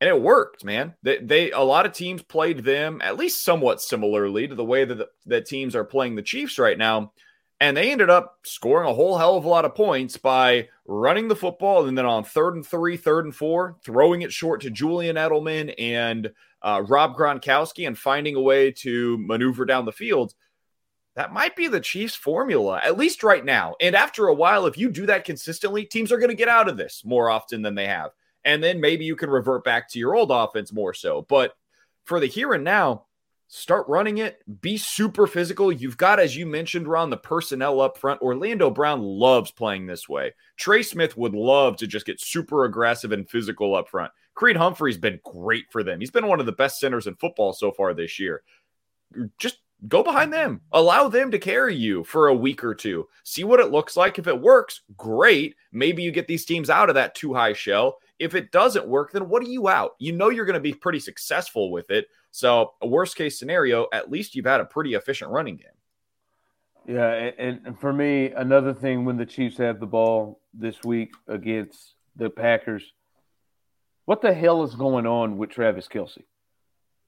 And 0.00 0.08
it 0.08 0.20
worked, 0.20 0.62
man. 0.64 0.94
They, 1.02 1.18
they 1.18 1.50
a 1.52 1.60
lot 1.60 1.86
of 1.86 1.92
teams 1.92 2.22
played 2.22 2.58
them 2.58 3.00
at 3.02 3.16
least 3.16 3.42
somewhat 3.42 3.80
similarly 3.80 4.46
to 4.46 4.54
the 4.54 4.64
way 4.64 4.84
that 4.84 4.98
the, 4.98 5.08
that 5.26 5.46
teams 5.46 5.74
are 5.74 5.84
playing 5.84 6.14
the 6.14 6.22
Chiefs 6.22 6.58
right 6.58 6.76
now. 6.76 7.12
And 7.60 7.76
they 7.76 7.90
ended 7.90 8.10
up 8.10 8.38
scoring 8.44 8.88
a 8.88 8.94
whole 8.94 9.16
hell 9.16 9.36
of 9.36 9.46
a 9.46 9.48
lot 9.48 9.64
of 9.64 9.74
points 9.74 10.18
by 10.18 10.68
running 10.86 11.28
the 11.28 11.36
football 11.36 11.86
and 11.86 11.96
then 11.96 12.04
on 12.04 12.22
third 12.22 12.54
and 12.54 12.66
three, 12.66 12.98
third 12.98 13.24
and 13.24 13.34
four, 13.34 13.76
throwing 13.82 14.22
it 14.22 14.32
short 14.32 14.60
to 14.60 14.70
Julian 14.70 15.16
Edelman 15.16 15.74
and 15.78 16.32
uh, 16.60 16.82
Rob 16.86 17.16
Gronkowski 17.16 17.86
and 17.86 17.96
finding 17.96 18.34
a 18.34 18.40
way 18.40 18.72
to 18.72 19.16
maneuver 19.18 19.64
down 19.64 19.86
the 19.86 19.92
field. 19.92 20.34
That 21.14 21.32
might 21.32 21.56
be 21.56 21.66
the 21.66 21.80
Chiefs' 21.80 22.14
formula, 22.14 22.78
at 22.84 22.98
least 22.98 23.22
right 23.22 23.42
now. 23.42 23.74
And 23.80 23.96
after 23.96 24.26
a 24.26 24.34
while, 24.34 24.66
if 24.66 24.76
you 24.76 24.90
do 24.90 25.06
that 25.06 25.24
consistently, 25.24 25.86
teams 25.86 26.12
are 26.12 26.18
going 26.18 26.28
to 26.28 26.34
get 26.34 26.48
out 26.48 26.68
of 26.68 26.76
this 26.76 27.02
more 27.06 27.30
often 27.30 27.62
than 27.62 27.74
they 27.74 27.86
have. 27.86 28.10
And 28.44 28.62
then 28.62 28.82
maybe 28.82 29.06
you 29.06 29.16
can 29.16 29.30
revert 29.30 29.64
back 29.64 29.88
to 29.90 29.98
your 29.98 30.14
old 30.14 30.30
offense 30.30 30.74
more 30.74 30.92
so. 30.92 31.24
But 31.26 31.54
for 32.04 32.20
the 32.20 32.26
here 32.26 32.52
and 32.52 32.64
now, 32.64 33.06
Start 33.48 33.86
running 33.88 34.18
it. 34.18 34.42
Be 34.60 34.76
super 34.76 35.26
physical. 35.26 35.70
You've 35.70 35.96
got, 35.96 36.18
as 36.18 36.36
you 36.36 36.46
mentioned, 36.46 36.88
Ron, 36.88 37.10
the 37.10 37.16
personnel 37.16 37.80
up 37.80 37.96
front. 37.96 38.20
Orlando 38.20 38.70
Brown 38.70 39.02
loves 39.02 39.52
playing 39.52 39.86
this 39.86 40.08
way. 40.08 40.34
Trey 40.56 40.82
Smith 40.82 41.16
would 41.16 41.34
love 41.34 41.76
to 41.76 41.86
just 41.86 42.06
get 42.06 42.20
super 42.20 42.64
aggressive 42.64 43.12
and 43.12 43.28
physical 43.28 43.76
up 43.76 43.88
front. 43.88 44.10
Creed 44.34 44.56
Humphrey's 44.56 44.98
been 44.98 45.20
great 45.24 45.66
for 45.70 45.84
them. 45.84 46.00
He's 46.00 46.10
been 46.10 46.26
one 46.26 46.40
of 46.40 46.46
the 46.46 46.52
best 46.52 46.80
centers 46.80 47.06
in 47.06 47.14
football 47.14 47.52
so 47.52 47.70
far 47.70 47.94
this 47.94 48.18
year. 48.18 48.42
Just 49.38 49.58
go 49.86 50.02
behind 50.02 50.32
them. 50.32 50.60
Allow 50.72 51.08
them 51.08 51.30
to 51.30 51.38
carry 51.38 51.74
you 51.74 52.02
for 52.02 52.28
a 52.28 52.34
week 52.34 52.64
or 52.64 52.74
two. 52.74 53.06
See 53.22 53.44
what 53.44 53.60
it 53.60 53.70
looks 53.70 53.96
like. 53.96 54.18
If 54.18 54.26
it 54.26 54.40
works, 54.40 54.82
great. 54.96 55.54
Maybe 55.70 56.02
you 56.02 56.10
get 56.10 56.26
these 56.26 56.44
teams 56.44 56.68
out 56.68 56.88
of 56.88 56.96
that 56.96 57.14
two 57.14 57.32
high 57.32 57.52
shell. 57.52 57.98
If 58.18 58.34
it 58.34 58.50
doesn't 58.50 58.88
work, 58.88 59.12
then 59.12 59.28
what 59.28 59.42
are 59.42 59.48
you 59.48 59.68
out? 59.68 59.92
You 59.98 60.12
know 60.12 60.30
you're 60.30 60.46
going 60.46 60.54
to 60.54 60.60
be 60.60 60.72
pretty 60.72 61.00
successful 61.00 61.70
with 61.70 61.90
it. 61.90 62.08
So, 62.36 62.74
a 62.82 62.86
worst 62.86 63.16
case 63.16 63.38
scenario, 63.38 63.86
at 63.94 64.10
least 64.10 64.34
you've 64.34 64.44
had 64.44 64.60
a 64.60 64.66
pretty 64.66 64.92
efficient 64.92 65.30
running 65.30 65.56
game. 65.56 65.68
Yeah, 66.86 67.10
and, 67.10 67.60
and 67.64 67.80
for 67.80 67.90
me, 67.90 68.30
another 68.30 68.74
thing 68.74 69.06
when 69.06 69.16
the 69.16 69.24
Chiefs 69.24 69.56
have 69.56 69.80
the 69.80 69.86
ball 69.86 70.42
this 70.52 70.76
week 70.84 71.14
against 71.26 71.94
the 72.14 72.28
Packers, 72.28 72.92
what 74.04 74.20
the 74.20 74.34
hell 74.34 74.64
is 74.64 74.74
going 74.74 75.06
on 75.06 75.38
with 75.38 75.48
Travis 75.48 75.88
Kelce? 75.88 76.24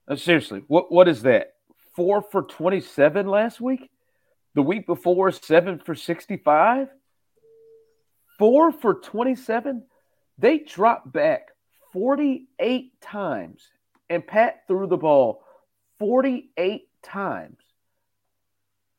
Uh, 0.09 0.17
seriously, 0.17 0.62
what 0.67 0.91
what 0.91 1.09
is 1.09 1.21
that? 1.25 1.57
Four 1.95 2.23
for 2.23 2.45
twenty 2.45 2.81
seven 2.81 3.27
last 3.27 3.61
week. 3.61 3.91
The 4.55 4.62
week 4.62 4.87
before, 4.87 5.31
seven 5.31 5.79
for 5.79 5.95
sixty 5.95 6.38
five. 6.38 6.88
Four 8.38 8.73
for 8.73 8.95
twenty 8.95 9.35
seven. 9.35 9.85
They 10.38 10.61
dropped 10.61 11.12
back 11.12 11.49
forty 11.93 12.49
eight 12.59 12.99
times, 13.03 13.69
and 14.11 14.27
Pat 14.27 14.64
threw 14.66 14.87
the 14.87 14.97
ball 14.97 15.42
forty 15.99 16.51
eight 16.57 16.88
times. 17.03 17.59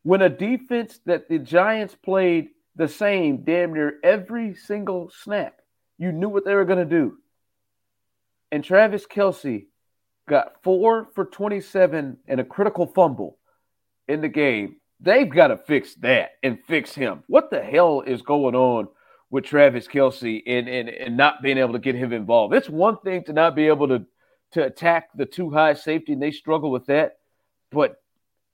When 0.03 0.21
a 0.21 0.29
defense 0.29 0.99
that 1.05 1.27
the 1.29 1.39
Giants 1.39 1.95
played 1.95 2.49
the 2.75 2.87
same 2.87 3.43
damn 3.43 3.73
near 3.73 3.99
every 4.03 4.55
single 4.55 5.11
snap, 5.23 5.59
you 5.97 6.11
knew 6.11 6.29
what 6.29 6.45
they 6.45 6.55
were 6.55 6.65
going 6.65 6.79
to 6.79 6.85
do. 6.85 7.17
And 8.51 8.63
Travis 8.63 9.05
Kelce 9.05 9.65
got 10.27 10.63
four 10.63 11.09
for 11.13 11.25
27 11.25 12.17
and 12.27 12.39
a 12.39 12.43
critical 12.43 12.87
fumble 12.87 13.37
in 14.07 14.21
the 14.21 14.29
game. 14.29 14.77
They've 15.01 15.29
got 15.29 15.47
to 15.47 15.57
fix 15.57 15.95
that 15.95 16.31
and 16.43 16.59
fix 16.67 16.93
him. 16.93 17.23
What 17.27 17.49
the 17.51 17.61
hell 17.61 18.01
is 18.01 18.21
going 18.21 18.55
on 18.55 18.87
with 19.29 19.45
Travis 19.45 19.87
Kelce 19.87 20.41
and, 20.45 20.67
and, 20.67 20.89
and 20.89 21.17
not 21.17 21.41
being 21.41 21.57
able 21.57 21.73
to 21.73 21.79
get 21.79 21.95
him 21.95 22.13
involved? 22.13 22.53
It's 22.53 22.69
one 22.69 22.97
thing 22.97 23.23
to 23.25 23.33
not 23.33 23.55
be 23.55 23.67
able 23.67 23.87
to, 23.89 24.05
to 24.51 24.63
attack 24.63 25.09
the 25.15 25.25
two 25.25 25.49
high 25.49 25.73
safety, 25.73 26.13
and 26.13 26.21
they 26.21 26.31
struggle 26.31 26.71
with 26.71 26.85
that. 26.87 27.17
But 27.71 28.01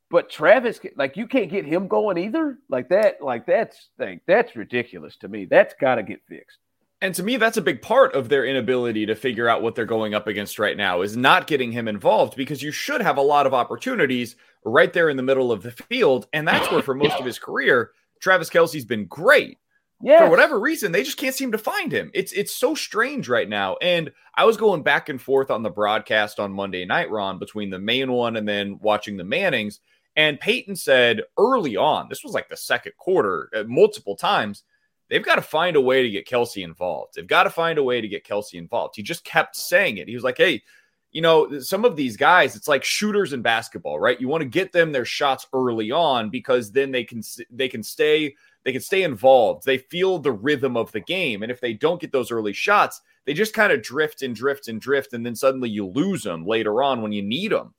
but 0.10 0.30
Travis, 0.30 0.80
like 0.96 1.18
you 1.18 1.28
can't 1.28 1.50
get 1.50 1.66
him 1.66 1.88
going 1.88 2.18
either. 2.18 2.58
Like 2.70 2.90
that, 2.90 3.22
like 3.22 3.46
that's 3.46 3.90
like 3.98 4.22
that's 4.28 4.56
ridiculous 4.56 5.18
to 5.18 5.28
me. 5.28 5.46
That's 5.46 5.74
got 5.80 5.96
to 5.96 6.04
get 6.04 6.22
fixed. 6.28 6.60
And 7.02 7.14
to 7.16 7.24
me, 7.24 7.38
that's 7.38 7.58
a 7.58 7.62
big 7.62 7.82
part 7.82 8.16
of 8.16 8.30
their 8.30 8.46
inability 8.46 9.06
to 9.08 9.16
figure 9.16 9.50
out 9.50 9.62
what 9.62 9.76
they're 9.76 9.86
going 9.86 10.14
up 10.14 10.28
against 10.28 10.58
right 10.58 10.78
now 10.78 11.02
is 11.02 11.18
not 11.18 11.46
getting 11.46 11.72
him 11.72 11.88
involved 11.88 12.36
because 12.38 12.64
you 12.64 12.72
should 12.72 13.02
have 13.02 13.18
a 13.18 13.22
lot 13.22 13.46
of 13.46 13.54
opportunities 13.54 14.36
right 14.64 14.94
there 14.94 15.10
in 15.10 15.18
the 15.18 15.24
middle 15.24 15.52
of 15.52 15.62
the 15.62 15.72
field. 15.72 16.28
And 16.32 16.48
that's 16.48 16.72
where, 16.72 16.82
for 16.82 16.96
most 16.96 17.16
of 17.16 17.26
his 17.26 17.38
career, 17.38 17.92
Travis 18.22 18.50
Kelce's 18.50 18.86
been 18.86 19.06
great. 19.06 19.60
Yes. 20.06 20.22
For 20.22 20.30
whatever 20.30 20.60
reason, 20.60 20.92
they 20.92 21.04
just 21.04 21.18
can't 21.18 21.36
seem 21.36 21.52
to 21.52 21.58
find 21.58 21.92
him. 21.92 22.12
It's 22.14 22.32
it's 22.32 22.54
so 22.54 22.76
strange 22.76 23.28
right 23.28 23.50
now. 23.50 23.76
And 23.82 24.12
I 24.36 24.46
was 24.46 24.56
going 24.56 24.84
back 24.84 25.10
and 25.10 25.22
forth 25.22 25.50
on 25.50 25.64
the 25.64 25.70
broadcast 25.70 26.40
on 26.40 26.54
Monday 26.54 26.86
night, 26.86 27.10
Ron, 27.10 27.40
between 27.40 27.72
the 27.72 27.80
main 27.80 28.12
one 28.12 28.38
and 28.38 28.48
then 28.48 28.80
watching 28.82 29.18
the 29.18 29.24
Mannings. 29.24 29.80
And 30.16 30.40
Peyton 30.40 30.76
said 30.76 31.24
early 31.38 31.76
on, 31.76 32.08
this 32.08 32.24
was 32.24 32.34
like 32.34 32.48
the 32.48 32.56
second 32.56 32.94
quarter, 32.98 33.50
uh, 33.54 33.64
multiple 33.68 34.16
times– 34.16 34.64
they've 35.10 35.24
got 35.24 35.36
to 35.36 35.42
find 35.42 35.76
a 35.76 35.82
way 35.82 36.04
to 36.04 36.10
get 36.10 36.28
Kelce 36.28 36.64
involved. 36.64 37.16
They've 37.16 37.28
got 37.28 37.44
to 37.44 37.50
find 37.50 37.78
a 37.78 37.84
way 37.84 38.02
to 38.02 38.08
get 38.08 38.26
Kelce 38.26 38.56
involved. 38.56 38.96
He 38.96 39.04
just 39.04 39.24
kept 39.24 39.56
saying 39.56 39.98
it. 39.98 40.08
He 40.08 40.16
was 40.16 40.24
like, 40.24 40.38
hey, 40.38 40.64
you 41.12 41.22
know, 41.22 41.60
some 41.60 41.86
of 41.86 41.96
these 41.96 42.18
guys, 42.18 42.56
it's 42.56 42.68
like 42.68 42.84
shooters 42.84 43.34
in 43.34 43.42
basketball, 43.42 44.00
right? 44.00 44.20
You 44.20 44.28
want 44.28 44.42
to 44.42 44.50
get 44.50 44.72
them 44.72 44.92
their 44.92 45.06
shots 45.06 45.48
early 45.54 45.92
on 45.92 46.30
because 46.30 46.72
then 46.72 46.92
they 46.92 47.04
can 47.04 47.22
they 47.50 47.70
can 47.70 47.84
stay 47.84 48.36
they 48.66 48.74
can 48.74 48.82
stay 48.82 49.04
involved. 49.04 49.66
They 49.66 49.78
feel 49.78 50.20
the 50.20 50.34
rhythm 50.34 50.76
of 50.76 50.92
the 50.92 51.00
game, 51.00 51.44
and 51.44 51.52
if 51.52 51.62
they 51.62 51.74
don't 51.74 52.02
get 52.02 52.12
those 52.12 52.32
early 52.32 52.54
shots, 52.54 53.00
they 53.26 53.34
just 53.34 53.54
kind 53.54 53.72
of 53.72 53.82
drift 53.82 54.22
and 54.22 54.36
drift 54.36 54.68
and 54.68 54.82
drift, 54.82 55.14
and 55.14 55.26
then 55.26 55.36
suddenly 55.36 55.70
you 55.70 55.86
lose 55.86 56.24
them 56.24 56.46
later 56.46 56.84
on 56.84 57.02
when 57.02 57.14
you 57.14 57.22
need 57.22 57.54
them. 57.54 57.74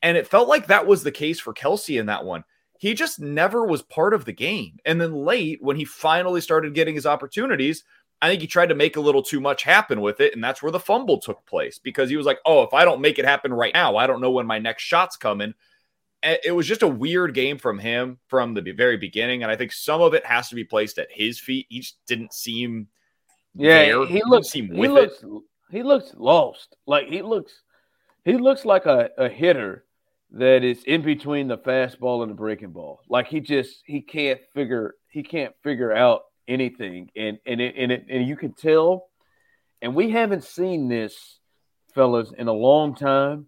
And 0.00 0.16
it 0.16 0.26
felt 0.26 0.48
like 0.48 0.68
that 0.68 0.86
was 0.86 1.02
the 1.02 1.12
case 1.12 1.38
for 1.38 1.52
Kelce 1.52 2.00
in 2.00 2.06
that 2.06 2.24
one 2.24 2.44
he 2.78 2.94
just 2.94 3.20
never 3.20 3.66
was 3.66 3.82
part 3.82 4.14
of 4.14 4.24
the 4.24 4.32
game. 4.32 4.78
And 4.84 5.00
then 5.00 5.12
late, 5.12 5.58
when 5.60 5.76
he 5.76 5.84
finally 5.84 6.40
started 6.40 6.74
getting 6.74 6.94
his 6.94 7.06
opportunities, 7.06 7.84
I 8.22 8.28
think 8.28 8.40
he 8.40 8.46
tried 8.46 8.68
to 8.68 8.74
make 8.74 8.96
a 8.96 9.00
little 9.00 9.22
too 9.22 9.40
much 9.40 9.64
happen 9.64 10.00
with 10.00 10.20
it. 10.20 10.32
And 10.32 10.42
that's 10.42 10.62
where 10.62 10.72
the 10.72 10.80
fumble 10.80 11.18
took 11.18 11.44
place 11.44 11.78
because 11.78 12.08
he 12.08 12.16
was 12.16 12.26
like, 12.26 12.38
oh, 12.46 12.62
if 12.62 12.72
I 12.72 12.84
don't 12.84 13.00
make 13.00 13.18
it 13.18 13.24
happen 13.24 13.52
right 13.52 13.74
now, 13.74 13.96
I 13.96 14.06
don't 14.06 14.20
know 14.20 14.30
when 14.30 14.46
my 14.46 14.60
next 14.60 14.84
shot's 14.84 15.16
coming. 15.16 15.54
It 16.22 16.54
was 16.54 16.66
just 16.66 16.82
a 16.82 16.88
weird 16.88 17.32
game 17.32 17.58
from 17.58 17.78
him 17.78 18.18
from 18.26 18.54
the 18.54 18.72
very 18.72 18.96
beginning. 18.96 19.42
And 19.42 19.52
I 19.52 19.56
think 19.56 19.72
some 19.72 20.00
of 20.00 20.14
it 20.14 20.26
has 20.26 20.48
to 20.48 20.56
be 20.56 20.64
placed 20.64 20.98
at 20.98 21.06
his 21.10 21.38
feet. 21.38 21.66
He 21.68 21.80
just 21.80 21.98
didn't 22.06 22.32
seem. 22.32 22.88
Yeah, 23.54 23.84
there. 23.84 24.06
he 24.06 24.22
looks. 24.24 24.50
He, 24.50 24.62
he 24.62 24.88
looks. 24.88 25.22
It. 25.22 25.42
He 25.70 25.82
looks 25.82 26.12
lost. 26.16 26.76
Like 26.86 27.06
he 27.08 27.22
looks. 27.22 27.52
He 28.24 28.36
looks 28.36 28.64
like 28.64 28.86
a, 28.86 29.10
a 29.16 29.28
hitter 29.28 29.84
that 30.32 30.62
is 30.64 30.82
in 30.84 31.02
between 31.02 31.48
the 31.48 31.58
fastball 31.58 32.22
and 32.22 32.30
the 32.30 32.34
breaking 32.34 32.72
ball. 32.72 33.00
Like 33.08 33.28
he 33.28 33.40
just 33.40 33.82
he 33.86 34.00
can't 34.00 34.40
figure 34.54 34.94
he 35.10 35.22
can't 35.22 35.54
figure 35.62 35.92
out 35.92 36.22
anything, 36.46 37.10
and 37.16 37.38
and 37.46 37.60
it, 37.60 37.74
and 37.76 37.92
it, 37.92 38.06
and 38.08 38.26
you 38.26 38.36
can 38.36 38.52
tell. 38.52 39.06
And 39.80 39.94
we 39.94 40.10
haven't 40.10 40.42
seen 40.42 40.88
this, 40.88 41.38
fellas, 41.94 42.32
in 42.36 42.48
a 42.48 42.52
long 42.52 42.96
time, 42.96 43.46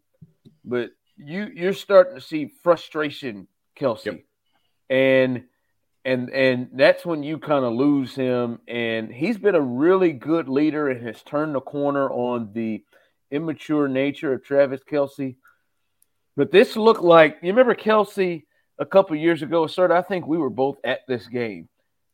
but 0.64 0.90
you 1.24 1.50
you're 1.54 1.72
starting 1.72 2.14
to 2.14 2.20
see 2.20 2.50
frustration, 2.62 3.46
Kelce, 3.78 4.06
yep. 4.06 4.24
and 4.88 5.44
and 6.04 6.30
and 6.30 6.68
that's 6.74 7.04
when 7.04 7.22
you 7.22 7.38
kind 7.38 7.64
of 7.64 7.72
lose 7.72 8.14
him. 8.14 8.60
And 8.66 9.12
he's 9.12 9.38
been 9.38 9.54
a 9.54 9.60
really 9.60 10.12
good 10.12 10.48
leader 10.48 10.88
and 10.88 11.06
has 11.06 11.22
turned 11.22 11.54
the 11.54 11.60
corner 11.60 12.10
on 12.10 12.52
the 12.52 12.82
immature 13.30 13.88
nature 13.88 14.32
of 14.32 14.42
Travis 14.42 14.80
Kelce. 14.90 15.36
but 16.36 16.50
this 16.50 16.76
looked 16.76 17.02
like 17.02 17.38
you 17.42 17.50
remember 17.50 17.74
Kelce 17.74 18.42
a 18.78 18.86
couple 18.86 19.14
years 19.14 19.42
ago, 19.42 19.66
sir. 19.66 19.92
I 19.92 20.02
think 20.02 20.26
we 20.26 20.38
were 20.38 20.50
both 20.50 20.78
at 20.84 21.00
this 21.06 21.26
game. 21.26 21.68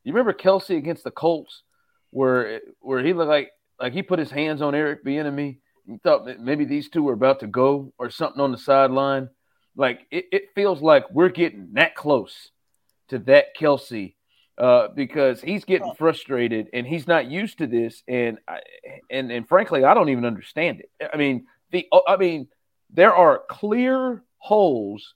You 0.05 0.13
remember 0.13 0.33
Kelce 0.33 0.77
against 0.77 1.05
the 1.05 1.11
Colts, 1.11 1.63
where 2.11 2.61
where 2.81 3.03
he 3.03 3.13
looked 3.13 3.31
like 3.31 3.51
like 3.81 3.93
he 3.93 4.03
put 4.03 4.19
his 4.19 4.31
hands 4.31 4.63
on 4.63 4.75
Eric 4.75 5.05
Bieniemy. 5.05 5.59
You 5.87 5.99
thought 6.03 6.41
maybe 6.41 6.65
these 6.65 6.89
two 6.89 7.03
were 7.03 7.13
about 7.13 7.41
to 7.41 7.47
go 7.47 7.93
or 7.99 8.11
something 8.11 8.41
on 8.41 8.53
the 8.53 8.59
sideline. 8.59 9.29
Like 9.77 10.01
it, 10.11 10.27
it 10.33 10.43
feels 10.55 10.81
like 10.81 11.11
we're 11.11 11.29
getting 11.29 11.69
that 11.73 11.95
close 11.95 12.51
to 13.09 13.19
that 13.21 13.57
Kelce 13.57 14.15
uh, 14.59 14.89
because 14.89 15.41
he's 15.41 15.65
getting 15.65 15.95
frustrated 15.95 16.69
and 16.73 16.87
he's 16.87 17.07
not 17.07 17.31
used 17.31 17.59
to 17.59 17.67
this. 17.67 18.03
And 18.09 18.39
I, 18.49 18.61
and 19.11 19.31
and 19.31 19.49
frankly, 19.49 19.85
I 19.85 19.95
don't 19.95 20.09
even 20.09 20.25
understand 20.25 20.81
it. 20.81 21.11
I 21.13 21.17
mean, 21.17 21.47
the 21.71 21.87
I 22.07 22.17
mean, 22.17 22.49
there 22.91 23.15
are 23.15 23.43
clear 23.49 24.23
holes 24.39 25.15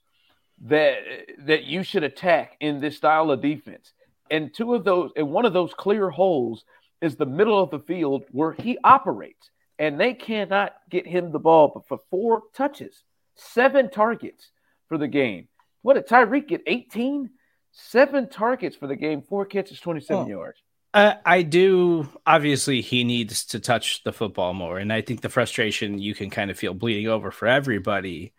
that 0.63 0.99
that 1.47 1.65
you 1.65 1.83
should 1.83 2.05
attack 2.05 2.57
in 2.61 2.81
this 2.81 2.97
style 2.97 3.31
of 3.31 3.41
defense. 3.41 3.93
And 4.31 4.55
two 4.55 4.75
of 4.75 4.85
those, 4.85 5.11
and 5.17 5.31
one 5.31 5.45
of 5.45 5.53
those 5.53 5.75
clear 5.75 6.11
holes 6.11 6.65
is 7.01 7.17
the 7.17 7.27
middle 7.27 7.61
of 7.61 7.71
the 7.71 7.81
field 7.81 8.25
where 8.31 8.53
he 8.53 8.79
operates. 8.85 9.51
And 9.81 9.99
they 9.99 10.12
cannot 10.12 10.75
get 10.90 11.07
him 11.07 11.33
the 11.33 11.38
ball 11.38 11.73
but 11.73 11.88
for 11.88 12.01
four 12.11 12.43
touches, 12.55 13.03
seven 13.35 13.90
targets 13.90 14.51
for 14.88 14.99
the 14.99 15.09
game. 15.09 15.49
What 15.81 15.95
did 15.95 16.07
Tyreek 16.07 16.49
get? 16.49 16.62
18? 16.66 17.31
Seven 17.73 18.29
targets 18.29 18.77
for 18.77 18.87
the 18.87 18.95
game, 18.95 19.23
four 19.23 19.47
catches, 19.47 19.81
27 19.81 20.25
oh. 20.25 20.29
yards. 20.29 20.59
Uh, 20.93 21.14
I 21.25 21.43
do. 21.43 22.09
Obviously, 22.27 22.83
he 22.83 23.05
needs 23.05 23.45
to 23.47 23.61
touch 23.61 24.03
the 24.03 24.12
football 24.12 24.53
more, 24.53 24.79
and 24.79 24.93
I 24.93 25.01
think 25.01 25.21
the 25.21 25.29
frustration 25.29 25.99
you 25.99 26.14
can 26.14 26.31
kind 26.31 26.51
of 26.51 26.59
feel 26.59 26.75
bleeding 26.75 27.07
over 27.07 27.31
for 27.31 27.47
everybody. 27.47 28.33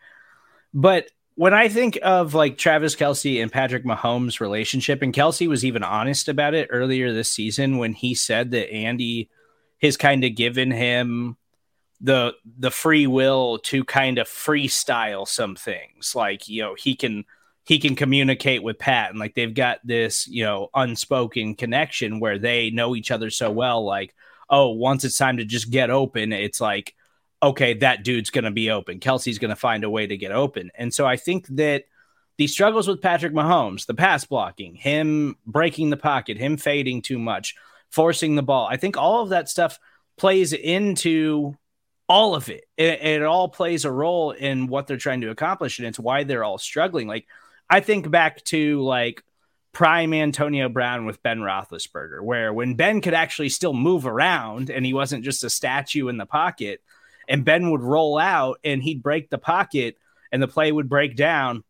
But 0.73 1.07
when 1.35 1.53
I 1.53 1.69
think 1.69 1.97
of 2.03 2.33
like 2.33 2.57
Travis 2.57 2.95
Kelce 2.95 3.41
and 3.41 3.51
Patrick 3.51 3.85
Mahomes' 3.85 4.41
relationship, 4.41 5.01
and 5.01 5.13
Kelce 5.13 5.47
was 5.47 5.63
even 5.63 5.81
honest 5.81 6.27
about 6.27 6.53
it 6.53 6.67
earlier 6.71 7.13
this 7.13 7.31
season 7.31 7.77
when 7.77 7.93
he 7.93 8.13
said 8.13 8.51
that 8.51 8.71
Andy 8.71 9.29
has 9.81 9.97
kind 9.97 10.23
of 10.23 10.35
given 10.35 10.71
him 10.71 11.37
the 11.99 12.33
the 12.57 12.71
free 12.71 13.07
will 13.07 13.59
to 13.59 13.83
kind 13.83 14.17
of 14.17 14.27
freestyle 14.27 15.27
some 15.27 15.55
things, 15.55 16.13
like 16.15 16.47
you 16.47 16.61
know 16.61 16.75
he 16.75 16.95
can 16.95 17.25
he 17.65 17.79
can 17.79 17.95
communicate 17.95 18.63
with 18.63 18.79
Pat 18.79 19.11
and 19.11 19.19
like 19.19 19.35
they've 19.35 19.53
got 19.53 19.79
this, 19.83 20.27
you 20.27 20.43
know, 20.43 20.69
unspoken 20.73 21.55
connection 21.55 22.19
where 22.19 22.39
they 22.39 22.69
know 22.71 22.95
each 22.95 23.11
other 23.11 23.29
so 23.29 23.51
well. 23.51 23.85
Like, 23.85 24.15
oh, 24.49 24.71
once 24.71 25.03
it's 25.03 25.17
time 25.17 25.37
to 25.37 25.45
just 25.45 25.69
get 25.69 25.89
open, 25.89 26.33
it's 26.33 26.59
like, 26.59 26.95
okay, 27.43 27.75
that 27.75 28.03
dude's 28.03 28.29
going 28.29 28.45
to 28.45 28.51
be 28.51 28.71
open. 28.71 28.99
Kelce's 28.99 29.39
going 29.39 29.49
to 29.49 29.55
find 29.55 29.83
a 29.83 29.89
way 29.89 30.07
to 30.07 30.17
get 30.17 30.31
open. 30.31 30.71
And 30.75 30.93
so 30.93 31.05
I 31.05 31.17
think 31.17 31.47
that 31.49 31.85
the 32.37 32.47
struggles 32.47 32.87
with 32.87 33.01
Patrick 33.01 33.33
Mahomes, 33.33 33.85
the 33.85 33.93
pass 33.93 34.25
blocking, 34.25 34.75
him 34.75 35.35
breaking 35.45 35.91
the 35.91 35.97
pocket, 35.97 36.37
him 36.37 36.57
fading 36.57 37.01
too 37.03 37.19
much, 37.19 37.55
forcing 37.91 38.35
the 38.35 38.43
ball, 38.43 38.67
I 38.69 38.77
think 38.77 38.97
all 38.97 39.21
of 39.23 39.29
that 39.29 39.49
stuff 39.49 39.79
plays 40.17 40.53
into 40.53 41.55
all 42.07 42.35
of 42.35 42.49
it. 42.49 42.65
It, 42.77 43.01
it 43.01 43.23
all 43.23 43.47
plays 43.47 43.85
a 43.85 43.91
role 43.91 44.31
in 44.31 44.67
what 44.67 44.87
they're 44.87 44.97
trying 44.97 45.21
to 45.21 45.29
accomplish. 45.29 45.79
And 45.79 45.87
it's 45.87 45.99
why 45.99 46.23
they're 46.23 46.43
all 46.43 46.57
struggling. 46.57 47.07
Like, 47.07 47.27
I 47.69 47.79
think 47.79 48.11
back 48.11 48.43
to 48.45 48.81
like 48.81 49.23
prime 49.71 50.13
Antonio 50.13 50.67
Brown 50.67 51.05
with 51.05 51.23
Ben 51.23 51.39
Roethlisberger, 51.39 52.21
where 52.21 52.53
when 52.53 52.75
Ben 52.75 52.99
could 52.99 53.13
actually 53.13 53.49
still 53.49 53.73
move 53.73 54.05
around 54.05 54.69
and 54.69 54.85
he 54.85 54.93
wasn't 54.93 55.23
just 55.23 55.43
a 55.43 55.49
statue 55.49 56.09
in 56.09 56.17
the 56.17 56.25
pocket, 56.25 56.81
and 57.29 57.45
Ben 57.45 57.71
would 57.71 57.81
roll 57.81 58.17
out 58.17 58.59
and 58.63 58.83
he'd 58.83 59.01
break 59.01 59.29
the 59.29 59.37
pocket 59.37 59.97
and 60.31 60.41
the 60.41 60.47
play 60.47 60.71
would 60.71 60.89
break 60.89 61.15
down. 61.15 61.63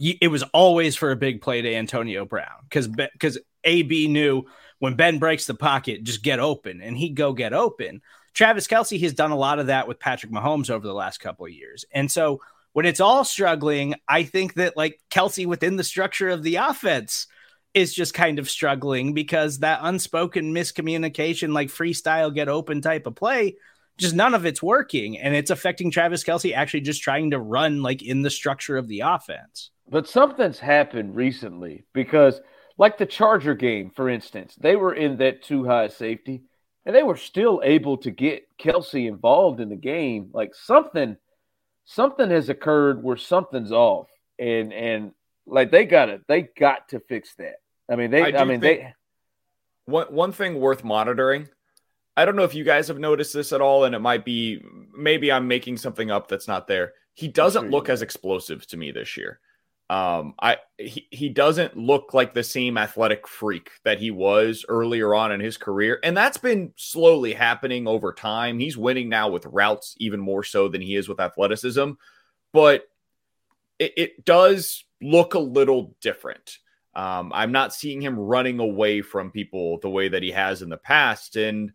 It 0.00 0.30
was 0.30 0.42
always 0.54 0.96
for 0.96 1.10
a 1.10 1.16
big 1.16 1.40
play 1.40 1.62
to 1.62 1.74
Antonio 1.74 2.24
Brown 2.24 2.64
because 2.64 2.88
because 2.88 3.38
AB 3.64 4.08
knew 4.08 4.44
when 4.78 4.94
Ben 4.94 5.18
breaks 5.18 5.46
the 5.46 5.54
pocket, 5.54 6.04
just 6.04 6.22
get 6.22 6.40
open, 6.40 6.80
and 6.80 6.96
he'd 6.96 7.16
go 7.16 7.32
get 7.32 7.52
open. 7.52 8.02
Travis 8.34 8.68
Kelce 8.68 9.00
has 9.00 9.14
done 9.14 9.32
a 9.32 9.36
lot 9.36 9.58
of 9.58 9.66
that 9.66 9.88
with 9.88 9.98
Patrick 9.98 10.30
Mahomes 10.30 10.70
over 10.70 10.86
the 10.86 10.94
last 10.94 11.18
couple 11.18 11.46
of 11.46 11.52
years, 11.52 11.84
and 11.92 12.10
so 12.10 12.40
when 12.72 12.86
it's 12.86 13.00
all 13.00 13.24
struggling, 13.24 13.96
I 14.06 14.22
think 14.22 14.54
that 14.54 14.76
like 14.76 15.00
Kelce 15.10 15.46
within 15.46 15.76
the 15.76 15.84
structure 15.84 16.28
of 16.28 16.42
the 16.42 16.56
offense 16.56 17.26
is 17.74 17.94
just 17.94 18.14
kind 18.14 18.38
of 18.38 18.48
struggling 18.48 19.14
because 19.14 19.58
that 19.58 19.80
unspoken 19.82 20.54
miscommunication, 20.54 21.52
like 21.52 21.68
freestyle 21.68 22.32
get 22.32 22.48
open 22.48 22.80
type 22.80 23.06
of 23.06 23.14
play, 23.14 23.56
just 23.96 24.14
none 24.14 24.34
of 24.34 24.46
it's 24.46 24.62
working. 24.62 25.18
And 25.18 25.34
it's 25.34 25.50
affecting 25.50 25.90
Travis 25.90 26.24
Kelce 26.24 26.54
actually 26.54 26.82
just 26.82 27.02
trying 27.02 27.32
to 27.32 27.38
run 27.38 27.82
like 27.82 28.02
in 28.02 28.22
the 28.22 28.30
structure 28.30 28.76
of 28.76 28.88
the 28.88 29.00
offense. 29.00 29.70
But 29.90 30.08
something's 30.08 30.58
happened 30.58 31.16
recently 31.16 31.84
because, 31.94 32.40
like 32.76 32.98
the 32.98 33.06
Charger 33.06 33.54
game, 33.54 33.90
for 33.90 34.08
instance, 34.08 34.54
they 34.60 34.76
were 34.76 34.94
in 34.94 35.16
that 35.18 35.42
two 35.42 35.64
high 35.64 35.88
safety 35.88 36.42
and 36.88 36.96
they 36.96 37.02
were 37.02 37.16
still 37.16 37.60
able 37.62 37.98
to 37.98 38.10
get 38.10 38.48
Kelce 38.58 39.06
involved 39.06 39.60
in 39.60 39.68
the 39.68 39.76
game. 39.76 40.30
Like 40.32 40.54
something 40.54 41.18
something 41.84 42.30
has 42.30 42.48
occurred 42.48 43.02
where 43.02 43.18
something's 43.18 43.72
off, 43.72 44.08
and 44.38 44.72
and 44.72 45.12
like 45.46 45.70
they 45.70 45.84
got 45.84 46.08
it, 46.08 46.22
they 46.28 46.42
got 46.42 46.88
to 46.88 47.00
fix 47.00 47.34
that. 47.34 47.56
I 47.90 47.96
mean 47.96 48.10
they 48.10 48.32
I, 48.32 48.40
I 48.40 48.44
mean 48.44 48.60
they. 48.60 48.94
One 49.84 50.06
one 50.06 50.32
thing 50.32 50.58
worth 50.58 50.82
monitoring. 50.82 51.48
I 52.16 52.24
don't 52.24 52.36
know 52.36 52.44
if 52.44 52.54
you 52.54 52.64
guys 52.64 52.88
have 52.88 52.98
noticed 52.98 53.34
this 53.34 53.52
at 53.52 53.60
all, 53.60 53.84
and 53.84 53.94
it 53.94 54.00
might 54.00 54.24
be 54.24 54.62
maybe 54.96 55.30
I'm 55.30 55.46
making 55.46 55.76
something 55.76 56.10
up 56.10 56.28
that's 56.28 56.48
not 56.48 56.68
there. 56.68 56.94
He 57.12 57.28
doesn't 57.28 57.70
look 57.70 57.90
as 57.90 58.00
explosive 58.00 58.66
to 58.68 58.78
me 58.78 58.92
this 58.92 59.16
year. 59.16 59.40
Um, 59.90 60.34
I 60.38 60.58
he, 60.76 61.08
he 61.10 61.30
doesn't 61.30 61.76
look 61.76 62.12
like 62.12 62.34
the 62.34 62.42
same 62.42 62.76
athletic 62.76 63.26
freak 63.26 63.70
that 63.84 63.98
he 63.98 64.10
was 64.10 64.66
earlier 64.68 65.14
on 65.14 65.32
in 65.32 65.40
his 65.40 65.56
career, 65.56 65.98
and 66.02 66.14
that's 66.14 66.36
been 66.36 66.72
slowly 66.76 67.32
happening 67.32 67.88
over 67.88 68.12
time. 68.12 68.58
He's 68.58 68.76
winning 68.76 69.08
now 69.08 69.30
with 69.30 69.46
routes 69.46 69.94
even 69.98 70.20
more 70.20 70.44
so 70.44 70.68
than 70.68 70.82
he 70.82 70.94
is 70.94 71.08
with 71.08 71.20
athleticism, 71.20 71.92
but 72.52 72.86
it, 73.78 73.92
it 73.96 74.24
does 74.26 74.84
look 75.00 75.32
a 75.34 75.38
little 75.38 75.96
different. 76.02 76.58
Um, 76.94 77.32
I'm 77.34 77.52
not 77.52 77.74
seeing 77.74 78.02
him 78.02 78.18
running 78.18 78.58
away 78.58 79.00
from 79.00 79.30
people 79.30 79.78
the 79.78 79.88
way 79.88 80.08
that 80.08 80.22
he 80.22 80.32
has 80.32 80.60
in 80.60 80.68
the 80.68 80.76
past, 80.76 81.36
and 81.36 81.72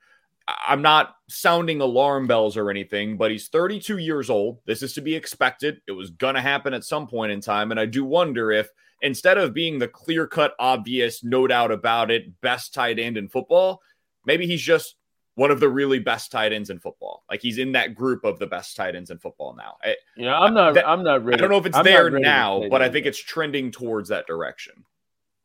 I'm 0.47 0.81
not 0.81 1.15
sounding 1.29 1.79
alarm 1.81 2.27
bells 2.27 2.57
or 2.57 2.69
anything, 2.69 3.17
but 3.17 3.31
he's 3.31 3.47
32 3.47 3.97
years 3.97 4.29
old. 4.29 4.59
This 4.65 4.83
is 4.83 4.93
to 4.93 5.01
be 5.01 5.15
expected. 5.15 5.81
It 5.87 5.93
was 5.93 6.09
going 6.11 6.35
to 6.35 6.41
happen 6.41 6.73
at 6.73 6.83
some 6.83 7.07
point 7.07 7.31
in 7.31 7.39
time. 7.39 7.71
And 7.71 7.79
I 7.79 7.85
do 7.85 8.03
wonder 8.03 8.51
if 8.51 8.69
instead 9.01 9.37
of 9.37 9.53
being 9.53 9.79
the 9.79 9.87
clear 9.87 10.27
cut, 10.27 10.53
obvious, 10.59 11.23
no 11.23 11.47
doubt 11.47 11.71
about 11.71 12.11
it, 12.11 12.41
best 12.41 12.73
tight 12.73 12.99
end 12.99 13.17
in 13.17 13.29
football, 13.29 13.81
maybe 14.25 14.45
he's 14.45 14.61
just 14.61 14.95
one 15.35 15.49
of 15.49 15.59
the 15.59 15.69
really 15.69 15.99
best 15.99 16.31
tight 16.31 16.53
ends 16.53 16.69
in 16.69 16.79
football. 16.79 17.23
Like 17.29 17.41
he's 17.41 17.57
in 17.57 17.71
that 17.71 17.95
group 17.95 18.23
of 18.23 18.37
the 18.37 18.47
best 18.47 18.75
tight 18.75 18.95
ends 18.95 19.11
in 19.11 19.19
football 19.19 19.55
now. 19.55 19.77
I, 19.81 19.95
yeah, 20.17 20.37
I'm 20.37 20.53
not. 20.53 20.75
That, 20.75 20.87
I'm 20.87 21.03
not 21.03 21.23
ready. 21.23 21.37
I 21.37 21.41
don't 21.41 21.49
know 21.49 21.57
if 21.57 21.65
it's 21.65 21.77
I'm 21.77 21.85
there 21.85 22.09
now, 22.09 22.67
but 22.69 22.81
I 22.81 22.89
think 22.89 23.05
it's 23.05 23.19
trending 23.19 23.71
towards 23.71 24.09
that 24.09 24.27
direction. 24.27 24.83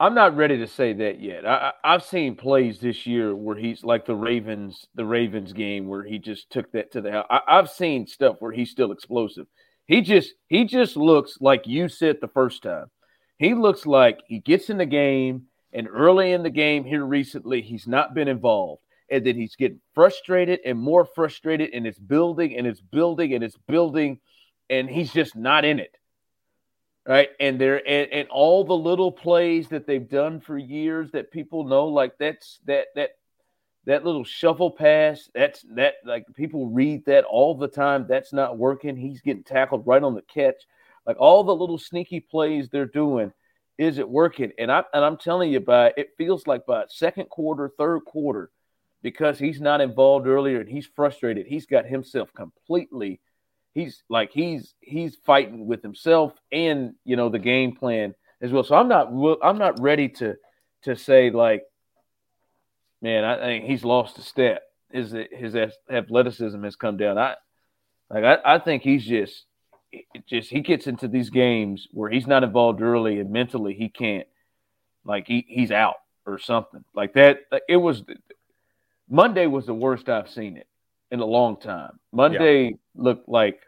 I'm 0.01 0.15
not 0.15 0.37
ready 0.37 0.59
to 0.59 0.67
say 0.69 0.93
that 0.93 1.21
yet. 1.21 1.45
I, 1.45 1.73
have 1.83 2.05
seen 2.05 2.37
plays 2.37 2.79
this 2.79 3.05
year 3.05 3.35
where 3.35 3.57
he's 3.57 3.83
like 3.83 4.07
the 4.07 4.15
Ravens, 4.15 4.87
the 4.95 5.05
Ravens 5.05 5.53
game 5.53 5.89
where 5.89 6.05
he 6.05 6.21
just 6.21 6.51
took 6.51 6.71
that 6.73 6.93
to 6.93 7.01
the 7.01 7.11
house. 7.11 7.27
I, 7.29 7.41
I've 7.49 7.69
seen 7.69 8.07
stuff 8.07 8.37
where 8.39 8.53
he's 8.53 8.71
still 8.71 8.93
explosive. 8.93 9.47
He 9.87 10.01
just 10.01 10.35
he 10.47 10.67
just 10.67 10.97
looks 10.97 11.39
like 11.41 11.67
you 11.67 11.89
said 11.89 12.19
the 12.21 12.29
first 12.29 12.63
time. 12.63 12.87
He 13.39 13.55
looks 13.55 13.87
like 13.87 14.21
he 14.29 14.39
gets 14.39 14.71
in 14.71 14.79
the 14.79 14.87
game, 14.87 15.47
and 15.73 15.89
early 15.89 16.33
in 16.33 16.45
the 16.45 16.51
game 16.51 16.85
here 16.85 17.05
recently, 17.05 17.61
he's 17.61 17.89
not 17.89 18.15
been 18.15 18.29
involved, 18.29 18.83
and 19.11 19.27
then 19.27 19.35
he's 19.35 19.57
getting 19.57 19.81
frustrated 19.95 20.61
and 20.65 20.79
more 20.79 21.07
frustrated, 21.07 21.71
and 21.73 21.87
it's 21.89 21.99
building 21.99 22.57
and 22.57 22.69
it's 22.69 22.81
building 22.81 23.35
and 23.35 23.43
it's 23.43 23.59
building, 23.67 24.21
and 24.71 24.89
he's 24.89 25.13
just 25.13 25.35
not 25.35 25.65
in 25.65 25.81
it 25.81 25.98
right? 27.09 27.31
And 27.41 27.59
they're 27.59 27.89
and, 27.89 28.13
and 28.13 28.29
all 28.29 28.63
the 28.65 28.77
little 28.77 29.11
plays 29.11 29.69
that 29.69 29.87
they've 29.87 30.09
done 30.09 30.41
for 30.41 30.59
years 30.59 31.11
that 31.13 31.33
people 31.33 31.65
know, 31.65 31.87
like 31.87 32.19
that's 32.19 32.61
that 32.67 32.89
that 32.95 33.13
that 33.87 34.05
little 34.05 34.25
shuffle 34.25 34.71
pass, 34.71 35.31
that's 35.35 35.65
that 35.75 35.95
like 36.05 36.27
people 36.37 36.69
read 36.69 37.07
that 37.07 37.25
all 37.25 37.55
the 37.55 37.67
time. 37.67 38.05
That's 38.07 38.33
not 38.35 38.59
working. 38.59 38.95
He's 38.95 39.23
getting 39.23 39.43
tackled 39.43 39.87
right 39.87 40.03
on 40.03 40.15
the 40.15 40.23
catch. 40.23 40.63
Like 41.07 41.17
all 41.19 41.43
the 41.43 41.57
little 41.57 41.79
sneaky 41.79 42.21
plays 42.21 42.69
they're 42.69 42.85
doing, 42.85 43.33
is 43.79 43.97
it 43.97 44.09
working? 44.09 44.53
And 44.59 44.71
I 44.71 44.85
and 44.93 45.03
I'm 45.03 45.17
telling 45.17 45.51
you, 45.51 45.61
by 45.61 45.95
it 45.97 46.11
feels 46.19 46.47
like 46.47 46.67
by 46.67 46.85
second 46.91 47.31
quarter, 47.31 47.73
third 47.79 48.01
quarter, 48.01 48.51
because 49.03 49.39
he's 49.39 49.63
not 49.63 49.81
involved 49.81 50.27
earlier 50.27 50.61
and 50.61 50.69
he's 50.69 50.87
frustrated. 50.95 51.47
He's 51.47 51.65
got 51.65 51.87
himself 51.87 52.35
completely 52.35 53.21
he's 53.79 54.03
like 54.09 54.31
he's 54.33 54.75
he's 54.81 55.17
fighting 55.25 55.67
with 55.67 55.83
himself 55.83 56.33
and 56.51 56.95
you 57.05 57.17
know 57.17 57.29
the 57.29 57.39
game 57.39 57.77
plan 57.77 58.15
as 58.41 58.51
well. 58.51 58.65
So 58.65 58.75
I'm 58.75 58.89
not 58.89 59.09
I'm 59.43 59.59
not 59.59 59.81
ready 59.81 60.09
to 60.21 60.35
to 60.83 60.97
say 60.97 61.31
like, 61.31 61.63
man, 63.01 63.25
I 63.25 63.37
think 63.37 63.65
he's 63.65 63.85
lost 63.85 64.19
a 64.19 64.23
step. 64.23 64.63
His 64.91 65.15
his 65.31 65.57
athleticism 65.91 66.63
has 66.65 66.77
come 66.77 66.97
down. 66.97 67.19
I 67.19 67.37
like 68.11 68.25
I, 68.25 68.57
I 68.57 68.59
think 68.59 68.83
he's 68.83 69.05
just 69.05 69.45
just 70.27 70.51
he 70.51 70.61
gets 70.61 70.87
into 70.87 71.09
these 71.09 71.31
games 71.31 71.89
where 71.93 72.11
he's 72.11 72.27
not 72.27 72.45
involved 72.45 72.83
early 72.83 73.21
and 73.21 73.31
mentally 73.31 73.75
he 73.75 73.89
can't 73.89 74.27
like 75.05 75.27
he, 75.27 75.47
he's 75.49 75.71
out 75.71 75.97
or 76.27 76.39
something 76.39 76.85
like 76.95 77.15
that. 77.15 77.41
It 77.69 77.77
was 77.77 78.03
Monday 79.09 79.47
was 79.47 79.67
the 79.67 79.75
worst 79.75 80.09
I've 80.09 80.29
seen 80.29 80.57
it 80.57 80.67
in 81.11 81.21
a 81.21 81.27
long 81.27 81.59
time. 81.59 81.99
Monday 82.13 82.65
yeah. 82.65 82.77
looked 82.95 83.29
like 83.29 83.61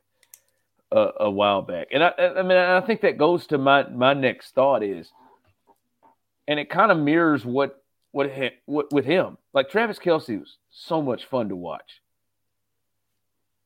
a, 0.92 1.08
a, 1.20 1.30
while 1.30 1.62
back, 1.62 1.88
and 1.92 2.02
I, 2.02 2.12
I 2.18 2.42
mean, 2.42 2.58
I 2.58 2.80
think 2.80 3.02
that 3.02 3.18
goes 3.18 3.46
to 3.48 3.58
my 3.58 3.88
my 3.88 4.14
next 4.14 4.54
thought 4.54 4.82
is, 4.82 5.10
and 6.48 6.58
it 6.58 6.68
kind 6.70 6.90
of 6.90 6.98
mirrors 6.98 7.44
what 7.44 7.82
what, 8.12 8.30
what 8.66 8.92
with 8.92 9.04
him. 9.04 9.38
Like 9.52 9.70
Travis 9.70 9.98
Kelce 9.98 10.38
was 10.38 10.56
so 10.70 11.00
much 11.00 11.26
fun 11.26 11.48
to 11.48 11.56
watch, 11.56 12.02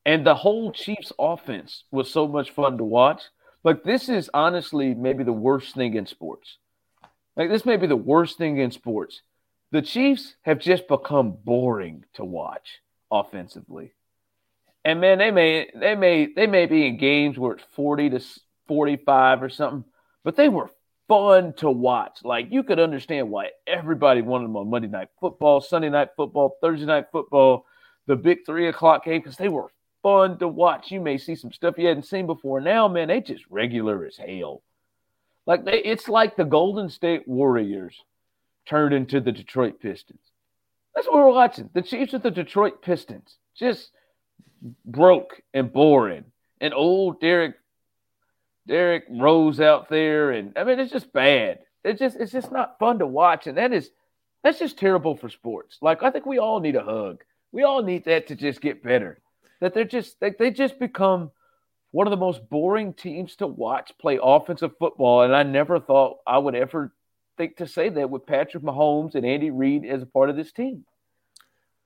and 0.05 0.25
the 0.25 0.35
whole 0.35 0.71
Chiefs 0.71 1.11
offense 1.17 1.83
was 1.91 2.11
so 2.11 2.27
much 2.27 2.51
fun 2.51 2.77
to 2.77 2.83
watch. 2.83 3.21
Like 3.63 3.83
this 3.83 4.09
is 4.09 4.29
honestly 4.33 4.93
maybe 4.93 5.23
the 5.23 5.33
worst 5.33 5.75
thing 5.75 5.95
in 5.95 6.05
sports. 6.05 6.57
Like 7.35 7.49
this 7.49 7.65
may 7.65 7.77
be 7.77 7.87
the 7.87 7.95
worst 7.95 8.37
thing 8.37 8.57
in 8.57 8.71
sports. 8.71 9.21
The 9.71 9.81
Chiefs 9.81 10.35
have 10.43 10.59
just 10.59 10.87
become 10.87 11.31
boring 11.31 12.05
to 12.13 12.23
watch 12.23 12.79
offensively. 13.11 13.93
And 14.85 15.01
man, 15.01 15.17
they 15.17 15.31
may 15.31 15.69
they 15.73 15.95
may 15.95 16.27
they 16.27 16.45
may 16.45 16.67
be 16.67 16.85
in 16.85 16.97
games 16.97 17.39
where 17.39 17.53
it's 17.53 17.63
40 17.71 18.11
to 18.11 18.21
45 18.67 19.41
or 19.41 19.49
something, 19.49 19.83
but 20.23 20.35
they 20.35 20.47
were 20.47 20.69
fun 21.07 21.53
to 21.53 21.71
watch. 21.71 22.19
Like 22.23 22.51
you 22.51 22.61
could 22.61 22.79
understand 22.79 23.31
why 23.31 23.49
everybody 23.65 24.21
wanted 24.21 24.45
them 24.45 24.57
on 24.57 24.69
Monday 24.69 24.87
night 24.87 25.09
football, 25.19 25.59
Sunday 25.59 25.89
night 25.89 26.09
football, 26.15 26.57
Thursday 26.61 26.85
night 26.85 27.07
football, 27.11 27.65
the 28.05 28.15
big 28.15 28.45
three 28.45 28.67
o'clock 28.67 29.05
game, 29.05 29.21
because 29.21 29.37
they 29.37 29.49
were 29.49 29.71
fun 30.03 30.37
to 30.37 30.47
watch. 30.47 30.91
You 30.91 31.01
may 31.01 31.17
see 31.17 31.35
some 31.35 31.51
stuff 31.51 31.79
you 31.79 31.87
hadn't 31.87 32.05
seen 32.05 32.27
before. 32.27 32.61
Now, 32.61 32.87
man, 32.87 33.07
they 33.07 33.21
just 33.21 33.43
regular 33.49 34.05
as 34.05 34.17
hell. 34.17 34.61
Like 35.47 35.65
they, 35.65 35.79
it's 35.79 36.07
like 36.07 36.35
the 36.35 36.43
Golden 36.43 36.89
State 36.89 37.27
Warriors 37.27 37.99
turned 38.67 38.93
into 38.93 39.19
the 39.19 39.31
Detroit 39.31 39.79
Pistons. 39.79 40.19
That's 40.93 41.07
what 41.07 41.15
we're 41.15 41.31
watching. 41.31 41.71
The 41.73 41.81
Chiefs 41.81 42.13
with 42.13 42.21
the 42.21 42.29
Detroit 42.29 42.83
Pistons. 42.83 43.37
Just 43.55 43.89
broke 44.85 45.41
and 45.53 45.71
boring. 45.71 46.25
And 46.61 46.73
old 46.73 47.19
Derek 47.19 47.55
Derrick 48.67 49.05
Rose 49.09 49.59
out 49.59 49.89
there, 49.89 50.31
and 50.31 50.57
I 50.57 50.63
mean 50.63 50.79
it's 50.79 50.91
just 50.91 51.13
bad. 51.13 51.59
It's 51.83 51.99
just 51.99 52.17
it's 52.17 52.31
just 52.31 52.51
not 52.51 52.79
fun 52.79 52.99
to 52.99 53.07
watch, 53.07 53.47
and 53.47 53.57
that 53.57 53.73
is 53.73 53.89
that's 54.43 54.59
just 54.59 54.77
terrible 54.77 55.15
for 55.15 55.29
sports. 55.29 55.77
Like 55.81 56.03
I 56.03 56.11
think 56.11 56.25
we 56.25 56.39
all 56.39 56.59
need 56.59 56.75
a 56.75 56.83
hug. 56.83 57.23
We 57.51 57.63
all 57.63 57.83
need 57.83 58.05
that 58.05 58.27
to 58.27 58.35
just 58.35 58.61
get 58.61 58.83
better. 58.83 59.19
That 59.61 59.73
they're 59.73 59.83
just 59.83 60.19
they, 60.19 60.31
they 60.31 60.51
just 60.51 60.79
become 60.79 61.31
one 61.91 62.07
of 62.07 62.11
the 62.11 62.17
most 62.17 62.49
boring 62.49 62.93
teams 62.93 63.35
to 63.37 63.47
watch 63.47 63.91
play 63.99 64.19
offensive 64.21 64.77
football, 64.79 65.21
and 65.21 65.35
I 65.35 65.43
never 65.43 65.79
thought 65.79 66.17
I 66.25 66.37
would 66.37 66.55
ever 66.55 66.93
think 67.37 67.57
to 67.57 67.67
say 67.67 67.89
that 67.89 68.09
with 68.09 68.25
Patrick 68.25 68.63
Mahomes 68.63 69.15
and 69.15 69.25
Andy 69.25 69.51
Reid 69.51 69.85
as 69.85 70.01
a 70.01 70.05
part 70.07 70.29
of 70.29 70.35
this 70.35 70.51
team. 70.51 70.85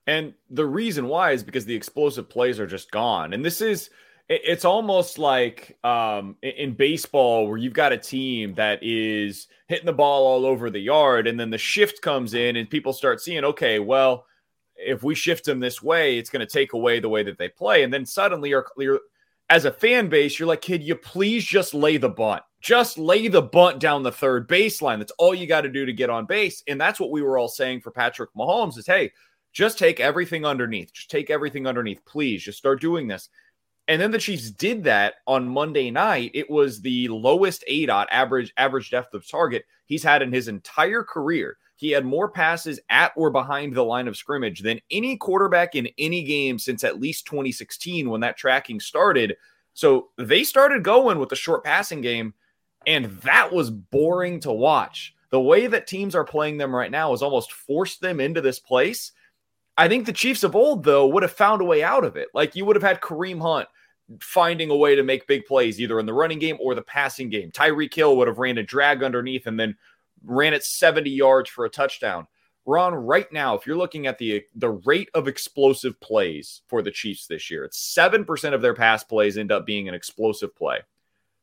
And 0.10 0.34
the 0.49 0.66
reason 0.66 1.07
why 1.07 1.34
is 1.34 1.43
because 1.43 1.66
the 1.66 1.76
explosive 1.76 2.28
plays 2.28 2.60
are 2.60 2.66
just 2.66 2.89
gone. 2.89 3.32
And 3.32 3.45
this 3.45 3.62
is 3.62 3.91
it's 4.28 4.66
almost 4.66 5.20
like 5.20 5.78
um, 5.84 6.36
in 6.41 6.74
baseball 6.74 7.47
where 7.47 7.57
you've 7.57 7.74
got 7.74 7.91
a 7.91 7.97
team 7.97 8.55
that 8.55 8.80
is 8.82 9.47
hitting 9.68 9.86
the 9.86 9.93
ball 9.93 10.26
all 10.26 10.47
over 10.47 10.72
the 10.72 10.80
yard, 10.80 11.28
and 11.28 11.39
then 11.39 11.51
the 11.51 11.60
shift 11.60 12.01
comes 12.01 12.34
in, 12.34 12.55
and 12.55 12.70
people 12.70 12.91
start 12.91 13.22
seeing, 13.22 13.43
okay, 13.43 13.78
well, 13.78 14.26
if 14.76 15.03
we 15.03 15.14
shift 15.14 15.45
them 15.45 15.60
this 15.60 15.82
way, 15.84 16.18
it's 16.18 16.32
going 16.32 16.45
to 16.45 16.51
take 16.51 16.74
away 16.74 16.99
the 16.99 17.10
way 17.10 17.22
that 17.22 17.38
they 17.38 17.49
play, 17.49 17.84
and 17.84 17.93
then 17.93 18.05
suddenly 18.05 18.49
you're, 18.49 18.66
you're 18.78 19.01
as 19.51 19.66
a 19.66 19.72
fan 19.72 20.10
base, 20.10 20.39
you're 20.39 20.47
like, 20.47 20.62
kid, 20.62 20.82
you 20.82 20.95
please 20.95 21.43
just 21.43 21.74
lay 21.76 21.97
the 21.97 22.10
bunt. 22.10 22.41
Just 22.62 22.97
lay 22.97 23.28
the 23.28 23.41
bunt 23.41 23.80
down 23.80 24.03
the 24.03 24.12
third 24.12 24.47
baseline. 24.47 24.99
That's 24.99 25.14
all 25.18 25.34
you 25.34 25.47
got 25.47 25.62
to 25.62 25.70
do 25.70 25.86
to 25.86 25.93
get 25.93 26.10
on 26.10 26.26
base. 26.26 26.64
And 26.68 26.80
that's 26.80 26.99
what 26.99 27.10
we 27.10 27.22
were 27.22 27.38
all 27.38 27.47
saying 27.47 27.82
for 27.82 27.91
Patrick 27.91 28.30
Mahomes 28.36 28.78
is, 28.78 28.86
hey, 28.86 29.12
just 29.52 29.80
take 29.80 30.00
everything 30.00 30.45
underneath. 30.45 30.93
Just 30.93 31.10
take 31.10 31.30
everything 31.30 31.68
underneath. 31.68 32.04
Please 32.06 32.43
just 32.43 32.58
start 32.58 32.82
doing 32.82 33.08
this. 33.08 33.30
And 33.88 34.00
then 34.00 34.12
the 34.12 34.20
Chiefs 34.20 34.52
did 34.52 34.84
that 34.84 35.16
on 35.26 35.50
Monday 35.50 35.89
night. 35.89 36.32
It 36.36 36.50
was 36.50 36.80
the 36.80 37.08
lowest 37.08 37.64
ADOT 37.68 38.06
average 38.12 38.54
average 38.58 38.91
depth 38.91 39.16
of 39.16 39.28
target 39.28 39.66
he's 39.86 40.04
had 40.04 40.22
in 40.22 40.32
his 40.32 40.47
entire 40.47 41.04
career. 41.04 41.58
He 41.76 41.91
had 41.91 42.06
more 42.06 42.30
passes 42.30 42.80
at 42.89 43.14
or 43.16 43.32
behind 43.32 43.74
the 43.74 43.84
line 43.84 44.08
of 44.08 44.18
scrimmage 44.18 44.60
than 44.60 44.82
any 44.91 45.18
quarterback 45.18 45.76
in 45.76 45.88
any 45.97 46.24
game 46.24 46.60
since 46.60 46.84
at 46.84 47.00
least 47.00 47.26
2016 47.26 48.10
when 48.10 48.22
that 48.22 48.38
tracking 48.38 48.80
started. 48.80 49.38
So 49.74 50.10
they 50.18 50.43
started 50.43 50.84
going 50.84 51.20
with 51.20 51.30
the 51.30 51.38
short 51.38 51.64
passing 51.64 52.02
game, 52.02 52.34
and 52.86 53.06
that 53.22 53.52
was 53.52 53.72
boring 53.72 54.41
to 54.41 54.52
watch. 54.52 55.16
The 55.32 55.39
way 55.39 55.68
that 55.68 55.88
teams 55.88 56.16
are 56.16 56.26
playing 56.26 56.58
them 56.58 56.76
right 56.76 56.91
now 56.91 57.12
has 57.12 57.22
almost 57.22 57.54
forced 57.54 58.02
them 58.02 58.20
into 58.20 58.41
this 58.41 58.60
place. 58.60 59.14
I 59.80 59.88
think 59.88 60.05
the 60.05 60.11
Chiefs 60.11 60.43
of 60.43 60.57
old, 60.57 60.84
though, 60.84 61.07
would 61.07 61.23
have 61.23 61.32
found 61.32 61.61
a 61.61 61.65
way 61.65 61.82
out 61.82 62.03
of 62.03 62.17
it. 62.17 62.27
Like 62.34 62.53
you 62.53 62.65
would 62.65 62.75
have 62.75 62.84
had 62.84 62.99
Kareem 62.99 63.41
Hunt 63.41 63.69
finding 64.19 64.69
a 64.69 64.75
way 64.75 64.93
to 64.93 65.03
make 65.03 65.25
big 65.25 65.45
plays 65.45 65.80
either 65.80 65.97
in 66.01 66.05
the 66.05 66.13
running 66.13 66.38
game 66.38 66.57
or 66.59 66.75
the 66.75 66.82
passing 66.82 67.30
game. 67.30 67.49
Tyreek 67.49 67.93
Hill 67.93 68.17
would 68.17 68.27
have 68.27 68.39
ran 68.39 68.57
a 68.57 68.63
drag 68.63 69.03
underneath 69.03 69.47
and 69.47 69.57
then 69.57 69.77
ran 70.25 70.53
it 70.53 70.65
70 70.65 71.09
yards 71.09 71.49
for 71.49 71.63
a 71.63 71.69
touchdown. 71.69 72.27
Ron, 72.65 72.93
right 72.93 73.32
now, 73.32 73.55
if 73.55 73.65
you're 73.65 73.77
looking 73.77 74.05
at 74.05 74.17
the 74.17 74.43
the 74.53 74.69
rate 74.69 75.09
of 75.13 75.30
explosive 75.30 75.97
plays 76.01 76.61
for 76.67 76.82
the 76.82 76.91
Chiefs 76.91 77.25
this 77.25 77.49
year, 77.49 77.63
it's 77.63 77.80
seven 77.80 78.25
percent 78.25 78.53
of 78.53 78.61
their 78.61 78.73
pass 78.73 79.01
plays 79.05 79.38
end 79.38 79.49
up 79.49 79.65
being 79.65 79.88
an 79.88 79.95
explosive 79.95 80.53
play. 80.53 80.80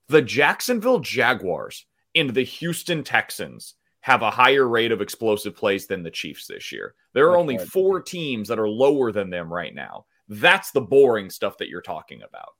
The 0.08 0.20
Jacksonville 0.20 1.00
Jaguars 1.00 1.86
and 2.14 2.34
the 2.34 2.44
Houston 2.44 3.02
Texans 3.02 3.76
have 4.06 4.22
a 4.22 4.30
higher 4.30 4.68
rate 4.68 4.92
of 4.92 5.00
explosive 5.00 5.56
plays 5.56 5.88
than 5.88 6.04
the 6.04 6.12
Chiefs 6.12 6.46
this 6.46 6.70
year. 6.70 6.94
There 7.12 7.28
are 7.28 7.36
only 7.36 7.58
four 7.58 8.00
teams 8.00 8.46
that 8.46 8.58
are 8.60 8.68
lower 8.68 9.10
than 9.10 9.30
them 9.30 9.52
right 9.52 9.74
now. 9.74 10.06
That's 10.28 10.70
the 10.70 10.80
boring 10.80 11.28
stuff 11.28 11.58
that 11.58 11.68
you're 11.68 11.82
talking 11.82 12.22
about. 12.22 12.50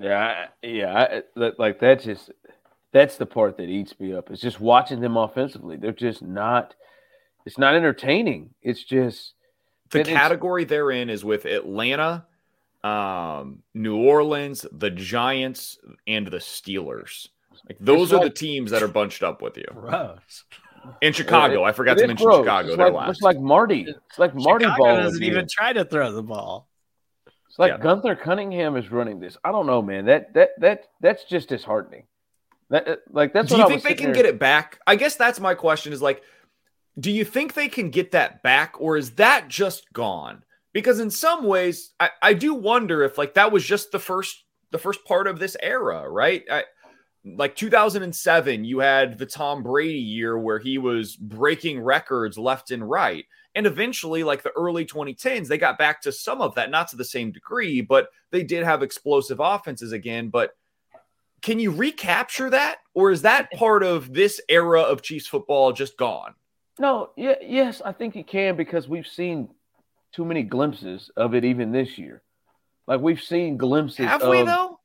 Yeah, 0.00 0.46
yeah, 0.60 1.22
I, 1.38 1.52
like 1.56 1.78
that's 1.78 2.04
just 2.04 2.32
that's 2.90 3.16
the 3.16 3.26
part 3.26 3.58
that 3.58 3.68
eats 3.68 3.94
me 4.00 4.12
up. 4.12 4.32
Is 4.32 4.40
just 4.40 4.58
watching 4.58 4.98
them 4.98 5.16
offensively. 5.16 5.76
They're 5.76 5.92
just 5.92 6.20
not. 6.20 6.74
It's 7.46 7.56
not 7.58 7.76
entertaining. 7.76 8.50
It's 8.60 8.82
just 8.82 9.34
the 9.92 10.02
category 10.02 10.64
they're 10.64 10.90
in 10.90 11.10
is 11.10 11.24
with 11.24 11.44
Atlanta, 11.44 12.26
um, 12.82 13.62
New 13.72 13.98
Orleans, 13.98 14.66
the 14.72 14.90
Giants, 14.90 15.78
and 16.08 16.26
the 16.26 16.38
Steelers. 16.38 17.28
Like 17.68 17.78
those 17.80 18.12
are 18.12 18.16
like, 18.16 18.34
the 18.34 18.38
teams 18.38 18.70
that 18.70 18.82
are 18.82 18.88
bunched 18.88 19.22
up 19.22 19.42
with 19.42 19.56
you. 19.56 19.66
Gross. 19.72 20.44
In 21.02 21.12
Chicago, 21.12 21.64
it, 21.64 21.68
I 21.68 21.72
forgot 21.72 21.98
to 21.98 22.06
mention 22.06 22.26
gross. 22.26 22.38
Chicago. 22.38 22.68
It's 22.68 22.78
like, 22.78 22.92
last. 22.92 23.10
it's 23.10 23.22
like 23.22 23.38
Marty. 23.38 23.86
It's 23.88 24.18
like 24.18 24.34
Marty 24.34 24.64
Chicago 24.64 24.84
ball. 24.84 24.96
doesn't 24.96 25.22
even 25.22 25.46
try 25.50 25.72
to 25.72 25.84
throw 25.84 26.10
the 26.12 26.22
ball. 26.22 26.68
It's 27.48 27.58
like 27.58 27.72
yeah. 27.72 27.78
Gunther 27.78 28.16
Cunningham 28.16 28.76
is 28.76 28.90
running 28.90 29.20
this. 29.20 29.36
I 29.44 29.52
don't 29.52 29.66
know, 29.66 29.82
man. 29.82 30.06
That 30.06 30.32
that 30.34 30.50
that 30.58 30.84
that's 31.00 31.24
just 31.24 31.48
disheartening. 31.48 32.04
That 32.70 33.00
like 33.10 33.32
that's. 33.32 33.50
Do 33.50 33.58
you 33.58 33.68
think 33.68 33.82
they 33.82 33.94
can 33.94 34.06
there... 34.06 34.14
get 34.14 34.26
it 34.26 34.38
back? 34.38 34.78
I 34.86 34.96
guess 34.96 35.16
that's 35.16 35.40
my 35.40 35.54
question. 35.54 35.92
Is 35.92 36.00
like, 36.00 36.22
do 36.98 37.10
you 37.10 37.24
think 37.24 37.54
they 37.54 37.68
can 37.68 37.90
get 37.90 38.12
that 38.12 38.42
back, 38.42 38.80
or 38.80 38.96
is 38.96 39.12
that 39.12 39.48
just 39.48 39.92
gone? 39.92 40.44
Because 40.72 41.00
in 41.00 41.10
some 41.10 41.44
ways, 41.44 41.90
I, 41.98 42.10
I 42.22 42.32
do 42.34 42.54
wonder 42.54 43.02
if 43.02 43.18
like 43.18 43.34
that 43.34 43.50
was 43.50 43.64
just 43.64 43.90
the 43.90 43.98
first 43.98 44.44
the 44.70 44.78
first 44.78 45.04
part 45.04 45.26
of 45.26 45.38
this 45.38 45.56
era, 45.60 46.08
right? 46.08 46.44
I, 46.50 46.64
like 47.24 47.54
2007, 47.54 48.64
you 48.64 48.78
had 48.78 49.18
the 49.18 49.26
Tom 49.26 49.62
Brady 49.62 49.98
year 49.98 50.38
where 50.38 50.58
he 50.58 50.78
was 50.78 51.16
breaking 51.16 51.80
records 51.80 52.38
left 52.38 52.70
and 52.70 52.88
right. 52.88 53.26
And 53.54 53.66
eventually, 53.66 54.22
like 54.22 54.42
the 54.42 54.52
early 54.52 54.86
2010s, 54.86 55.48
they 55.48 55.58
got 55.58 55.76
back 55.76 56.02
to 56.02 56.12
some 56.12 56.40
of 56.40 56.54
that, 56.54 56.70
not 56.70 56.88
to 56.88 56.96
the 56.96 57.04
same 57.04 57.32
degree, 57.32 57.80
but 57.80 58.08
they 58.30 58.42
did 58.42 58.64
have 58.64 58.82
explosive 58.82 59.40
offenses 59.40 59.92
again. 59.92 60.28
But 60.28 60.54
can 61.42 61.58
you 61.58 61.72
recapture 61.72 62.50
that? 62.50 62.78
Or 62.94 63.10
is 63.10 63.22
that 63.22 63.50
part 63.52 63.82
of 63.82 64.12
this 64.12 64.40
era 64.48 64.82
of 64.82 65.02
Chiefs 65.02 65.26
football 65.26 65.72
just 65.72 65.96
gone? 65.96 66.34
No, 66.78 67.10
yeah, 67.16 67.34
yes, 67.42 67.82
I 67.84 67.92
think 67.92 68.16
you 68.16 68.24
can 68.24 68.56
because 68.56 68.88
we've 68.88 69.06
seen 69.06 69.50
too 70.12 70.24
many 70.24 70.42
glimpses 70.42 71.10
of 71.16 71.34
it 71.34 71.44
even 71.44 71.72
this 71.72 71.98
year. 71.98 72.22
Like 72.86 73.00
we've 73.00 73.20
seen 73.22 73.56
glimpses. 73.56 74.06
Have 74.06 74.22
of, 74.22 74.30
we 74.30 74.42
though? 74.42 74.78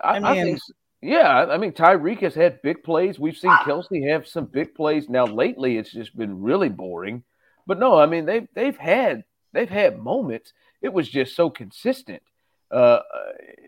I, 0.00 0.16
I, 0.16 0.18
mean, 0.18 0.24
I 0.24 0.42
think 0.42 0.60
yeah, 1.04 1.46
I 1.50 1.58
mean 1.58 1.72
Tyreek 1.72 2.20
has 2.20 2.34
had 2.34 2.62
big 2.62 2.82
plays. 2.82 3.18
We've 3.18 3.36
seen 3.36 3.50
Kelce 3.50 4.10
have 4.10 4.26
some 4.26 4.46
big 4.46 4.74
plays. 4.74 5.08
Now 5.08 5.26
lately, 5.26 5.76
it's 5.76 5.92
just 5.92 6.16
been 6.16 6.42
really 6.42 6.70
boring. 6.70 7.22
But 7.66 7.78
no, 7.78 7.98
I 7.98 8.06
mean 8.06 8.24
they've 8.24 8.48
they've 8.54 8.76
had 8.76 9.24
they've 9.52 9.68
had 9.68 9.98
moments. 9.98 10.54
It 10.80 10.92
was 10.92 11.08
just 11.08 11.36
so 11.36 11.50
consistent 11.50 12.22
uh, 12.70 13.00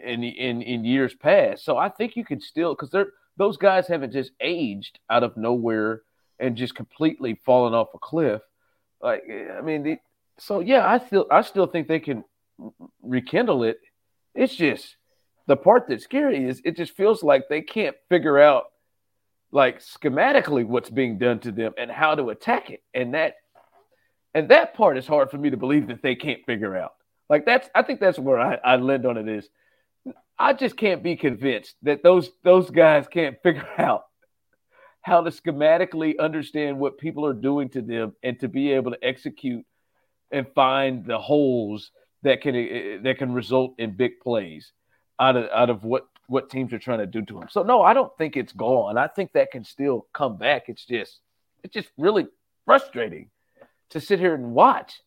in 0.03 0.25
in 0.25 0.63
in 0.63 0.85
years 0.87 1.15
past. 1.15 1.65
So 1.65 1.77
I 1.77 1.91
think 1.91 2.17
you 2.17 2.25
can 2.25 2.41
still 2.41 2.75
because 2.75 2.91
they're 2.91 3.13
those 3.37 3.59
guys 3.59 3.87
haven't 3.87 4.13
just 4.13 4.33
aged 4.41 4.99
out 5.11 5.23
of 5.23 5.37
nowhere 5.37 6.03
and 6.39 6.57
just 6.57 6.75
completely 6.75 7.39
fallen 7.45 7.75
off 7.75 7.95
a 7.95 7.99
cliff. 7.99 8.41
Like 9.03 9.25
I 9.29 9.61
mean, 9.61 9.83
the, 9.83 9.99
so 10.39 10.61
yeah, 10.61 10.87
I 10.87 10.99
still 10.99 11.27
I 11.31 11.43
still 11.43 11.67
think 11.67 11.87
they 11.87 12.01
can 12.01 12.25
rekindle 13.03 13.63
it. 13.65 13.79
It's 14.35 14.57
just 14.57 14.97
the 15.47 15.57
part 15.57 15.87
that's 15.89 16.05
scary 16.05 16.49
is 16.49 16.61
it 16.65 16.77
just 16.77 16.93
feels 16.93 17.23
like 17.23 17.49
they 17.49 17.63
can't 17.63 17.97
figure 18.09 18.39
out 18.39 18.65
like 19.53 19.81
schematically 19.81 20.67
what's 20.67 20.91
being 20.91 21.19
done 21.19 21.39
to 21.41 21.53
them 21.53 21.73
and 21.79 21.91
how 21.91 22.15
to 22.15 22.31
attack 22.31 22.71
it. 22.71 22.83
And 22.95 23.15
that 23.15 23.37
and 24.35 24.51
that 24.51 24.75
part 24.75 24.99
is 24.99 25.07
hard 25.07 25.31
for 25.31 25.39
me 25.39 25.51
to 25.51 25.57
believe 25.57 25.87
that 25.87 26.03
they 26.03 26.15
can't 26.15 26.45
figure 26.45 26.77
out. 26.77 26.93
Like 27.29 27.45
that's 27.45 27.69
i 27.75 27.83
think 27.83 28.01
that's 28.01 28.19
where 28.19 28.39
i, 28.39 28.59
I 28.65 28.77
lend 28.77 29.07
on 29.07 29.17
it 29.17 29.29
is 29.29 29.49
i 30.39 30.53
just 30.53 30.77
can't 30.77 31.03
be 31.03 31.17
convinced 31.17 31.75
that 31.83 32.03
those 32.03 32.31
those 32.45 32.71
guys 32.71 33.09
can't 33.09 33.37
figure 33.43 33.69
out 33.79 34.05
how 35.03 35.23
to 35.23 35.31
schematically 35.31 36.19
understand 36.19 36.79
what 36.79 36.99
people 36.99 37.25
are 37.27 37.33
doing 37.33 37.69
to 37.71 37.83
them 37.83 38.15
and 38.23 38.39
to 38.41 38.49
be 38.49 38.73
able 38.73 38.91
to 38.93 39.05
execute 39.05 39.65
and 40.31 40.47
find 40.55 41.05
the 41.05 41.19
holes 41.19 41.91
that 42.23 42.41
can 42.43 42.55
eh, 42.55 42.99
that 43.03 43.19
can 43.19 43.33
result 43.33 43.75
in 43.79 43.97
big 43.97 44.21
plays 44.21 44.73
out 45.19 45.37
of 45.37 45.49
out 45.53 45.71
of 45.71 45.85
what 45.85 46.07
what 46.29 46.51
teams 46.51 46.73
are 46.73 46.79
trying 46.79 46.99
to 46.99 47.07
do 47.07 47.23
to 47.23 47.41
him. 47.41 47.49
So 47.51 47.63
no, 47.63 47.83
I 47.83 47.95
don't 47.95 48.17
think 48.19 48.37
it's 48.37 48.53
gone. 48.53 48.99
I 48.99 49.07
think 49.07 49.33
that 49.33 49.51
can 49.51 49.65
still 49.65 50.07
come 50.13 50.37
back. 50.37 50.69
It's 50.69 50.85
just 50.85 51.21
it's 51.63 51.75
just 51.75 51.89
really 51.97 52.27
frustrating 52.65 53.31
to 53.91 54.01
sit 54.01 54.19
here 54.19 54.35
and 54.35 54.53
watch. 54.53 55.01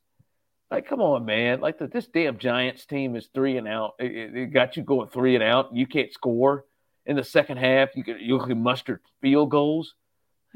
Like, 0.72 0.88
come 0.88 1.02
on, 1.02 1.26
man! 1.26 1.62
Like 1.62 1.80
the, 1.80 1.88
this 1.88 2.08
damn 2.08 2.38
Giants 2.38 2.86
team 2.86 3.16
is 3.16 3.28
three 3.34 3.58
and 3.58 3.68
out. 3.68 3.96
It, 4.00 4.36
it, 4.36 4.54
got 4.54 4.78
you 4.78 4.84
going 4.84 5.10
three 5.10 5.34
and 5.34 5.44
out. 5.44 5.76
You 5.76 5.88
can't 5.88 6.14
score 6.14 6.66
in 7.08 7.16
the 7.16 7.24
second 7.24 7.58
half. 7.58 7.96
You 7.96 8.04
can 8.04 8.20
you 8.20 8.40
can 8.40 8.62
muster 8.62 9.02
field 9.22 9.50
goals. 9.50 9.96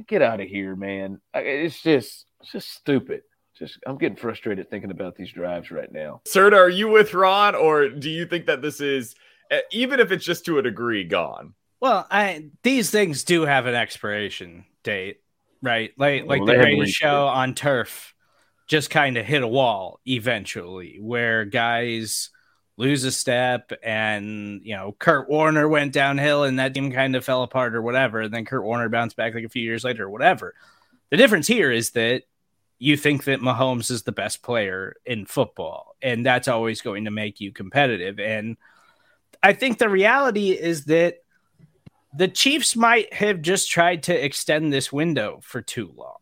Get 0.08 0.22
out 0.22 0.40
of 0.40 0.48
here, 0.48 0.76
man! 0.76 1.20
It's 1.34 1.82
just 1.82 2.26
it's 2.42 2.52
just 2.52 2.72
stupid 2.72 3.22
just 3.58 3.78
I'm 3.86 3.98
getting 3.98 4.18
frustrated 4.18 4.70
thinking 4.70 4.92
about 4.92 5.16
these 5.16 5.32
drives 5.32 5.72
right 5.72 5.92
now. 5.92 6.22
Serda, 6.28 6.54
are 6.54 6.70
you 6.70 6.88
with 6.88 7.14
Ron, 7.14 7.56
or 7.56 7.90
do 7.90 8.10
you 8.10 8.26
think 8.26 8.48
that 8.48 8.62
this 8.62 8.82
is 8.82 9.16
even 9.72 10.00
if 10.00 10.12
it's 10.12 10.26
just 10.26 10.46
to 10.46 10.58
a 10.58 10.62
degree, 10.62 11.04
gone. 11.04 11.54
Well, 11.80 12.08
I 12.10 12.50
these 12.64 12.92
things 12.92 13.24
do 13.24 13.42
have 13.44 13.66
an 13.66 13.76
expiration 13.76 14.66
date, 14.84 15.22
right? 15.62 15.92
Like 15.98 16.26
like 16.26 16.42
well, 16.42 16.48
the 16.48 16.56
greatest 16.56 16.96
show 16.96 17.28
it. 17.28 17.32
on 17.32 17.56
turf 17.56 18.14
just 18.68 18.90
kind 18.90 19.18
of 19.18 19.26
hit 19.26 19.44
a 19.44 19.48
wall 19.48 20.00
eventually, 20.08 20.98
where 21.02 21.46
guys 21.46 22.30
lose 22.78 23.04
a 23.04 23.12
step 23.12 23.72
and 23.84 24.62
you 24.64 24.76
know 24.76 24.96
Kurt 24.98 25.30
Warner 25.30 25.68
went 25.68 25.94
downhill 25.94 26.44
and 26.44 26.58
that 26.58 26.74
team 26.74 26.92
kind 26.92 27.16
of 27.16 27.26
fell 27.26 27.44
apart 27.44 27.76
or 27.76 27.82
whatever, 27.82 28.22
and 28.22 28.34
then 28.34 28.46
Kurt 28.46 28.64
Warner 28.64 28.90
bounced 28.90 29.16
back 29.16 29.34
like 29.34 29.44
a 29.44 29.50
few 29.50 29.64
years 29.64 29.84
later 29.84 30.06
or 30.06 30.10
whatever. 30.10 30.54
The 31.10 31.18
difference 31.18 31.48
here 31.48 31.72
is 31.72 31.92
that 31.92 32.24
you 32.80 32.98
think 32.98 33.26
that 33.26 33.40
Mahomes 33.40 33.92
is 33.92 34.04
the 34.04 34.12
best 34.12 34.42
player 34.42 34.96
in 35.06 35.26
football, 35.26 35.96
and 36.02 36.26
that's 36.26 36.48
always 36.48 36.82
going 36.82 37.06
to 37.06 37.12
make 37.12 37.40
you 37.40 37.52
competitive. 37.52 38.20
And 38.20 38.58
I 39.44 39.54
think 39.54 39.78
the 39.78 39.90
reality 39.90 40.52
is 40.52 40.86
that 40.86 41.18
the 42.16 42.30
Chiefs 42.30 42.76
might 42.76 43.14
have 43.14 43.42
just 43.42 43.70
tried 43.70 44.04
to 44.04 44.26
extend 44.26 44.72
this 44.72 44.92
window 44.94 45.40
for 45.44 45.62
too 45.62 45.92
long. 45.96 46.18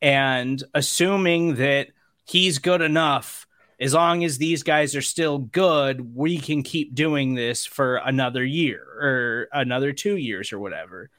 And 0.00 0.62
assuming 0.72 1.56
that 1.56 1.88
he's 2.24 2.58
good 2.58 2.80
enough 2.80 3.46
as 3.80 3.94
long 3.94 4.24
as 4.24 4.36
these 4.36 4.62
guys 4.62 4.94
are 4.94 5.02
still 5.02 5.38
good, 5.38 6.14
we 6.14 6.38
can 6.38 6.62
keep 6.62 6.94
doing 6.94 7.34
this 7.34 7.64
for 7.64 7.96
another 7.96 8.44
year 8.44 8.82
or 9.00 9.48
another 9.52 9.92
two 9.92 10.16
years 10.16 10.52
or 10.52 10.58
whatever. 10.58 11.10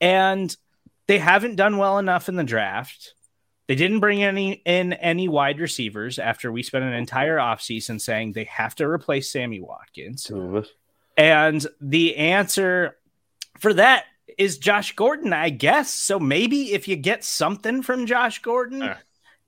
And 0.00 0.56
they 1.06 1.18
haven't 1.18 1.56
done 1.56 1.76
well 1.76 1.98
enough 1.98 2.28
in 2.28 2.36
the 2.36 2.44
draft. 2.44 3.14
They 3.66 3.74
didn't 3.74 4.00
bring 4.00 4.22
any 4.22 4.62
in 4.64 4.92
any 4.92 5.26
wide 5.26 5.58
receivers 5.58 6.18
after 6.18 6.52
we 6.52 6.62
spent 6.62 6.84
an 6.84 6.92
entire 6.92 7.38
offseason 7.38 8.00
saying 8.00 8.32
they 8.32 8.44
have 8.44 8.74
to 8.76 8.86
replace 8.86 9.32
Sammy 9.32 9.60
Watkins. 9.60 10.30
Two 11.16 11.24
of 11.24 11.54
us. 11.54 11.66
And 11.66 11.66
the 11.80 12.16
answer 12.16 12.96
for 13.58 13.74
that 13.74 14.04
is 14.36 14.58
Josh 14.58 14.94
Gordon, 14.96 15.32
I 15.32 15.50
guess. 15.50 15.90
So 15.90 16.18
maybe 16.18 16.72
if 16.72 16.88
you 16.88 16.96
get 16.96 17.24
something 17.24 17.82
from 17.82 18.06
Josh 18.06 18.40
Gordon, 18.42 18.82
Uh. 18.82 18.96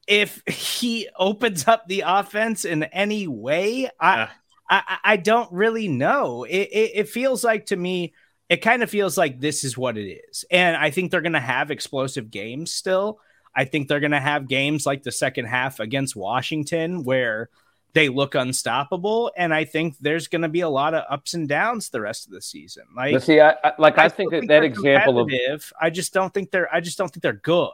if 0.07 0.43
he 0.47 1.09
opens 1.19 1.67
up 1.67 1.89
the 1.89 2.05
offense 2.07 2.65
in 2.65 2.85
any 2.85 3.27
way, 3.27 3.91
I 3.99 4.21
Uh. 4.23 4.29
I, 4.69 4.83
I- 4.89 4.99
I 5.13 5.17
don't 5.17 5.51
really 5.53 5.87
know. 5.89 6.43
It, 6.45 6.69
it, 6.73 6.91
it 6.95 7.09
feels 7.09 7.45
like 7.45 7.67
to 7.67 7.77
me, 7.77 8.15
it 8.49 8.57
kind 8.59 8.83
of 8.83 8.91
feels 8.91 9.17
like 9.17 9.39
this 9.41 9.63
is 9.65 9.77
what 9.79 9.97
it 9.97 10.21
is. 10.29 10.45
And 10.51 10.77
I 10.77 10.91
think 10.91 11.11
they're 11.11 11.21
going 11.21 11.33
to 11.33 11.41
have 11.41 11.71
explosive 11.71 12.31
games 12.33 12.73
still. 12.73 13.21
I 13.55 13.65
think 13.65 13.87
they're 13.89 14.01
going 14.01 14.11
to 14.13 14.21
have 14.21 14.49
games 14.49 14.85
like 14.85 15.03
the 15.05 15.13
second 15.13 15.47
half 15.47 15.79
against 15.81 16.15
Washington 16.17 17.03
where 17.05 17.49
they 17.97 18.11
look 18.11 18.35
unstoppable. 18.35 19.33
And 19.39 19.55
I 19.55 19.65
think 19.65 19.97
there's 19.99 20.29
going 20.29 20.43
to 20.43 20.49
be 20.49 20.61
a 20.61 20.69
lot 20.69 20.93
of 20.93 21.05
ups 21.09 21.33
and 21.33 21.49
downs 21.49 21.89
the 21.89 22.03
rest 22.03 22.27
of 22.27 22.33
the 22.33 22.43
season. 22.43 22.85
Like, 22.95 23.15
But 23.15 23.23
see, 23.23 23.41
I, 23.41 23.57
I 23.65 23.73
like 23.79 23.97
I, 23.97 24.09
still 24.09 24.29
think 24.29 24.43
that 24.43 24.49
that 24.49 24.65
example 24.65 25.19
of. 25.19 25.73
I 25.81 25.89
just 25.89 26.13
don't 26.13 26.33
think 26.33 26.51
they're. 26.51 26.73
I 26.73 26.81
just 26.81 26.99
don't 26.99 27.09
think 27.09 27.23
they're 27.23 27.33
good. 27.33 27.71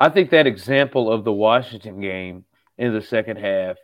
I 0.00 0.08
think 0.08 0.30
that 0.30 0.46
example 0.46 1.12
of 1.12 1.24
the 1.24 1.32
Washington 1.32 2.00
game 2.00 2.46
in 2.78 2.94
the 2.94 3.02
second 3.02 3.36
half 3.36 3.76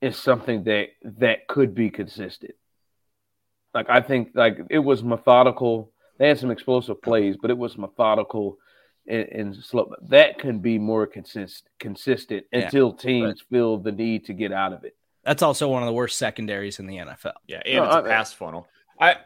is 0.00 0.16
something 0.16 0.62
that 0.64 0.90
that 1.02 1.48
could 1.48 1.74
be 1.74 1.90
consistent. 1.90 2.54
Like 3.74 3.90
I 3.90 4.02
think 4.02 4.30
like 4.34 4.60
it 4.70 4.78
was 4.78 5.02
methodical. 5.02 5.90
They 6.18 6.28
had 6.28 6.38
some 6.38 6.52
explosive 6.52 7.02
plays, 7.02 7.36
but 7.42 7.50
it 7.50 7.58
was 7.58 7.76
methodical 7.76 8.58
and, 9.08 9.28
and 9.30 9.56
slow. 9.56 9.92
That 10.02 10.38
can 10.38 10.60
be 10.60 10.78
more 10.78 11.08
consist, 11.08 11.68
consistent 11.80 12.44
Yeah, 12.52 12.60
until 12.60 12.92
teams 12.92 13.42
feel 13.50 13.78
the 13.78 13.90
need 13.90 14.26
to 14.26 14.32
get 14.32 14.52
out 14.52 14.72
of 14.72 14.84
it. 14.84 14.94
That's 15.24 15.42
also 15.42 15.68
one 15.68 15.82
of 15.82 15.86
the 15.86 15.92
worst 15.92 16.18
secondaries 16.18 16.78
in 16.78 16.86
the 16.86 16.96
NFL. 16.98 17.32
Yeah, 17.46 17.62
and 17.64 17.76
No, 17.76 17.84
it's 17.84 17.94
a 17.94 17.98
I- 17.98 18.08
pass 18.08 18.32
funnel. 18.32 18.68
I 19.00 19.16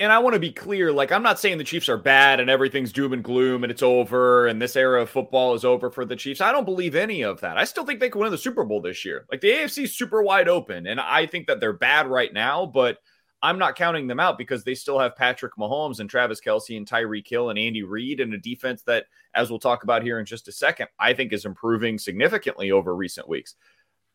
and 0.00 0.10
I 0.10 0.18
want 0.18 0.34
to 0.34 0.40
be 0.40 0.50
clear. 0.50 0.90
Like, 0.92 1.12
I'm 1.12 1.22
not 1.22 1.38
saying 1.38 1.58
the 1.58 1.64
Chiefs 1.64 1.88
are 1.88 1.96
bad 1.96 2.40
and 2.40 2.50
everything's 2.50 2.92
doom 2.92 3.12
and 3.12 3.22
gloom 3.22 3.62
and 3.62 3.70
it's 3.70 3.84
over 3.84 4.48
and 4.48 4.60
this 4.60 4.74
era 4.74 5.02
of 5.02 5.10
football 5.10 5.54
is 5.54 5.64
over 5.64 5.92
for 5.92 6.04
the 6.04 6.16
Chiefs. 6.16 6.40
I 6.40 6.50
don't 6.50 6.64
believe 6.64 6.96
any 6.96 7.22
of 7.22 7.40
that. 7.42 7.56
I 7.56 7.62
still 7.62 7.86
think 7.86 8.00
they 8.00 8.08
could 8.10 8.20
win 8.20 8.32
the 8.32 8.36
Super 8.38 8.64
Bowl 8.64 8.80
this 8.80 9.04
year. 9.04 9.26
Like 9.30 9.40
the 9.40 9.52
AFC 9.52 9.84
is 9.84 9.96
super 9.96 10.22
wide 10.24 10.48
open, 10.48 10.88
and 10.88 10.98
I 11.00 11.26
think 11.26 11.46
that 11.46 11.60
they're 11.60 11.72
bad 11.72 12.08
right 12.08 12.32
now, 12.32 12.66
but 12.66 12.98
I'm 13.42 13.58
not 13.58 13.76
counting 13.76 14.08
them 14.08 14.18
out 14.18 14.38
because 14.38 14.64
they 14.64 14.74
still 14.74 14.98
have 14.98 15.14
Patrick 15.14 15.52
Mahomes 15.56 16.00
and 16.00 16.10
Travis 16.10 16.40
Kelce 16.40 16.76
and 16.76 16.88
Tyreek 16.88 17.28
Hill 17.28 17.50
and 17.50 17.58
Andy 17.58 17.82
Reid 17.84 18.18
and 18.20 18.32
a 18.34 18.38
defense 18.38 18.82
that, 18.84 19.04
as 19.34 19.50
we'll 19.50 19.58
talk 19.60 19.84
about 19.84 20.02
here 20.02 20.18
in 20.18 20.24
just 20.24 20.48
a 20.48 20.52
second, 20.52 20.88
I 20.98 21.12
think 21.12 21.32
is 21.32 21.44
improving 21.44 21.98
significantly 21.98 22.72
over 22.72 22.96
recent 22.96 23.28
weeks. 23.28 23.54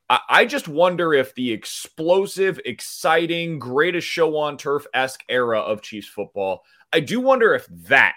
I- 0.10 0.46
just 0.46 0.68
wonder 0.68 1.14
if 1.14 1.36
the 1.36 1.52
explosive, 1.52 2.60
exciting, 2.66 3.60
greatest 3.60 4.08
show 4.08 4.38
on 4.38 4.58
turf 4.58 4.88
esque 4.94 5.24
era 5.30 5.60
of 5.60 5.82
Chiefs 5.82 6.08
football, 6.08 6.64
I 6.92 7.00
do 7.00 7.20
wonder 7.20 7.54
if 7.54 7.68
that 7.88 8.16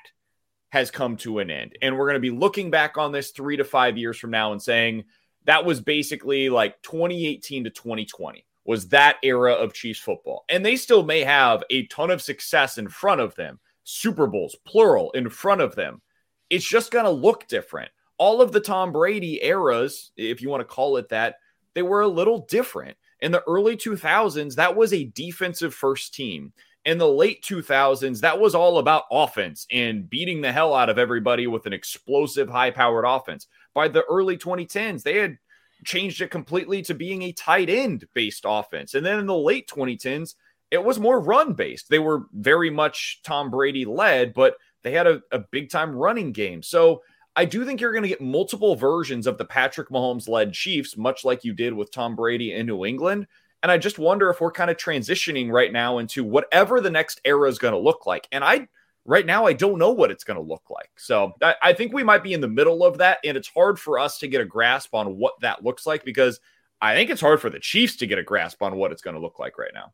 has 0.70 0.90
come 0.90 1.18
to 1.18 1.38
an 1.38 1.51
end. 1.51 1.76
And 1.82 1.99
we're 1.99 2.07
going 2.07 2.14
to 2.14 2.20
be 2.20 2.30
looking 2.30 2.70
back 2.70 2.97
on 2.97 3.12
this 3.12 3.30
three 3.30 3.59
to 3.59 3.64
five 3.64 3.99
years 3.99 4.18
from 4.18 4.30
now 4.30 4.53
and 4.53 4.62
saying 4.62 5.05
that 5.45 5.66
was 5.66 5.80
basically 5.80 6.49
like 6.49 6.80
2018 6.82 7.64
to 7.64 7.70
2020 7.70 8.47
was 8.64 8.88
that 8.88 9.16
era 9.22 9.53
of 9.53 9.74
Chiefs 9.74 10.01
football. 10.01 10.45
And 10.49 10.64
they 10.64 10.76
still 10.76 11.03
may 11.03 11.20
have 11.20 11.62
a 11.70 11.86
ton 11.88 12.11
of 12.11 12.22
success 12.22 12.78
in 12.78 12.88
front 12.88 13.20
of 13.20 13.34
them, 13.34 13.59
Super 13.84 14.26
Bowls, 14.26 14.57
plural, 14.64 15.11
in 15.12 15.28
front 15.28 15.61
of 15.61 15.74
them. 15.74 16.01
It's 16.49 16.66
just 16.66 16.90
going 16.90 17.05
to 17.05 17.11
look 17.11 17.49
different. 17.49 17.90
All 18.18 18.40
of 18.40 18.53
the 18.53 18.61
Tom 18.61 18.93
Brady 18.93 19.43
eras, 19.43 20.12
if 20.16 20.40
you 20.40 20.49
want 20.49 20.61
to 20.61 20.64
call 20.64 20.97
it 20.97 21.09
that, 21.09 21.36
they 21.74 21.82
were 21.82 22.00
a 22.00 22.08
little 22.08 22.46
different. 22.48 22.96
In 23.20 23.32
the 23.32 23.42
early 23.46 23.76
2000s, 23.76 24.56
that 24.56 24.76
was 24.76 24.92
a 24.92 25.04
defensive 25.04 25.74
first 25.74 26.14
team. 26.14 26.52
In 26.84 26.98
the 26.98 27.08
late 27.08 27.44
2000s, 27.44 28.20
that 28.20 28.40
was 28.40 28.54
all 28.54 28.78
about 28.78 29.04
offense 29.10 29.66
and 29.70 30.10
beating 30.10 30.40
the 30.40 30.52
hell 30.52 30.74
out 30.74 30.90
of 30.90 30.98
everybody 30.98 31.46
with 31.46 31.66
an 31.66 31.72
explosive, 31.72 32.48
high 32.48 32.72
powered 32.72 33.04
offense. 33.06 33.46
By 33.72 33.88
the 33.88 34.02
early 34.10 34.36
2010s, 34.36 35.04
they 35.04 35.18
had 35.18 35.38
changed 35.84 36.20
it 36.20 36.30
completely 36.30 36.82
to 36.82 36.94
being 36.94 37.22
a 37.22 37.32
tight 37.32 37.70
end 37.70 38.06
based 38.14 38.44
offense. 38.46 38.94
And 38.94 39.06
then 39.06 39.20
in 39.20 39.26
the 39.26 39.36
late 39.36 39.68
2010s, 39.68 40.34
it 40.72 40.82
was 40.82 40.98
more 40.98 41.20
run 41.20 41.52
based. 41.52 41.88
They 41.88 41.98
were 41.98 42.26
very 42.32 42.70
much 42.70 43.20
Tom 43.22 43.50
Brady 43.50 43.84
led, 43.84 44.34
but 44.34 44.56
they 44.82 44.92
had 44.92 45.06
a, 45.06 45.20
a 45.30 45.38
big 45.38 45.70
time 45.70 45.94
running 45.94 46.32
game. 46.32 46.62
So 46.62 47.02
I 47.34 47.44
do 47.44 47.64
think 47.64 47.80
you're 47.80 47.92
going 47.92 48.02
to 48.02 48.08
get 48.08 48.20
multiple 48.20 48.76
versions 48.76 49.26
of 49.26 49.38
the 49.38 49.44
Patrick 49.44 49.88
Mahomes 49.88 50.28
led 50.28 50.52
Chiefs, 50.52 50.96
much 50.96 51.24
like 51.24 51.44
you 51.44 51.54
did 51.54 51.72
with 51.72 51.90
Tom 51.90 52.14
Brady 52.14 52.52
in 52.52 52.66
New 52.66 52.84
England. 52.84 53.26
And 53.62 53.70
I 53.70 53.78
just 53.78 53.98
wonder 53.98 54.28
if 54.28 54.40
we're 54.40 54.50
kind 54.50 54.70
of 54.70 54.76
transitioning 54.76 55.50
right 55.50 55.72
now 55.72 55.98
into 55.98 56.24
whatever 56.24 56.80
the 56.80 56.90
next 56.90 57.20
era 57.24 57.48
is 57.48 57.58
going 57.58 57.72
to 57.72 57.78
look 57.78 58.06
like. 58.06 58.26
And 58.32 58.42
I, 58.42 58.68
right 59.04 59.24
now, 59.24 59.46
I 59.46 59.52
don't 59.52 59.78
know 59.78 59.92
what 59.92 60.10
it's 60.10 60.24
going 60.24 60.36
to 60.36 60.42
look 60.42 60.68
like. 60.68 60.90
So 60.96 61.32
I, 61.40 61.54
I 61.62 61.72
think 61.72 61.92
we 61.92 62.02
might 62.02 62.22
be 62.22 62.34
in 62.34 62.40
the 62.40 62.48
middle 62.48 62.84
of 62.84 62.98
that. 62.98 63.18
And 63.24 63.36
it's 63.36 63.48
hard 63.48 63.78
for 63.78 63.98
us 63.98 64.18
to 64.18 64.28
get 64.28 64.40
a 64.40 64.44
grasp 64.44 64.94
on 64.94 65.16
what 65.16 65.34
that 65.40 65.64
looks 65.64 65.86
like 65.86 66.04
because 66.04 66.40
I 66.80 66.94
think 66.94 67.10
it's 67.10 67.20
hard 67.20 67.40
for 67.40 67.50
the 67.50 67.60
Chiefs 67.60 67.96
to 67.96 68.06
get 68.06 68.18
a 68.18 68.24
grasp 68.24 68.62
on 68.62 68.76
what 68.76 68.90
it's 68.90 69.02
going 69.02 69.14
to 69.14 69.20
look 69.20 69.38
like 69.38 69.56
right 69.56 69.70
now. 69.72 69.92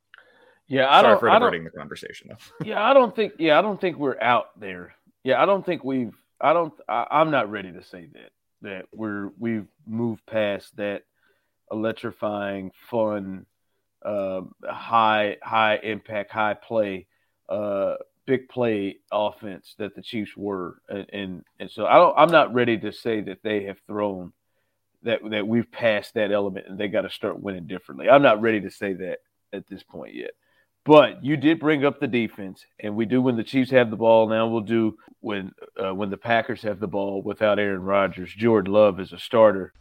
Yeah, 0.66 0.86
I 0.89 1.01
Sorry 1.01 1.12
don't. 1.12 1.20
for 1.20 1.28
diverting 1.28 1.64
the 1.64 1.70
conversation. 1.70 2.30
Yeah, 2.64 2.82
I 2.82 2.95
don't 2.95 3.14
think. 3.14 3.34
Yeah, 3.39 3.59
I 3.59 3.62
don't 3.62 3.80
think 3.80 3.99
we're 3.99 4.20
out 4.20 4.59
there. 4.59 4.95
Yeah, 5.24 5.43
I 5.43 5.47
don't 5.47 5.64
think 5.64 5.84
we've. 5.84 6.14
I 6.41 6.53
don't. 6.53 6.72
I, 6.89 7.07
I'm 7.11 7.30
not 7.30 7.51
ready 7.51 7.72
to 7.72 7.82
say 7.82 8.09
that 8.12 8.30
that 8.62 8.86
we're 8.93 9.30
we've 9.39 9.66
moved 9.86 10.24
past 10.26 10.76
that 10.76 11.05
electrifying, 11.70 12.72
fun, 12.91 13.47
uh, 14.05 14.43
high 14.68 15.36
high 15.43 15.76
impact, 15.82 16.30
high 16.30 16.55
play, 16.55 17.07
uh, 17.49 17.95
big 18.26 18.49
play 18.49 18.97
offense 19.11 19.74
that 19.78 19.95
the 19.95 20.03
Chiefs 20.03 20.36
were, 20.36 20.80
and 20.89 21.07
and, 21.12 21.45
and 21.59 21.70
so 21.70 21.86
I 21.86 21.97
don't. 21.97 22.14
I'm 22.16 22.30
not 22.30 22.55
ready 22.55 22.78
to 22.78 22.93
say 22.93 23.20
that 23.22 23.43
they 23.43 23.64
have 23.64 23.78
thrown 23.86 24.32
that 25.03 25.20
that 25.30 25.47
we've 25.47 25.70
passed 25.70 26.14
that 26.14 26.32
element 26.32 26.66
and 26.68 26.78
they 26.78 26.89
got 26.89 27.03
to 27.03 27.11
start 27.11 27.41
winning 27.41 27.66
differently. 27.66 28.09
I'm 28.09 28.22
not 28.22 28.41
ready 28.41 28.61
to 28.62 28.70
say 28.70 28.93
that 28.95 29.18
at 29.53 29.66
this 29.68 29.82
point 29.82 30.14
yet. 30.14 30.32
But 30.89 31.22
you 31.22 31.36
did 31.36 31.61
bring 31.61 31.84
up 31.84 32.01
the 32.01 32.07
defense, 32.07 32.64
and 32.80 32.97
we 32.97 33.05
do 33.05 33.20
when 33.20 33.36
the 33.36 33.45
Chiefs 33.45 33.70
have 33.72 33.91
the 33.91 33.97
ball. 33.97 34.26
Now 34.26 34.49
we'll 34.49 34.62
do 34.62 34.97
when 35.20 35.53
uh, 35.76 35.95
when 35.95 36.09
the 36.09 36.16
Packers 36.16 36.62
have 36.62 36.80
the 36.80 36.86
ball 36.86 37.20
without 37.20 37.59
Aaron 37.59 37.82
Rodgers. 37.82 38.32
Jordan 38.32 38.72
Love 38.72 38.99
is 38.99 39.12
a 39.12 39.18
starter. 39.18 39.74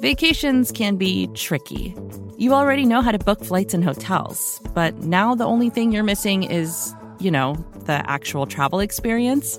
Vacations 0.00 0.72
can 0.72 0.96
be 0.96 1.28
tricky. 1.34 1.94
You 2.38 2.54
already 2.54 2.86
know 2.86 3.02
how 3.02 3.12
to 3.12 3.18
book 3.18 3.44
flights 3.44 3.74
and 3.74 3.84
hotels, 3.84 4.58
but 4.72 4.94
now 5.00 5.34
the 5.34 5.44
only 5.44 5.68
thing 5.68 5.92
you're 5.92 6.02
missing 6.02 6.44
is, 6.44 6.94
you 7.18 7.30
know, 7.30 7.62
the 7.84 8.10
actual 8.10 8.46
travel 8.46 8.80
experience. 8.80 9.58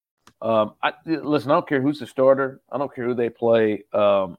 Um, 0.41 0.73
I, 0.81 0.93
listen, 1.05 1.51
I 1.51 1.55
don't 1.55 1.67
care 1.67 1.81
who's 1.81 1.99
the 1.99 2.07
starter. 2.07 2.61
I 2.71 2.77
don't 2.77 2.93
care 2.93 3.05
who 3.05 3.13
they 3.13 3.29
play. 3.29 3.83
Um, 3.93 4.37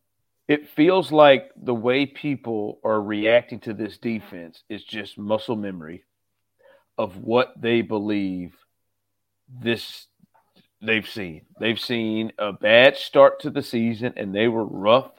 it 0.48 0.68
feels 0.68 1.12
like 1.12 1.50
the 1.56 1.74
way 1.74 2.06
people 2.06 2.80
are 2.84 3.00
reacting 3.00 3.60
to 3.60 3.74
this 3.74 3.98
defense 3.98 4.64
is 4.68 4.82
just 4.82 5.16
muscle 5.16 5.56
memory 5.56 6.04
of 6.98 7.18
what 7.18 7.54
they 7.60 7.82
believe 7.82 8.54
this 9.48 10.08
they've 10.82 11.08
seen. 11.08 11.42
They've 11.60 11.78
seen 11.78 12.32
a 12.38 12.52
bad 12.52 12.96
start 12.96 13.40
to 13.40 13.50
the 13.50 13.62
season, 13.62 14.14
and 14.16 14.34
they 14.34 14.48
were 14.48 14.64
rough 14.64 15.12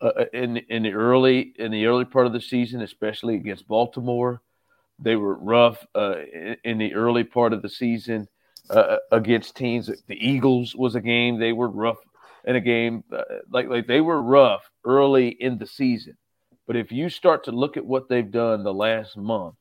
uh, 0.00 0.26
in 0.32 0.56
in 0.56 0.84
the 0.84 0.92
early 0.92 1.52
in 1.58 1.72
the 1.72 1.86
early 1.86 2.04
part 2.04 2.26
of 2.26 2.32
the 2.32 2.40
season, 2.40 2.80
especially 2.80 3.34
against 3.34 3.66
Baltimore. 3.66 4.40
They 5.00 5.16
were 5.16 5.34
rough 5.34 5.84
uh, 5.96 6.16
in, 6.32 6.56
in 6.64 6.78
the 6.78 6.94
early 6.94 7.24
part 7.24 7.52
of 7.52 7.62
the 7.62 7.68
season 7.68 8.28
uh, 8.70 8.96
against 9.10 9.56
teams. 9.56 9.90
The 10.06 10.28
Eagles 10.28 10.74
was 10.74 10.94
a 10.94 11.00
game 11.00 11.38
they 11.38 11.52
were 11.52 11.68
rough 11.68 11.98
in 12.44 12.56
a 12.56 12.60
game 12.60 13.04
uh, 13.12 13.22
like 13.50 13.68
like 13.68 13.86
they 13.86 14.00
were 14.00 14.20
rough 14.20 14.68
early 14.84 15.28
in 15.28 15.58
the 15.58 15.66
season. 15.66 16.16
But 16.66 16.76
if 16.76 16.92
you 16.92 17.08
start 17.08 17.44
to 17.44 17.52
look 17.52 17.76
at 17.76 17.84
what 17.84 18.08
they've 18.08 18.30
done 18.30 18.62
the 18.62 18.74
last 18.74 19.16
month, 19.16 19.54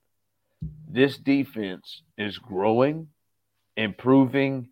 this 0.87 1.17
defense 1.17 2.03
is 2.17 2.37
growing, 2.37 3.07
improving, 3.75 4.69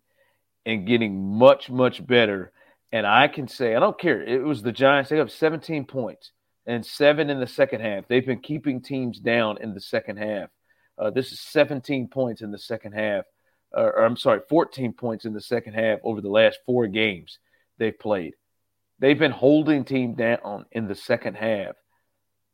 and 0.64 0.86
getting 0.86 1.36
much 1.38 1.70
much 1.70 2.04
better. 2.04 2.52
And 2.92 3.06
I 3.06 3.28
can 3.28 3.48
say 3.48 3.74
I 3.74 3.80
don't 3.80 3.98
care. 3.98 4.22
It 4.22 4.42
was 4.42 4.62
the 4.62 4.72
Giants. 4.72 5.10
They 5.10 5.18
have 5.18 5.30
17 5.30 5.86
points 5.86 6.32
and 6.66 6.84
seven 6.84 7.30
in 7.30 7.40
the 7.40 7.46
second 7.46 7.80
half. 7.80 8.06
They've 8.08 8.26
been 8.26 8.40
keeping 8.40 8.80
teams 8.80 9.18
down 9.18 9.58
in 9.60 9.74
the 9.74 9.80
second 9.80 10.18
half. 10.18 10.50
Uh, 10.98 11.10
this 11.10 11.32
is 11.32 11.40
17 11.40 12.08
points 12.08 12.42
in 12.42 12.50
the 12.50 12.58
second 12.58 12.92
half 12.92 13.24
or, 13.72 14.04
I'm 14.04 14.16
sorry, 14.16 14.40
14 14.48 14.92
points 14.92 15.24
in 15.24 15.32
the 15.32 15.40
second 15.40 15.74
half 15.74 16.00
over 16.02 16.20
the 16.20 16.28
last 16.28 16.58
four 16.66 16.86
games 16.86 17.38
they've 17.78 17.98
played. 17.98 18.34
They've 18.98 19.18
been 19.18 19.30
holding 19.30 19.84
team 19.84 20.14
down 20.14 20.66
in 20.72 20.86
the 20.86 20.94
second 20.94 21.36
half. 21.36 21.76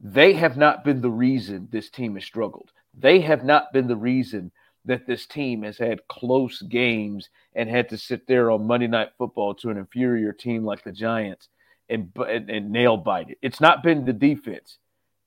They 0.01 0.35
have 0.35 0.57
not 0.57 0.85
been 0.85 1.01
the 1.01 1.11
reason 1.11 1.69
this 1.71 1.91
team 1.91 2.15
has 2.15 2.25
struggled. 2.25 2.71
They 2.95 3.21
have 3.21 3.45
not 3.45 3.73
been 3.73 3.89
the 3.89 3.97
reason 3.97 4.53
that 4.85 5.07
this 5.07 5.27
team 5.27 5.63
has 5.63 5.77
had 5.77 6.07
close 6.09 6.63
games 6.63 7.29
and 7.55 7.69
had 7.69 7.89
to 7.89 7.99
sit 7.99 8.27
there 8.27 8.51
on 8.51 8.67
Monday 8.67 8.87
Night 8.87 9.11
Football 9.19 9.55
to 9.57 9.71
an 9.71 9.77
inferior 9.77 10.33
team 10.33 10.65
like 10.65 10.85
the 10.85 10.93
Giants 10.93 11.49
and, 11.89 12.13
and, 12.17 12.49
and 12.49 12.71
nail 12.71 12.97
bite 12.97 13.31
it. 13.31 13.39
It's 13.43 13.61
not 13.61 13.83
been 13.83 14.05
the 14.05 14.13
defense 14.13 14.79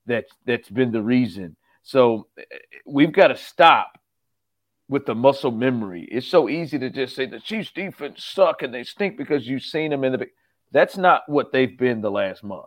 that 0.05 0.25
that's 0.45 0.69
been 0.69 0.91
the 0.91 1.01
reason. 1.01 1.57
So 1.83 2.27
eh, 2.37 2.43
we've 2.85 3.11
got 3.11 3.27
to 3.27 3.37
stop 3.37 3.98
with 4.89 5.05
the 5.05 5.15
muscle 5.15 5.51
memory. 5.51 6.07
It's 6.11 6.27
so 6.27 6.49
easy 6.49 6.79
to 6.79 6.89
just 6.89 7.15
say 7.15 7.27
the 7.27 7.39
Chiefs 7.39 7.71
defense 7.71 8.25
suck 8.25 8.63
and 8.63 8.73
they 8.73 8.83
stink 8.83 9.17
because 9.17 9.47
you've 9.47 9.63
seen 9.63 9.91
them 9.91 10.03
in 10.03 10.13
the. 10.13 10.27
That's 10.71 10.97
not 10.97 11.23
what 11.27 11.51
they've 11.51 11.77
been 11.77 12.01
the 12.01 12.11
last 12.11 12.43
month. 12.43 12.65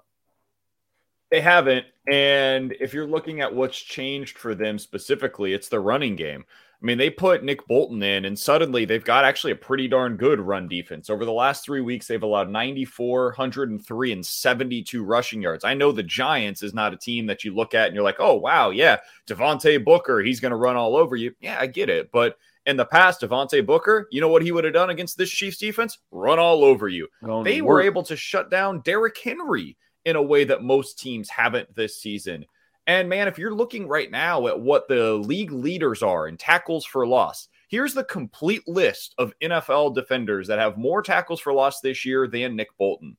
They 1.30 1.40
haven't. 1.40 1.86
And 2.10 2.74
if 2.80 2.94
you're 2.94 3.06
looking 3.06 3.40
at 3.40 3.54
what's 3.54 3.78
changed 3.78 4.38
for 4.38 4.54
them 4.54 4.78
specifically, 4.78 5.52
it's 5.52 5.68
the 5.68 5.80
running 5.80 6.16
game. 6.16 6.44
I 6.82 6.84
mean, 6.84 6.98
they 6.98 7.10
put 7.10 7.44
Nick 7.44 7.64
Bolton 7.68 8.02
in, 8.02 8.24
and 8.24 8.36
suddenly 8.36 8.84
they've 8.84 9.04
got 9.04 9.24
actually 9.24 9.52
a 9.52 9.56
pretty 9.56 9.86
darn 9.86 10.16
good 10.16 10.40
run 10.40 10.66
defense. 10.66 11.10
Over 11.10 11.24
the 11.24 11.32
last 11.32 11.64
three 11.64 11.80
weeks, 11.80 12.08
they've 12.08 12.22
allowed 12.22 12.50
94, 12.50 13.26
103, 13.26 14.12
and 14.12 14.26
72 14.26 15.04
rushing 15.04 15.40
yards. 15.40 15.62
I 15.62 15.74
know 15.74 15.92
the 15.92 16.02
Giants 16.02 16.64
is 16.64 16.74
not 16.74 16.92
a 16.92 16.96
team 16.96 17.26
that 17.26 17.44
you 17.44 17.54
look 17.54 17.74
at 17.74 17.86
and 17.86 17.94
you're 17.94 18.02
like, 18.02 18.18
oh, 18.18 18.34
wow, 18.34 18.70
yeah, 18.70 18.98
Devontae 19.28 19.84
Booker, 19.84 20.20
he's 20.22 20.40
going 20.40 20.50
to 20.50 20.56
run 20.56 20.74
all 20.74 20.96
over 20.96 21.14
you. 21.14 21.32
Yeah, 21.40 21.56
I 21.60 21.68
get 21.68 21.88
it. 21.88 22.10
But 22.10 22.36
in 22.66 22.76
the 22.76 22.84
past, 22.84 23.20
Devontae 23.20 23.64
Booker, 23.64 24.08
you 24.10 24.20
know 24.20 24.28
what 24.28 24.42
he 24.42 24.50
would 24.50 24.64
have 24.64 24.74
done 24.74 24.90
against 24.90 25.16
this 25.16 25.30
Chiefs 25.30 25.58
defense? 25.58 25.98
Run 26.10 26.40
all 26.40 26.64
over 26.64 26.88
you. 26.88 27.06
they 27.44 27.62
were 27.62 27.80
able 27.80 28.02
to 28.04 28.16
shut 28.16 28.50
down 28.50 28.80
Derrick 28.80 29.16
Henry 29.18 29.76
in 30.04 30.16
a 30.16 30.22
way 30.22 30.42
that 30.44 30.62
most 30.62 30.98
teams 30.98 31.28
haven't 31.28 31.72
this 31.76 31.96
season. 31.96 32.44
And 32.86 33.08
man, 33.08 33.28
if 33.28 33.38
you're 33.38 33.54
looking 33.54 33.86
right 33.86 34.10
now 34.10 34.48
at 34.48 34.60
what 34.60 34.88
the 34.88 35.14
league 35.14 35.52
leaders 35.52 36.02
are 36.02 36.26
in 36.26 36.36
tackles 36.36 36.84
for 36.84 37.06
loss, 37.06 37.48
here's 37.68 37.94
the 37.94 38.04
complete 38.04 38.66
list 38.66 39.14
of 39.18 39.32
NFL 39.40 39.94
defenders 39.94 40.48
that 40.48 40.58
have 40.58 40.76
more 40.76 41.02
tackles 41.02 41.40
for 41.40 41.52
loss 41.52 41.80
this 41.80 42.04
year 42.04 42.26
than 42.26 42.56
Nick 42.56 42.76
Bolton 42.78 43.16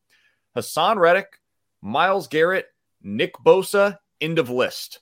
Haason 0.55 0.97
Reddick, 0.97 1.39
Myles 1.82 2.28
Garrett, 2.28 2.68
Nick 3.01 3.34
Bosa, 3.38 3.97
end 4.22 4.39
of 4.39 4.49
list. 4.49 4.99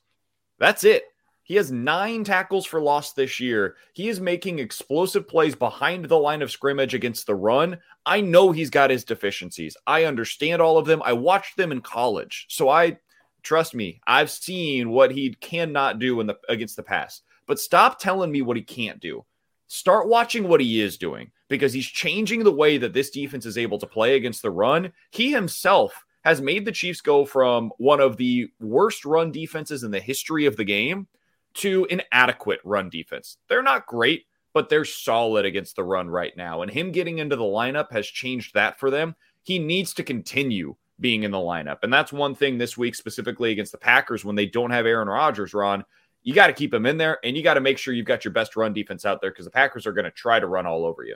That's 0.59 0.83
it. 0.83 1.03
He 1.43 1.55
has 1.55 1.71
nine 1.71 2.23
tackles 2.23 2.65
for 2.65 2.79
loss 2.79 3.13
this 3.13 3.39
year. 3.39 3.75
He 3.93 4.07
is 4.07 4.21
making 4.21 4.59
explosive 4.59 5.27
plays 5.27 5.55
behind 5.55 6.05
the 6.05 6.17
line 6.17 6.41
of 6.41 6.51
scrimmage 6.51 6.93
against 6.93 7.27
the 7.27 7.35
run. 7.35 7.77
I 8.05 8.21
know 8.21 8.51
he's 8.51 8.69
got 8.69 8.89
his 8.89 9.03
deficiencies. 9.03 9.75
I 9.85 10.05
understand 10.05 10.61
all 10.61 10.77
of 10.77 10.85
them. 10.85 11.01
I 11.03 11.13
watched 11.13 11.57
them 11.57 11.71
in 11.73 11.81
college. 11.81 12.45
So 12.49 12.69
I 12.69 12.99
Trust 13.43 13.73
me, 13.73 13.99
I've 14.05 14.29
seen 14.29 14.89
what 14.89 15.11
he 15.11 15.33
cannot 15.33 15.99
do 15.99 16.19
in 16.19 16.27
the 16.27 16.37
against 16.47 16.75
the 16.75 16.83
pass. 16.83 17.21
But 17.47 17.59
stop 17.59 17.99
telling 17.99 18.31
me 18.31 18.41
what 18.41 18.57
he 18.57 18.63
can't 18.63 18.99
do. 18.99 19.25
Start 19.67 20.07
watching 20.07 20.47
what 20.47 20.61
he 20.61 20.81
is 20.81 20.97
doing 20.97 21.31
because 21.47 21.73
he's 21.73 21.87
changing 21.87 22.43
the 22.43 22.51
way 22.51 22.77
that 22.77 22.93
this 22.93 23.09
defense 23.09 23.45
is 23.45 23.57
able 23.57 23.79
to 23.79 23.87
play 23.87 24.15
against 24.15 24.41
the 24.41 24.51
run. 24.51 24.91
He 25.11 25.31
himself 25.31 26.05
has 26.23 26.41
made 26.41 26.65
the 26.65 26.71
Chiefs 26.71 27.01
go 27.01 27.25
from 27.25 27.71
one 27.77 27.99
of 27.99 28.17
the 28.17 28.49
worst 28.59 29.05
run 29.05 29.31
defenses 29.31 29.83
in 29.83 29.91
the 29.91 29.99
history 29.99 30.45
of 30.45 30.55
the 30.55 30.63
game 30.63 31.07
to 31.55 31.87
an 31.89 32.01
adequate 32.11 32.59
run 32.63 32.89
defense. 32.89 33.37
They're 33.49 33.63
not 33.63 33.87
great, 33.87 34.25
but 34.53 34.69
they're 34.69 34.85
solid 34.85 35.45
against 35.45 35.75
the 35.75 35.83
run 35.83 36.09
right 36.09 36.35
now. 36.37 36.61
And 36.61 36.71
him 36.71 36.91
getting 36.91 37.17
into 37.17 37.35
the 37.35 37.43
lineup 37.43 37.91
has 37.91 38.05
changed 38.07 38.53
that 38.53 38.79
for 38.79 38.89
them. 38.89 39.15
He 39.41 39.57
needs 39.57 39.93
to 39.95 40.03
continue 40.03 40.75
being 41.01 41.23
in 41.23 41.31
the 41.31 41.37
lineup. 41.37 41.79
And 41.83 41.91
that's 41.91 42.13
one 42.13 42.35
thing 42.35 42.57
this 42.57 42.77
week, 42.77 42.95
specifically 42.95 43.51
against 43.51 43.71
the 43.71 43.77
Packers, 43.77 44.23
when 44.23 44.35
they 44.35 44.45
don't 44.45 44.71
have 44.71 44.85
Aaron 44.85 45.09
Rodgers, 45.09 45.53
Ron, 45.53 45.83
you 46.23 46.33
got 46.33 46.47
to 46.47 46.53
keep 46.53 46.73
him 46.73 46.85
in 46.85 46.97
there 46.97 47.17
and 47.23 47.35
you 47.35 47.43
got 47.43 47.55
to 47.55 47.61
make 47.61 47.79
sure 47.79 47.93
you've 47.93 48.05
got 48.05 48.23
your 48.23 48.31
best 48.31 48.55
run 48.55 48.73
defense 48.73 49.03
out 49.03 49.19
there 49.19 49.31
because 49.31 49.45
the 49.45 49.51
Packers 49.51 49.87
are 49.87 49.91
going 49.91 50.05
to 50.05 50.11
try 50.11 50.39
to 50.39 50.47
run 50.47 50.67
all 50.67 50.85
over 50.85 51.03
you. 51.03 51.15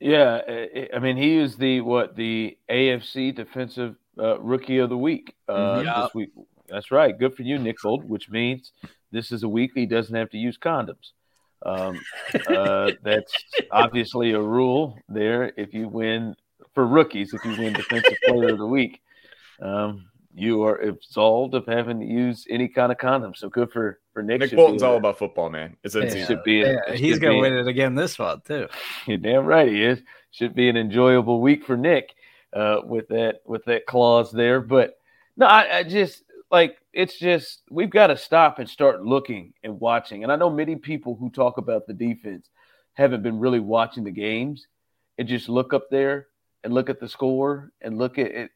Yeah. 0.00 0.40
I 0.94 0.98
mean, 1.00 1.16
he 1.16 1.36
is 1.36 1.56
the, 1.56 1.80
what, 1.80 2.16
the 2.16 2.56
AFC 2.70 3.34
defensive 3.34 3.96
uh, 4.18 4.38
rookie 4.40 4.78
of 4.78 4.88
the 4.88 4.96
week 4.96 5.34
uh, 5.48 5.52
mm-hmm. 5.52 5.86
yeah. 5.86 6.02
this 6.02 6.14
week. 6.14 6.30
That's 6.68 6.90
right. 6.90 7.18
Good 7.18 7.34
for 7.34 7.42
you, 7.42 7.58
Nick 7.58 7.80
Gold, 7.82 8.08
which 8.08 8.30
means 8.30 8.72
this 9.10 9.32
is 9.32 9.42
a 9.42 9.48
week 9.48 9.72
he 9.74 9.86
doesn't 9.86 10.14
have 10.14 10.30
to 10.30 10.38
use 10.38 10.56
condoms. 10.56 11.12
Um, 11.64 12.00
uh, 12.48 12.92
that's 13.02 13.32
obviously 13.70 14.32
a 14.32 14.40
rule 14.40 14.98
there. 15.08 15.52
If 15.56 15.74
you 15.74 15.88
win 15.88 16.34
for 16.74 16.86
rookies 16.86 17.34
if 17.34 17.44
you 17.44 17.56
win 17.56 17.72
Defensive 17.72 18.16
Player 18.26 18.50
of 18.50 18.58
the 18.58 18.66
Week. 18.66 19.00
Um, 19.60 20.06
you 20.34 20.64
are 20.64 20.76
absolved 20.76 21.54
of 21.54 21.66
having 21.66 22.00
to 22.00 22.06
use 22.06 22.46
any 22.48 22.68
kind 22.68 22.90
of 22.90 22.98
condom. 22.98 23.34
So 23.34 23.48
good 23.48 23.70
for 23.70 24.00
for 24.12 24.22
Nick. 24.22 24.40
Nick 24.40 24.52
Bolton's 24.52 24.82
all 24.82 24.96
about 24.96 25.18
football, 25.18 25.50
man. 25.50 25.76
It's 25.84 25.94
a, 25.94 26.06
yeah. 26.06 26.26
should 26.26 26.42
be. 26.42 26.62
A, 26.62 26.72
yeah, 26.72 26.94
he's 26.94 27.18
gonna 27.18 27.38
win 27.38 27.52
it 27.52 27.66
again 27.66 27.94
this 27.94 28.18
month 28.18 28.44
too. 28.44 28.68
You're 29.06 29.18
damn 29.18 29.44
right 29.44 29.68
he 29.68 29.82
is. 29.82 30.02
Should 30.30 30.54
be 30.54 30.68
an 30.68 30.76
enjoyable 30.76 31.40
week 31.40 31.66
for 31.66 31.76
Nick 31.76 32.14
uh, 32.52 32.78
with 32.84 33.08
that 33.08 33.42
with 33.44 33.64
that 33.66 33.86
clause 33.86 34.32
there. 34.32 34.60
But 34.60 34.98
no, 35.36 35.46
I, 35.46 35.78
I 35.78 35.82
just 35.82 36.22
like 36.50 36.78
it's 36.92 37.18
just 37.18 37.62
we've 37.70 37.90
got 37.90 38.08
to 38.08 38.16
stop 38.16 38.58
and 38.58 38.68
start 38.68 39.04
looking 39.04 39.52
and 39.62 39.78
watching. 39.80 40.22
And 40.22 40.32
I 40.32 40.36
know 40.36 40.50
many 40.50 40.76
people 40.76 41.14
who 41.14 41.30
talk 41.30 41.58
about 41.58 41.86
the 41.86 41.94
defense 41.94 42.48
haven't 42.94 43.22
been 43.22 43.38
really 43.38 43.60
watching 43.60 44.04
the 44.04 44.10
games 44.10 44.66
and 45.18 45.28
just 45.28 45.48
look 45.48 45.74
up 45.74 45.90
there 45.90 46.28
and 46.64 46.72
look 46.72 46.90
at 46.90 47.00
the 47.00 47.08
score 47.08 47.72
and 47.80 47.98
look 47.98 48.18
at 48.18 48.30
it. 48.30 48.50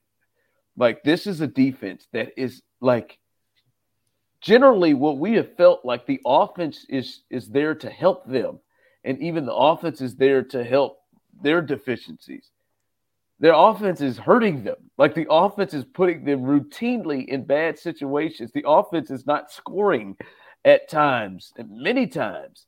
Like 0.76 1.02
this 1.02 1.26
is 1.26 1.40
a 1.40 1.46
defense 1.46 2.06
that 2.12 2.32
is 2.36 2.62
like 2.80 3.18
generally 4.40 4.94
what 4.94 5.18
we 5.18 5.32
have 5.34 5.56
felt 5.56 5.84
like 5.84 6.06
the 6.06 6.20
offense 6.26 6.84
is 6.88 7.22
is 7.30 7.48
there 7.48 7.74
to 7.74 7.90
help 7.90 8.26
them, 8.26 8.60
and 9.04 9.20
even 9.20 9.46
the 9.46 9.54
offense 9.54 10.00
is 10.00 10.16
there 10.16 10.42
to 10.42 10.62
help 10.64 10.98
their 11.42 11.60
deficiencies. 11.60 12.50
Their 13.38 13.54
offense 13.54 14.00
is 14.00 14.16
hurting 14.16 14.64
them. 14.64 14.76
Like 14.96 15.14
the 15.14 15.26
offense 15.30 15.74
is 15.74 15.84
putting 15.84 16.24
them 16.24 16.42
routinely 16.42 17.26
in 17.26 17.44
bad 17.44 17.78
situations. 17.78 18.50
The 18.52 18.64
offense 18.66 19.10
is 19.10 19.26
not 19.26 19.50
scoring 19.50 20.16
at 20.64 20.88
times, 20.88 21.52
many 21.68 22.06
times. 22.06 22.66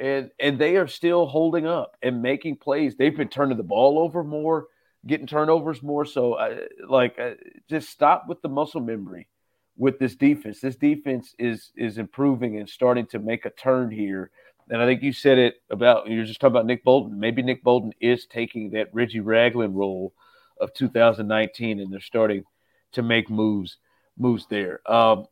And 0.00 0.30
and 0.38 0.58
they 0.58 0.76
are 0.76 0.88
still 0.88 1.26
holding 1.26 1.66
up 1.66 1.96
and 2.02 2.22
making 2.22 2.56
plays. 2.56 2.96
They've 2.96 3.16
been 3.16 3.28
turning 3.28 3.56
the 3.56 3.62
ball 3.62 3.98
over 3.98 4.24
more, 4.24 4.66
getting 5.06 5.26
turnovers 5.26 5.82
more. 5.82 6.04
So, 6.04 6.34
uh, 6.34 6.56
like, 6.88 7.18
uh, 7.18 7.34
just 7.68 7.90
stop 7.90 8.26
with 8.28 8.42
the 8.42 8.48
muscle 8.48 8.80
memory 8.80 9.28
with 9.76 9.98
this 9.98 10.14
defense. 10.14 10.60
This 10.60 10.76
defense 10.76 11.34
is 11.38 11.72
is 11.76 11.98
improving 11.98 12.58
and 12.58 12.68
starting 12.68 13.06
to 13.06 13.18
make 13.18 13.44
a 13.44 13.50
turn 13.50 13.90
here. 13.90 14.30
And 14.70 14.80
I 14.80 14.86
think 14.86 15.02
you 15.02 15.12
said 15.12 15.38
it 15.38 15.56
about 15.70 16.08
you're 16.08 16.24
just 16.24 16.40
talking 16.40 16.52
about 16.52 16.66
Nick 16.66 16.84
Bolton. 16.84 17.18
Maybe 17.18 17.42
Nick 17.42 17.62
Bolton 17.62 17.92
is 18.00 18.26
taking 18.26 18.70
that 18.70 18.88
Reggie 18.92 19.20
Ragland 19.20 19.76
role 19.76 20.14
of 20.60 20.72
2019, 20.74 21.80
and 21.80 21.92
they're 21.92 22.00
starting 22.00 22.44
to 22.92 23.02
make 23.02 23.28
moves 23.28 23.78
moves 24.16 24.46
there. 24.48 24.80
Um, 24.90 25.26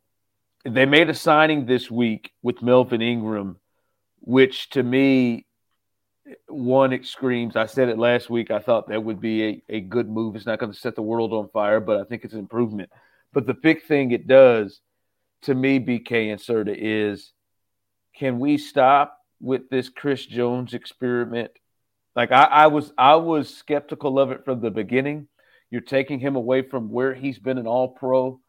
they 0.64 0.86
made 0.86 1.10
a 1.10 1.14
signing 1.14 1.66
this 1.66 1.90
week 1.90 2.32
with 2.42 2.62
Melvin 2.62 3.02
Ingram, 3.02 3.58
which 4.22 4.70
to 4.70 4.82
me, 4.82 5.46
one 6.48 6.92
it 6.92 7.04
screams. 7.04 7.56
I 7.56 7.66
said 7.66 7.88
it 7.88 7.98
last 7.98 8.30
week. 8.30 8.50
I 8.50 8.60
thought 8.60 8.88
that 8.88 9.02
would 9.02 9.20
be 9.20 9.44
a, 9.44 9.62
a 9.68 9.80
good 9.80 10.08
move. 10.08 10.36
It's 10.36 10.46
not 10.46 10.58
going 10.58 10.72
to 10.72 10.78
set 10.78 10.94
the 10.94 11.02
world 11.02 11.32
on 11.32 11.48
fire, 11.48 11.80
but 11.80 12.00
I 12.00 12.04
think 12.04 12.24
it's 12.24 12.32
an 12.32 12.38
improvement. 12.38 12.90
But 13.32 13.46
the 13.46 13.54
big 13.54 13.82
thing 13.84 14.12
it 14.12 14.26
does 14.26 14.80
to 15.42 15.54
me, 15.54 15.80
BK 15.80 16.30
and 16.30 16.40
Serda, 16.40 16.74
is 16.76 17.32
can 18.14 18.38
we 18.38 18.58
stop 18.58 19.18
with 19.40 19.68
this 19.70 19.88
Chris 19.88 20.24
Jones 20.24 20.74
experiment? 20.74 21.50
Like 22.14 22.30
I, 22.30 22.44
I 22.44 22.66
was 22.68 22.92
I 22.96 23.16
was 23.16 23.54
skeptical 23.54 24.18
of 24.18 24.30
it 24.30 24.44
from 24.44 24.60
the 24.60 24.70
beginning. 24.70 25.28
You're 25.70 25.80
taking 25.80 26.20
him 26.20 26.36
away 26.36 26.62
from 26.62 26.90
where 26.90 27.14
he's 27.14 27.38
been 27.38 27.58
an 27.58 27.66
all 27.66 27.88
pro. 27.88 28.40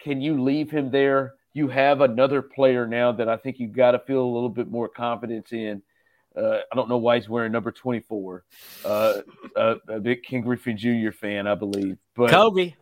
Can 0.00 0.20
you 0.20 0.42
leave 0.42 0.70
him 0.70 0.90
there? 0.90 1.34
You 1.54 1.68
have 1.68 2.00
another 2.00 2.42
player 2.42 2.86
now 2.86 3.12
that 3.12 3.28
I 3.28 3.36
think 3.36 3.58
you've 3.58 3.72
got 3.72 3.92
to 3.92 4.00
feel 4.00 4.22
a 4.22 4.32
little 4.32 4.48
bit 4.48 4.70
more 4.70 4.88
confidence 4.88 5.52
in. 5.52 5.82
Uh, 6.36 6.58
I 6.70 6.74
don't 6.74 6.88
know 6.88 6.96
why 6.96 7.16
he's 7.16 7.28
wearing 7.28 7.52
number 7.52 7.70
24. 7.70 8.44
Uh, 8.84 9.12
uh, 9.54 9.74
a 9.88 10.00
big 10.00 10.24
Ken 10.24 10.40
Griffey 10.40 10.74
Jr. 10.74 11.12
fan, 11.12 11.46
I 11.46 11.54
believe. 11.54 11.96
But 12.16 12.30
Kobe. 12.30 12.74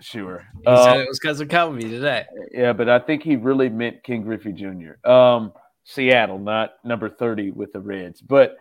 Sure. 0.00 0.46
He 0.60 0.66
um, 0.66 0.84
said 0.84 1.00
it 1.00 1.08
was 1.08 1.18
because 1.20 1.40
of 1.40 1.48
Kobe 1.48 1.80
today. 1.80 2.24
Yeah, 2.52 2.72
but 2.72 2.88
I 2.88 2.98
think 2.98 3.22
he 3.22 3.36
really 3.36 3.68
meant 3.68 4.02
Ken 4.02 4.22
Griffey 4.22 4.52
Jr. 4.52 5.08
Um, 5.08 5.52
Seattle, 5.84 6.40
not 6.40 6.74
number 6.84 7.08
30 7.08 7.52
with 7.52 7.72
the 7.72 7.80
Reds. 7.80 8.20
But 8.20 8.56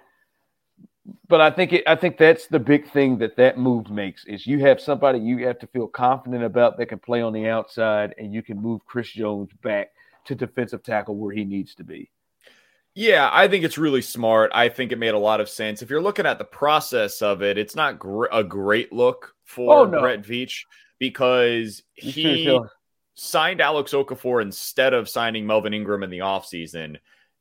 but 1.27 1.41
I 1.41 1.51
think 1.51 1.73
it, 1.73 1.83
I 1.87 1.95
think 1.95 2.17
that's 2.17 2.47
the 2.47 2.59
big 2.59 2.89
thing 2.91 3.17
that 3.19 3.35
that 3.37 3.57
move 3.57 3.89
makes 3.89 4.25
is 4.25 4.47
you 4.47 4.59
have 4.59 4.81
somebody 4.81 5.19
you 5.19 5.45
have 5.47 5.59
to 5.59 5.67
feel 5.67 5.87
confident 5.87 6.43
about 6.43 6.77
that 6.77 6.87
can 6.87 6.99
play 6.99 7.21
on 7.21 7.33
the 7.33 7.47
outside, 7.47 8.15
and 8.17 8.33
you 8.33 8.41
can 8.41 8.61
move 8.61 8.85
Chris 8.85 9.11
Jones 9.11 9.49
back 9.61 9.91
to 10.25 10.35
defensive 10.35 10.83
tackle 10.83 11.15
where 11.15 11.33
he 11.33 11.45
needs 11.45 11.75
to 11.75 11.83
be. 11.83 12.09
Yeah, 12.95 13.29
I 13.31 13.47
think 13.49 13.65
it's 13.65 13.77
really 13.77 14.01
smart. 14.01 14.51
I 14.53 14.69
think 14.69 14.91
it 14.91 14.97
made 14.97 15.13
a 15.13 15.19
lot 15.19 15.41
of 15.41 15.49
sense. 15.49 15.81
If 15.81 15.89
you're 15.89 16.01
looking 16.01 16.25
at 16.25 16.37
the 16.37 16.45
process 16.45 17.21
of 17.21 17.43
it, 17.43 17.57
it's 17.57 17.75
not 17.75 17.99
gr- 17.99 18.27
a 18.31 18.43
great 18.43 18.93
look 18.93 19.35
for 19.43 19.79
oh, 19.79 19.85
no. 19.85 19.99
Brett 19.99 20.21
Veach 20.23 20.63
because 20.97 21.83
he 21.93 22.57
signed 23.15 23.59
Alex 23.59 23.93
Okafor 23.93 24.41
instead 24.41 24.93
of 24.93 25.09
signing 25.09 25.45
Melvin 25.45 25.73
Ingram 25.73 26.03
in 26.03 26.09
the 26.09 26.19
offseason. 26.19 26.97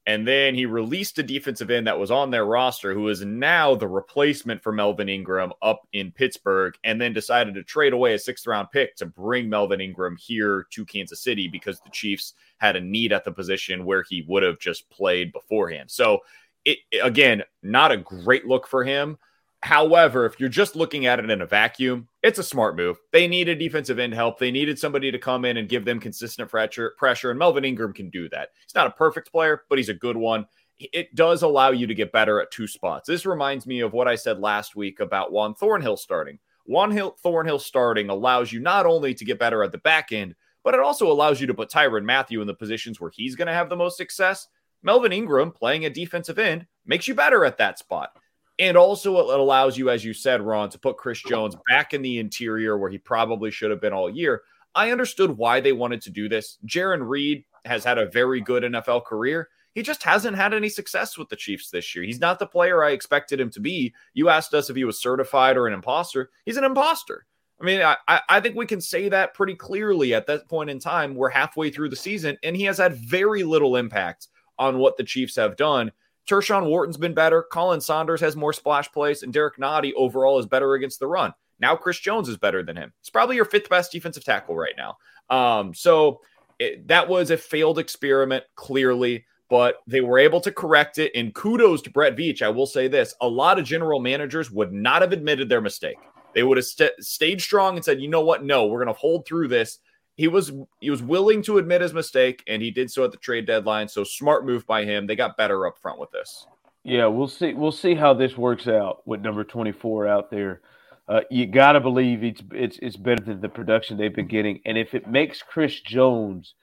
And 0.06 0.28
then 0.28 0.54
he 0.54 0.66
released 0.66 1.18
a 1.18 1.22
defensive 1.22 1.70
end 1.70 1.86
that 1.86 1.98
was 1.98 2.10
on 2.10 2.30
their 2.30 2.44
roster, 2.44 2.92
who 2.92 3.08
is 3.08 3.24
now 3.24 3.74
the 3.74 3.88
replacement 3.88 4.62
for 4.62 4.70
Melvin 4.70 5.08
Ingram 5.08 5.52
up 5.62 5.88
in 5.94 6.12
Pittsburgh, 6.12 6.74
and 6.84 7.00
then 7.00 7.14
decided 7.14 7.54
to 7.54 7.62
trade 7.62 7.94
away 7.94 8.12
a 8.12 8.18
sixth 8.18 8.46
round 8.46 8.68
pick 8.70 8.96
to 8.96 9.06
bring 9.06 9.48
Melvin 9.48 9.80
Ingram 9.80 10.16
here 10.16 10.66
to 10.70 10.84
Kansas 10.84 11.22
City 11.22 11.48
because 11.48 11.80
the 11.80 11.90
Chiefs 11.90 12.34
had 12.58 12.76
a 12.76 12.80
need 12.80 13.12
at 13.12 13.24
the 13.24 13.32
position 13.32 13.86
where 13.86 14.02
he 14.02 14.24
would 14.28 14.42
have 14.42 14.58
just 14.58 14.88
played 14.90 15.32
beforehand. 15.32 15.90
So, 15.90 16.20
it, 16.66 16.78
again, 17.02 17.42
not 17.62 17.92
a 17.92 17.96
great 17.96 18.46
look 18.46 18.66
for 18.66 18.84
him. 18.84 19.18
However, 19.64 20.26
if 20.26 20.38
you're 20.38 20.50
just 20.50 20.76
looking 20.76 21.06
at 21.06 21.18
it 21.18 21.30
in 21.30 21.40
a 21.40 21.46
vacuum, 21.46 22.06
it's 22.22 22.38
a 22.38 22.42
smart 22.42 22.76
move. 22.76 22.98
They 23.12 23.26
needed 23.26 23.58
defensive 23.58 23.98
end 23.98 24.12
help. 24.12 24.38
They 24.38 24.50
needed 24.50 24.78
somebody 24.78 25.10
to 25.10 25.18
come 25.18 25.46
in 25.46 25.56
and 25.56 25.70
give 25.70 25.86
them 25.86 26.00
consistent 26.00 26.50
pressure, 26.50 26.92
pressure, 26.98 27.30
and 27.30 27.38
Melvin 27.38 27.64
Ingram 27.64 27.94
can 27.94 28.10
do 28.10 28.28
that. 28.28 28.50
He's 28.60 28.74
not 28.74 28.88
a 28.88 28.90
perfect 28.90 29.32
player, 29.32 29.62
but 29.70 29.78
he's 29.78 29.88
a 29.88 29.94
good 29.94 30.18
one. 30.18 30.44
It 30.78 31.14
does 31.14 31.40
allow 31.40 31.70
you 31.70 31.86
to 31.86 31.94
get 31.94 32.12
better 32.12 32.42
at 32.42 32.50
two 32.50 32.66
spots. 32.66 33.08
This 33.08 33.24
reminds 33.24 33.66
me 33.66 33.80
of 33.80 33.94
what 33.94 34.06
I 34.06 34.16
said 34.16 34.38
last 34.38 34.76
week 34.76 35.00
about 35.00 35.32
Juan 35.32 35.54
Thornhill 35.54 35.96
starting. 35.96 36.40
Juan 36.66 36.90
Hill, 36.90 37.16
Thornhill 37.22 37.58
starting 37.58 38.10
allows 38.10 38.52
you 38.52 38.60
not 38.60 38.84
only 38.84 39.14
to 39.14 39.24
get 39.24 39.38
better 39.38 39.64
at 39.64 39.72
the 39.72 39.78
back 39.78 40.12
end, 40.12 40.34
but 40.62 40.74
it 40.74 40.80
also 40.80 41.10
allows 41.10 41.40
you 41.40 41.46
to 41.46 41.54
put 41.54 41.70
Tyrann 41.70 42.04
Mathieu 42.04 42.42
in 42.42 42.46
the 42.46 42.52
positions 42.52 43.00
where 43.00 43.12
he's 43.14 43.34
going 43.34 43.48
to 43.48 43.54
have 43.54 43.70
the 43.70 43.76
most 43.76 43.96
success. 43.96 44.46
Melvin 44.82 45.12
Ingram 45.12 45.52
playing 45.52 45.86
a 45.86 45.90
defensive 45.90 46.38
end 46.38 46.66
makes 46.84 47.08
you 47.08 47.14
better 47.14 47.46
at 47.46 47.56
that 47.56 47.78
spot. 47.78 48.10
And 48.58 48.76
also, 48.76 49.18
it 49.30 49.40
allows 49.40 49.76
you, 49.76 49.90
as 49.90 50.04
you 50.04 50.14
said, 50.14 50.40
Ron, 50.40 50.70
to 50.70 50.78
put 50.78 50.96
Chris 50.96 51.20
Jones 51.20 51.56
back 51.68 51.92
in 51.92 52.02
the 52.02 52.18
interior 52.18 52.78
where 52.78 52.90
he 52.90 52.98
probably 52.98 53.50
should 53.50 53.70
have 53.70 53.80
been 53.80 53.92
all 53.92 54.08
year. 54.08 54.42
I 54.74 54.92
understood 54.92 55.36
why 55.36 55.60
they 55.60 55.72
wanted 55.72 56.02
to 56.02 56.10
do 56.10 56.28
this. 56.28 56.58
Jarran 56.66 57.08
Reed 57.08 57.44
has 57.64 57.84
had 57.84 57.98
a 57.98 58.06
very 58.10 58.40
good 58.40 58.62
NFL 58.62 59.04
career. 59.04 59.48
He 59.74 59.82
just 59.82 60.04
hasn't 60.04 60.36
had 60.36 60.54
any 60.54 60.68
success 60.68 61.18
with 61.18 61.28
the 61.28 61.36
Chiefs 61.36 61.70
this 61.70 61.94
year. 61.94 62.04
He's 62.04 62.20
not 62.20 62.38
the 62.38 62.46
player 62.46 62.84
I 62.84 62.90
expected 62.90 63.40
him 63.40 63.50
to 63.50 63.60
be. 63.60 63.92
You 64.12 64.28
asked 64.28 64.54
us 64.54 64.70
if 64.70 64.76
he 64.76 64.84
was 64.84 65.00
certified 65.00 65.56
or 65.56 65.66
an 65.66 65.74
imposter. 65.74 66.30
He's 66.46 66.56
an 66.56 66.64
imposter. 66.64 67.26
I 67.60 67.64
mean, 67.64 67.82
I, 67.82 68.20
I 68.28 68.40
think 68.40 68.56
we 68.56 68.66
can 68.66 68.80
say 68.80 69.08
that 69.08 69.34
pretty 69.34 69.54
clearly 69.54 70.14
at 70.14 70.26
that 70.26 70.48
point 70.48 70.70
in 70.70 70.78
time. 70.78 71.14
We're 71.14 71.30
halfway 71.30 71.70
through 71.70 71.88
the 71.88 71.96
season, 71.96 72.36
and 72.42 72.56
he 72.56 72.64
has 72.64 72.78
had 72.78 72.94
very 72.94 73.42
little 73.42 73.76
impact 73.76 74.28
on 74.58 74.78
what 74.78 74.96
the 74.96 75.04
Chiefs 75.04 75.36
have 75.36 75.56
done. 75.56 75.90
Tershawn 76.28 76.66
Wharton's 76.66 76.96
been 76.96 77.14
better. 77.14 77.44
Khalen 77.52 77.82
Saunders 77.82 78.20
has 78.20 78.36
more 78.36 78.52
splash 78.52 78.90
plays, 78.90 79.22
and 79.22 79.32
Derrick 79.32 79.56
Nnadi 79.56 79.92
overall 79.96 80.38
is 80.38 80.46
better 80.46 80.74
against 80.74 81.00
the 81.00 81.06
run. 81.06 81.34
Now 81.60 81.76
Chris 81.76 81.98
Jones 81.98 82.28
is 82.28 82.36
better 82.36 82.62
than 82.62 82.76
him. 82.76 82.92
It's 83.00 83.10
probably 83.10 83.36
your 83.36 83.44
fifth 83.44 83.68
best 83.68 83.92
defensive 83.92 84.24
tackle 84.24 84.56
right 84.56 84.74
now. 84.76 84.96
Um, 85.30 85.74
so 85.74 86.20
it, 86.58 86.86
that 86.88 87.08
was 87.08 87.30
a 87.30 87.36
failed 87.36 87.78
experiment, 87.78 88.44
clearly, 88.54 89.24
but 89.48 89.76
they 89.86 90.00
were 90.00 90.18
able 90.18 90.40
to 90.40 90.52
correct 90.52 90.98
it. 90.98 91.12
And 91.14 91.34
kudos 91.34 91.82
to 91.82 91.90
Brett 91.90 92.16
Veach. 92.16 92.42
I 92.42 92.48
will 92.48 92.66
say 92.66 92.88
this: 92.88 93.14
a 93.20 93.28
lot 93.28 93.58
of 93.58 93.64
general 93.64 94.00
managers 94.00 94.50
would 94.50 94.72
not 94.72 95.02
have 95.02 95.12
admitted 95.12 95.48
their 95.48 95.60
mistake. 95.60 95.98
They 96.34 96.42
would 96.42 96.56
have 96.56 96.66
st- 96.66 96.92
stayed 97.00 97.40
strong 97.40 97.76
and 97.76 97.84
said, 97.84 98.00
"You 98.00 98.08
know 98.08 98.24
what? 98.24 98.44
No, 98.44 98.66
we're 98.66 98.82
going 98.82 98.94
to 98.94 99.00
hold 99.00 99.26
through 99.26 99.48
this." 99.48 99.78
He 100.16 100.28
was 100.28 100.52
he 100.80 100.90
was 100.90 101.02
willing 101.02 101.42
to 101.42 101.58
admit 101.58 101.80
his 101.80 101.92
mistake 101.92 102.42
and 102.46 102.62
he 102.62 102.70
did 102.70 102.90
so 102.90 103.04
at 103.04 103.10
the 103.10 103.16
trade 103.16 103.46
deadline. 103.46 103.88
So 103.88 104.04
smart 104.04 104.46
move 104.46 104.66
by 104.66 104.84
him. 104.84 105.06
They 105.06 105.16
got 105.16 105.36
better 105.36 105.66
up 105.66 105.78
front 105.78 105.98
with 105.98 106.10
this. 106.12 106.46
Yeah 106.84 107.06
we'll 107.06 107.28
see 107.28 107.54
we'll 107.54 107.72
see 107.72 107.94
how 107.94 108.14
this 108.14 108.36
works 108.36 108.68
out 108.68 109.06
with 109.06 109.20
number 109.20 109.44
24 109.44 110.06
out 110.06 110.30
there. 110.30 110.60
Uh, 111.06 111.20
you 111.30 111.46
got 111.46 111.72
to 111.72 111.80
believe 111.80 112.24
it's, 112.24 112.42
it's 112.52 112.78
it's 112.80 112.96
better 112.96 113.22
than 113.22 113.40
the 113.40 113.48
production 113.48 113.96
they've 113.96 114.14
been 114.14 114.28
getting. 114.28 114.60
And 114.64 114.78
if 114.78 114.94
it 114.94 115.08
makes 115.08 115.42
chris 115.42 115.80
jones 115.80 116.54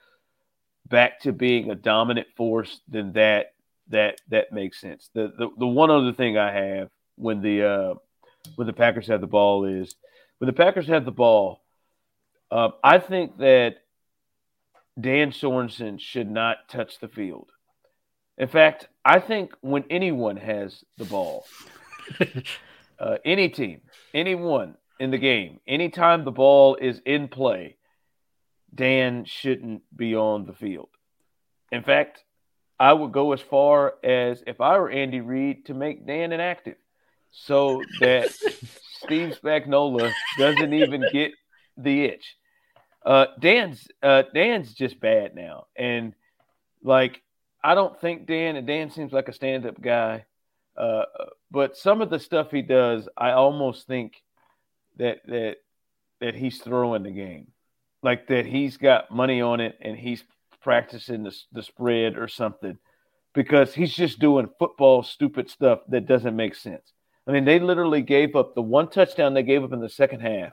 back 0.88 1.20
to 1.20 1.32
being 1.32 1.70
a 1.70 1.74
dominant 1.74 2.26
force 2.36 2.80
then 2.88 3.12
that 3.12 3.54
that 3.88 4.20
that 4.28 4.52
makes 4.52 4.80
sense. 4.80 5.10
The 5.14 5.32
the, 5.36 5.48
the 5.58 5.66
one 5.66 5.90
other 5.90 6.12
thing 6.12 6.38
i 6.38 6.50
have 6.52 6.90
when 7.16 7.42
the 7.42 7.68
uh 7.68 7.94
when 8.56 8.66
the 8.66 8.72
packers 8.72 9.08
have 9.08 9.20
the 9.20 9.26
ball 9.26 9.66
is 9.66 9.94
when 10.38 10.46
the 10.46 10.52
packers 10.52 10.86
have 10.88 11.04
the 11.04 11.12
ball 11.12 11.61
uh, 12.52 12.68
I 12.84 12.98
think 12.98 13.38
that 13.38 13.76
Dan 15.00 15.30
Sorensen 15.30 15.98
should 15.98 16.30
not 16.30 16.68
touch 16.68 17.00
the 17.00 17.08
field. 17.08 17.50
In 18.36 18.46
fact, 18.46 18.88
I 19.04 19.20
think 19.20 19.54
when 19.62 19.84
anyone 19.88 20.36
has 20.36 20.84
the 20.98 21.06
ball, 21.06 21.46
uh, 22.98 23.16
any 23.24 23.48
team, 23.48 23.80
anyone 24.12 24.76
in 25.00 25.10
the 25.10 25.18
game, 25.18 25.60
anytime 25.66 26.24
the 26.24 26.30
ball 26.30 26.76
is 26.76 27.00
in 27.06 27.28
play, 27.28 27.76
Dan 28.74 29.24
shouldn't 29.24 29.82
be 29.96 30.14
on 30.14 30.44
the 30.44 30.52
field. 30.52 30.90
In 31.70 31.82
fact, 31.82 32.22
I 32.78 32.92
would 32.92 33.12
go 33.12 33.32
as 33.32 33.40
far 33.40 33.94
as 34.04 34.44
if 34.46 34.60
I 34.60 34.78
were 34.78 34.90
Andy 34.90 35.22
Reid 35.22 35.66
to 35.66 35.74
make 35.74 36.06
Dan 36.06 36.32
inactive 36.32 36.76
so 37.30 37.80
that 38.00 38.30
Steve 39.02 39.38
Spagnuolo 39.42 40.12
doesn't 40.36 40.74
even 40.74 41.02
get 41.10 41.32
the 41.78 42.04
itch. 42.04 42.36
Uh, 43.04 43.26
Dan's 43.40 43.88
uh, 44.02 44.22
Dan's 44.32 44.72
just 44.74 45.00
bad 45.00 45.34
now, 45.34 45.66
and 45.76 46.14
like 46.84 47.20
I 47.62 47.74
don't 47.74 48.00
think 48.00 48.26
Dan 48.26 48.56
and 48.56 48.66
Dan 48.66 48.90
seems 48.90 49.12
like 49.12 49.28
a 49.28 49.32
stand-up 49.32 49.80
guy, 49.80 50.24
uh, 50.76 51.04
but 51.50 51.76
some 51.76 52.00
of 52.00 52.10
the 52.10 52.18
stuff 52.18 52.50
he 52.50 52.62
does, 52.62 53.08
I 53.16 53.32
almost 53.32 53.86
think 53.86 54.22
that 54.98 55.18
that 55.26 55.56
that 56.20 56.34
he's 56.36 56.58
throwing 56.58 57.02
the 57.02 57.10
game, 57.10 57.48
like 58.02 58.28
that 58.28 58.46
he's 58.46 58.76
got 58.76 59.10
money 59.10 59.40
on 59.40 59.60
it 59.60 59.76
and 59.80 59.96
he's 59.96 60.22
practicing 60.60 61.24
the 61.24 61.36
the 61.50 61.62
spread 61.64 62.16
or 62.16 62.28
something, 62.28 62.78
because 63.34 63.74
he's 63.74 63.92
just 63.92 64.20
doing 64.20 64.48
football 64.60 65.02
stupid 65.02 65.50
stuff 65.50 65.80
that 65.88 66.06
doesn't 66.06 66.36
make 66.36 66.54
sense. 66.54 66.92
I 67.26 67.32
mean, 67.32 67.44
they 67.44 67.58
literally 67.58 68.02
gave 68.02 68.36
up 68.36 68.54
the 68.54 68.62
one 68.62 68.88
touchdown 68.88 69.34
they 69.34 69.42
gave 69.42 69.64
up 69.64 69.72
in 69.72 69.80
the 69.80 69.88
second 69.88 70.20
half 70.20 70.52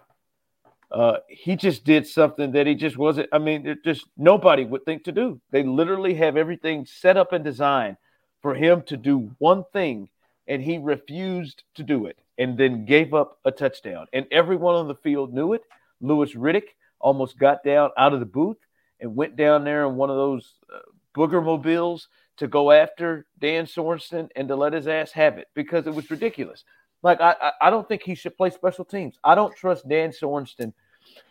uh, 0.91 1.17
he 1.27 1.55
just 1.55 1.83
did 1.83 2.07
something 2.07 2.51
that 2.53 2.65
he 2.67 2.75
just 2.75 2.97
wasn't. 2.97 3.29
I 3.31 3.37
mean, 3.37 3.77
just 3.83 4.05
nobody 4.17 4.65
would 4.65 4.85
think 4.85 5.03
to 5.03 5.11
do. 5.11 5.39
They 5.51 5.63
literally 5.63 6.15
have 6.15 6.35
everything 6.35 6.85
set 6.85 7.17
up 7.17 7.31
and 7.31 7.43
designed 7.43 7.97
for 8.41 8.55
him 8.55 8.81
to 8.83 8.97
do 8.97 9.31
one 9.37 9.63
thing, 9.71 10.09
and 10.47 10.61
he 10.63 10.77
refused 10.77 11.63
to 11.75 11.83
do 11.83 12.07
it 12.07 12.17
and 12.37 12.57
then 12.57 12.85
gave 12.85 13.13
up 13.13 13.37
a 13.45 13.51
touchdown. 13.51 14.07
And 14.13 14.25
everyone 14.31 14.75
on 14.75 14.87
the 14.87 14.95
field 14.95 15.33
knew 15.33 15.53
it. 15.53 15.61
Louis 16.01 16.33
Riddick 16.33 16.69
almost 16.99 17.37
got 17.37 17.63
down 17.63 17.91
out 17.97 18.13
of 18.13 18.19
the 18.19 18.25
booth 18.25 18.57
and 18.99 19.15
went 19.15 19.35
down 19.35 19.63
there 19.63 19.85
in 19.85 19.95
one 19.95 20.09
of 20.09 20.15
those 20.15 20.53
uh, 20.73 20.79
booger 21.15 21.43
mobiles 21.43 22.07
to 22.37 22.47
go 22.47 22.71
after 22.71 23.25
Dan 23.37 23.65
Sorensen 23.65 24.29
and 24.35 24.47
to 24.47 24.55
let 24.55 24.73
his 24.73 24.87
ass 24.87 25.11
have 25.11 25.37
it 25.37 25.47
because 25.53 25.85
it 25.85 25.93
was 25.93 26.09
ridiculous. 26.09 26.63
Like 27.02 27.22
I, 27.22 27.52
I 27.62 27.70
don't 27.70 27.88
think 27.88 28.04
he 28.04 28.16
should 28.16 28.36
play 28.38 28.50
special 28.50 28.84
teams. 28.86 29.18
I 29.24 29.36
don't 29.36 29.56
trust 29.56 29.88
Dan 29.88 30.12
Sorensen 30.12 30.74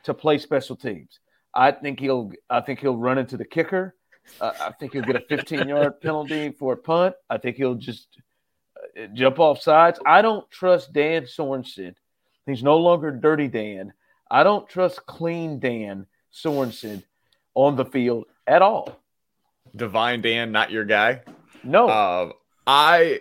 to 0.05 0.15
play 0.15 0.39
special 0.39 0.77
teams. 0.77 1.21
I 1.55 1.73
think 1.73 2.01
he'll 2.01 2.33
I 2.49 2.61
think 2.61 2.81
he'll 2.81 2.97
run 2.97 3.19
into 3.19 3.37
the 3.37 3.45
kicker. 3.45 3.95
Uh, 4.41 4.53
I 4.61 4.73
think 4.73 4.93
he'll 4.93 5.03
get 5.03 5.17
a 5.17 5.21
15 5.21 5.69
yard 5.69 6.01
penalty 6.03 6.51
for 6.53 6.75
a 6.75 6.77
punt. 6.77 7.15
I 7.31 7.39
think 7.39 7.57
he'll 7.57 7.75
just 7.75 8.09
uh, 8.99 9.07
jump 9.15 9.39
off 9.41 9.61
sides. 9.61 9.99
I 10.07 10.23
don't 10.23 10.49
trust 10.51 10.93
Dan 10.93 11.23
Sorensen. 11.25 11.95
He's 12.47 12.63
no 12.63 12.77
longer 12.79 13.11
Dirty 13.11 13.49
Dan. 13.49 13.93
I 14.31 14.43
don't 14.43 14.69
trust 14.69 15.05
Clean 15.07 15.59
Dan 15.59 16.07
Sorensen 16.33 17.03
on 17.55 17.77
the 17.77 17.85
field 17.85 18.27
at 18.47 18.63
all. 18.63 19.01
Divine 19.77 20.21
Dan, 20.23 20.53
not 20.53 20.71
your 20.71 20.85
guy. 20.85 21.23
No, 21.65 21.89
Uh, 21.89 22.33
I 22.67 23.21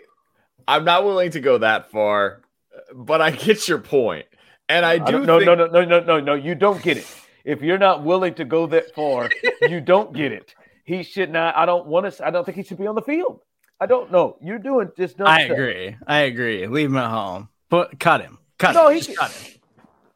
I'm 0.67 0.83
not 0.83 1.05
willing 1.05 1.31
to 1.31 1.39
go 1.39 1.57
that 1.59 1.91
far, 1.91 2.41
but 2.93 3.21
I 3.21 3.31
get 3.31 3.67
your 3.67 3.79
point, 3.79 4.25
and 4.69 4.85
I 4.85 4.93
I 4.93 4.97
do. 4.99 5.11
don't- 5.11 5.25
no, 5.25 5.39
think, 5.39 5.45
no, 5.47 5.55
no, 5.55 5.67
no, 5.67 5.85
no, 5.85 5.99
no, 6.01 6.19
no. 6.19 6.33
You 6.33 6.55
don't 6.55 6.81
get 6.81 6.97
it. 6.97 7.07
If 7.45 7.61
you're 7.61 7.77
not 7.77 8.03
willing 8.03 8.33
to 8.35 8.45
go 8.45 8.67
that 8.67 8.93
far, 8.93 9.29
you 9.61 9.79
don't 9.79 10.13
get 10.13 10.31
it. 10.33 10.53
He 10.83 11.03
should 11.03 11.31
not. 11.31 11.55
I 11.55 11.65
don't 11.65 11.85
want 11.87 12.11
to. 12.13 12.25
I 12.25 12.29
don't 12.31 12.43
think 12.45 12.57
he 12.57 12.63
should 12.63 12.77
be 12.77 12.87
on 12.87 12.95
the 12.95 13.01
field. 13.01 13.41
I 13.79 13.85
don't 13.85 14.11
know. 14.11 14.37
You're 14.41 14.59
doing 14.59 14.89
just. 14.97 15.17
dumb 15.17 15.27
I 15.27 15.45
stuff. 15.45 15.57
agree. 15.57 15.95
I 16.07 16.19
agree. 16.21 16.67
Leave 16.67 16.89
him 16.89 16.97
at 16.97 17.09
home. 17.09 17.49
But 17.69 17.99
cut 17.99 18.21
him. 18.21 18.37
Cut 18.57 18.73
No, 18.73 18.87
him. 18.87 18.95
he 18.95 18.99
Just 19.01 19.09
can- 19.09 19.17
cut 19.17 19.31
him. 19.31 19.53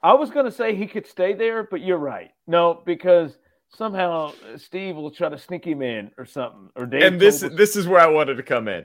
I 0.03 0.13
was 0.13 0.31
going 0.31 0.45
to 0.45 0.51
say 0.51 0.75
he 0.75 0.87
could 0.87 1.05
stay 1.05 1.33
there, 1.33 1.63
but 1.63 1.79
you're 1.81 1.97
right. 1.99 2.31
No, 2.47 2.81
because 2.85 3.37
somehow 3.69 4.31
Steve 4.57 4.95
will 4.95 5.11
try 5.11 5.29
to 5.29 5.37
sneak 5.37 5.63
him 5.65 5.81
in 5.83 6.09
or 6.17 6.25
something. 6.25 6.69
Or 6.75 6.85
Dave. 6.87 7.03
and 7.03 7.19
this 7.21 7.41
Toll 7.41 7.49
will- 7.51 7.57
this 7.57 7.75
is 7.75 7.87
where 7.87 8.01
I 8.01 8.07
wanted 8.07 8.35
to 8.37 8.43
come 8.43 8.67
in. 8.67 8.83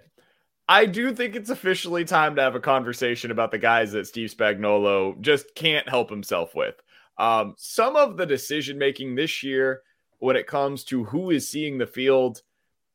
I 0.69 0.87
do 0.87 1.13
think 1.15 1.37
it's 1.37 1.51
officially 1.51 2.05
time 2.05 2.35
to 2.37 2.43
have 2.43 2.57
a 2.57 2.61
conversation 2.61 3.31
about 3.31 3.53
the 3.53 3.59
guys 3.59 3.93
that 3.93 4.09
Steve 4.09 4.35
Spagnuolo 4.37 5.21
just 5.21 5.55
can't 5.55 5.89
help 5.89 6.11
himself 6.11 6.55
with. 6.55 6.75
Um, 7.19 7.55
some 7.57 7.95
of 7.95 8.17
the 8.17 8.27
decision 8.27 8.77
making 8.77 9.15
this 9.15 9.43
year, 9.43 9.83
when 10.19 10.37
it 10.37 10.47
comes 10.47 10.83
to 10.85 11.05
who 11.05 11.31
is 11.31 11.49
seeing 11.49 11.79
the 11.79 11.87
field, 11.87 12.43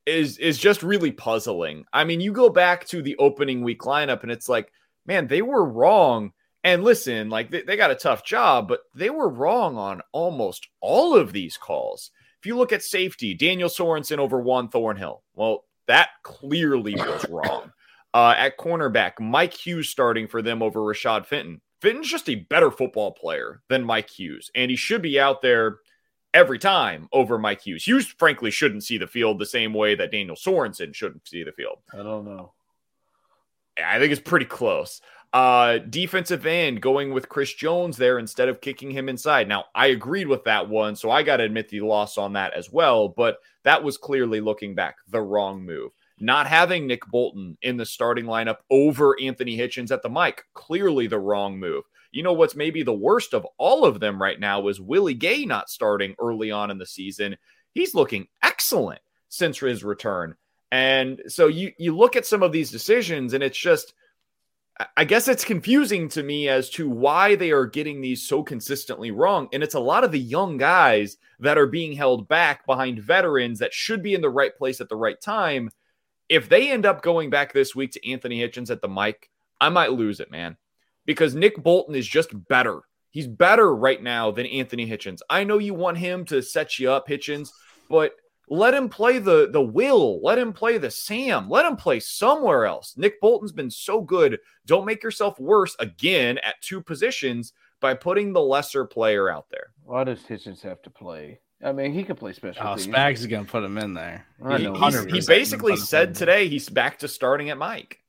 is 0.05 0.38
is 0.38 0.57
just 0.57 0.84
really 0.84 1.11
puzzling. 1.11 1.86
I 1.93 2.03
mean, 2.03 2.22
you 2.22 2.34
go 2.34 2.49
back 2.49 2.86
to 2.88 3.01
the 3.01 3.15
opening 3.17 3.63
week 3.63 3.82
lineup, 3.82 4.24
and 4.24 4.32
it's 4.32 4.49
like, 4.49 4.72
man, 5.05 5.28
they 5.28 5.41
were 5.41 5.63
wrong. 5.63 6.34
And 6.63 6.84
listen, 6.84 7.30
like 7.30 7.51
they, 7.51 7.61
they 7.61 7.78
got 7.78 7.91
a 7.91 7.95
tough 7.95 8.26
job, 8.26 8.67
but 8.67 8.82
they 8.93 9.09
were 9.09 9.30
wrong 9.30 9.78
on 9.78 10.01
almost 10.11 10.67
all 10.82 11.15
of 11.15 11.32
these 11.32 11.57
calls. 11.57 12.11
If 12.39 12.47
you 12.47 12.57
look 12.57 12.74
at 12.74 12.84
safety, 12.84 13.34
Daniel 13.34 13.69
Sorensen 13.69 14.17
over 14.17 14.41
Juan 14.41 14.69
Thornhill. 14.69 15.24
Well, 15.36 15.63
that 15.91 16.09
clearly 16.23 16.95
was 16.95 17.25
wrong. 17.29 17.73
Uh, 18.13 18.33
at 18.37 18.57
cornerback, 18.57 19.19
Mike 19.19 19.53
Hughes 19.53 19.89
starting 19.89 20.27
for 20.27 20.41
them 20.41 20.63
over 20.63 20.79
Rashad 20.79 21.25
Fenton. 21.25 21.61
Fenton's 21.81 22.09
just 22.09 22.29
a 22.29 22.35
better 22.35 22.71
football 22.71 23.11
player 23.11 23.61
than 23.67 23.83
Mike 23.83 24.09
Hughes, 24.09 24.49
and 24.55 24.71
he 24.71 24.77
should 24.77 25.01
be 25.01 25.19
out 25.19 25.41
there 25.41 25.79
every 26.33 26.59
time 26.59 27.09
over 27.11 27.37
Mike 27.37 27.61
Hughes. 27.61 27.85
Hughes, 27.85 28.07
frankly, 28.07 28.51
shouldn't 28.51 28.83
see 28.83 28.97
the 28.97 29.07
field 29.07 29.37
the 29.37 29.45
same 29.45 29.73
way 29.73 29.95
that 29.95 30.11
Daniel 30.11 30.35
Sorensen 30.35 30.95
shouldn't 30.95 31.27
see 31.27 31.43
the 31.43 31.51
field. 31.51 31.79
I 31.93 31.97
don't 31.97 32.23
know. 32.23 32.53
I 33.83 33.99
think 33.99 34.11
it's 34.11 34.21
pretty 34.21 34.45
close. 34.45 35.01
Uh, 35.34 35.77
defensive 35.77 36.45
end 36.45 36.82
going 36.82 37.13
with 37.13 37.29
Chris 37.29 37.53
Jones 37.53 37.95
there 37.95 38.19
instead 38.19 38.49
of 38.49 38.59
kicking 38.59 38.91
him 38.91 39.07
inside. 39.07 39.47
Now, 39.47 39.65
I 39.73 39.88
agreed 39.88 40.27
with 40.27 40.43
that 40.43 40.67
one, 40.67 40.97
so 40.97 41.09
I 41.09 41.23
got 41.23 41.38
to 41.38 41.45
admit 41.45 41.69
the 41.69 41.82
loss 41.82 42.17
on 42.17 42.34
that 42.34 42.53
as 42.53 42.69
well, 42.69 43.07
but 43.07 43.38
that 43.63 43.82
was 43.82 43.97
clearly 43.97 44.41
looking 44.41 44.75
back 44.75 44.97
the 45.07 45.21
wrong 45.21 45.63
move. 45.63 45.91
Not 46.19 46.47
having 46.47 46.86
Nick 46.86 47.05
Bolton 47.07 47.57
in 47.61 47.77
the 47.77 47.86
starting 47.86 48.25
lineup 48.25 48.57
over 48.69 49.15
Anthony 49.21 49.57
Hitchens 49.57 49.89
at 49.89 50.03
the 50.03 50.09
mic, 50.09 50.43
clearly 50.53 51.07
the 51.07 51.17
wrong 51.17 51.57
move. 51.57 51.86
You 52.11 52.23
know 52.23 52.34
what's 52.34 52.55
maybe 52.55 52.84
the 52.84 52.93
worst 52.93 53.34
of 53.34 53.47
all 53.57 53.86
of 53.86 54.01
them 54.01 54.21
right 54.21 54.39
now 54.39 54.67
is 54.67 54.82
Willie 54.82 55.13
Gay 55.13 55.45
not 55.45 55.69
starting 55.69 56.13
early 56.19 56.51
on 56.51 56.69
in 56.69 56.77
the 56.77 56.86
season. 56.86 57.38
He's 57.73 57.95
looking 57.95 58.27
excellent 58.43 58.99
since 59.29 59.59
his 59.59 59.84
return. 59.84 60.36
And 60.71 61.21
so 61.27 61.47
you 61.47 61.71
you 61.77 61.95
look 61.95 62.15
at 62.15 62.25
some 62.25 62.43
of 62.43 62.51
these 62.51 62.69
decisions 62.69 63.34
and 63.34 63.41
it's 63.43 63.57
just 63.57 63.93
I 64.97 65.03
guess 65.03 65.28
it's 65.28 65.45
confusing 65.45 66.09
to 66.09 66.24
me 66.24 66.49
as 66.49 66.69
to 66.72 66.89
why 66.89 67.36
they 67.36 67.51
are 67.51 67.65
getting 67.65 68.01
these 68.01 68.28
so 68.28 68.41
consistently 68.41 69.11
wrong. 69.11 69.47
And 69.53 69.61
it's 69.61 69.76
a 69.76 69.80
lot 69.80 70.03
of 70.03 70.11
the 70.11 70.19
young 70.19 70.57
guys 70.57 71.17
that 71.39 71.57
are 71.57 71.67
being 71.67 71.93
held 71.93 72.28
back 72.28 72.65
behind 72.65 72.99
veterans 72.99 73.59
that 73.59 73.74
should 73.74 74.01
be 74.01 74.13
in 74.13 74.22
the 74.22 74.30
right 74.30 74.55
place 74.55 74.82
at 74.82 74.89
the 74.89 74.95
right 74.95 75.19
time. 75.19 75.69
If 76.30 76.49
they 76.49 76.72
end 76.72 76.86
up 76.86 77.01
going 77.01 77.30
back 77.30 77.53
this 77.53 77.76
week 77.76 77.91
to 77.91 78.09
Anthony 78.11 78.39
Hitchens 78.39 78.72
at 78.72 78.82
the 78.82 78.88
mic, 78.88 79.30
I 79.59 79.69
might 79.69 79.91
lose 79.91 80.19
it, 80.19 80.32
man, 80.32 80.57
because 81.05 81.36
Nick 81.36 81.61
Bolton 81.61 81.93
is 81.93 82.07
just 82.07 82.32
better. 82.47 82.82
He's 83.11 83.28
better 83.28 83.76
right 83.76 84.01
now 84.01 84.32
than 84.32 84.45
Anthony 84.45 84.89
Hitchens. 84.89 85.19
I 85.30 85.43
know 85.43 85.57
you 85.57 85.74
want 85.74 85.97
him 85.97 86.26
to 86.26 86.41
set 86.41 86.80
you 86.80 86.89
up, 86.89 87.07
Hitchens, 87.07 87.49
but 87.89 88.13
let 88.52 88.74
him 88.74 88.89
play 88.89 89.18
the 89.18 89.49
the 89.49 89.62
Will. 89.62 90.22
Let 90.22 90.38
him 90.38 90.52
play 90.52 90.78
the 90.78 90.91
Sam. 90.91 91.49
Let 91.49 91.66
him 91.66 91.78
play 91.78 92.02
somewhere 92.02 92.66
else. 92.66 92.95
Nick 92.97 93.22
Bolton's 93.22 93.54
been 93.54 93.72
so 93.72 94.02
good. 94.02 94.38
Don't 94.66 94.86
make 94.86 95.02
yourself 95.02 95.39
worse 95.39 95.74
again 95.80 96.38
at 96.39 96.62
two 96.62 96.82
positions 96.82 97.54
by 97.80 97.93
putting 97.93 98.34
the 98.34 98.41
lesser 98.41 98.84
player 98.86 99.30
out 99.30 99.49
there. 99.49 99.72
Why 99.86 100.04
does 100.04 100.20
Hitchens 100.20 100.62
have 100.64 100.82
to 100.82 100.89
play? 100.89 101.39
I 101.64 101.72
mean, 101.72 101.93
he 101.93 102.04
can 102.04 102.18
play 102.18 102.34
special 102.34 102.62
Oh, 102.68 102.76
teams. 102.76 102.88
Spags 102.88 103.20
is 103.20 103.28
gonna 103.28 103.45
put 103.45 103.64
him 103.64 103.78
in 103.78 103.93
there. 103.93 104.26
I 104.43 104.58
He, 104.58 104.66
know. 104.66 104.74
he 104.74 105.22
basically 105.22 105.72
gonna 105.72 105.78
put 105.78 105.80
him 105.80 105.86
said 105.86 106.16
today 106.16 106.49
he's 106.49 106.68
back 106.68 106.99
to 106.99 107.08
starting 107.08 107.49
at 107.52 107.58
Mike. 107.58 107.99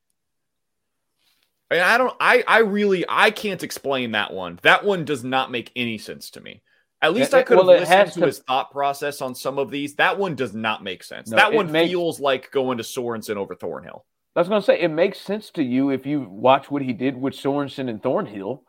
And 1.71 1.81
I 1.81 1.99
don't 1.99 2.17
I 2.21 2.43
I 2.49 2.59
really 2.61 3.05
I 3.09 3.31
can't 3.31 3.63
explain 3.63 4.11
that 4.13 4.33
one. 4.33 4.59
That 4.63 4.85
one 4.85 5.05
does 5.05 5.23
not 5.23 5.53
make 5.53 5.71
any 5.77 5.99
sense 5.99 6.31
to 6.31 6.41
me. 6.41 6.63
At 7.03 7.13
least 7.15 7.35
It- 7.35 7.39
I 7.39 7.43
could 7.43 7.59
have 7.59 7.67
well, 7.67 7.77
it 7.77 7.81
listened 7.81 8.13
to, 8.13 8.21
to- 8.21 8.27
his 8.27 8.39
thought 8.39 8.71
process 8.71 9.21
on 9.21 9.35
some 9.35 9.59
of 9.59 9.71
these. 9.71 9.97
That 9.97 10.19
one 10.19 10.37
does 10.37 10.55
not 10.55 10.85
make 10.85 11.03
sense. 11.03 11.31
No, 11.31 11.37
that 11.37 11.53
one 11.53 11.71
makes- 11.71 11.91
feels 11.91 12.21
like 12.21 12.51
going 12.53 12.79
to 12.79 12.85
Sorensen 12.85 13.37
over 13.37 13.55
Thornhill. 13.57 14.07
I 14.35 14.41
was 14.41 14.49
going 14.49 14.63
to 14.63 14.65
say 14.65 14.81
it 14.81 14.89
makes 14.89 15.21
sense 15.21 15.51
to 15.51 15.63
you 15.63 15.91
if 15.91 16.07
you 16.07 16.23
watch 16.23 16.71
what 16.71 16.81
he 16.81 16.95
did 16.95 17.21
with 17.21 17.35
Sorensen 17.35 17.91
and 17.91 18.03
Thornhill. 18.03 18.63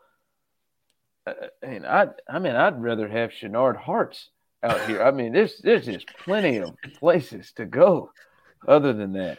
Uh, 1.26 1.32
and 1.62 1.86
I, 1.86 2.08
I 2.28 2.38
mean, 2.38 2.54
I'd 2.54 2.82
rather 2.82 3.08
have 3.08 3.30
Shenard 3.30 3.76
Harts 3.76 4.28
out 4.62 4.84
here. 4.86 5.02
I 5.02 5.10
mean, 5.10 5.32
there's 5.32 5.58
there's 5.62 5.86
just 5.86 6.06
plenty 6.18 6.58
of 6.58 6.74
places 6.98 7.52
to 7.56 7.64
go. 7.64 8.10
Other 8.66 8.92
than 8.92 9.12
that, 9.14 9.38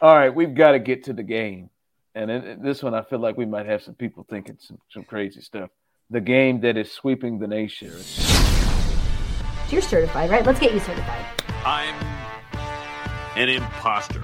all 0.00 0.14
right, 0.14 0.32
we've 0.34 0.54
got 0.54 0.72
to 0.72 0.78
get 0.78 1.04
to 1.04 1.12
the 1.12 1.22
game, 1.22 1.70
and 2.14 2.30
in, 2.30 2.62
this 2.62 2.82
one 2.82 2.94
I 2.94 3.02
feel 3.02 3.18
like 3.20 3.36
we 3.36 3.46
might 3.46 3.66
have 3.66 3.82
some 3.82 3.94
people 3.94 4.24
thinking 4.28 4.56
some 4.60 4.78
some 4.90 5.04
crazy 5.04 5.40
stuff. 5.40 5.70
The 6.12 6.20
game 6.20 6.60
that 6.62 6.76
is 6.76 6.90
sweeping 6.90 7.38
the 7.38 7.46
nation. 7.46 7.92
You're 9.68 9.80
certified, 9.80 10.28
right? 10.28 10.44
Let's 10.44 10.58
get 10.58 10.74
you 10.74 10.80
certified. 10.80 11.24
I'm 11.64 11.94
an 13.36 13.48
imposter. 13.48 14.20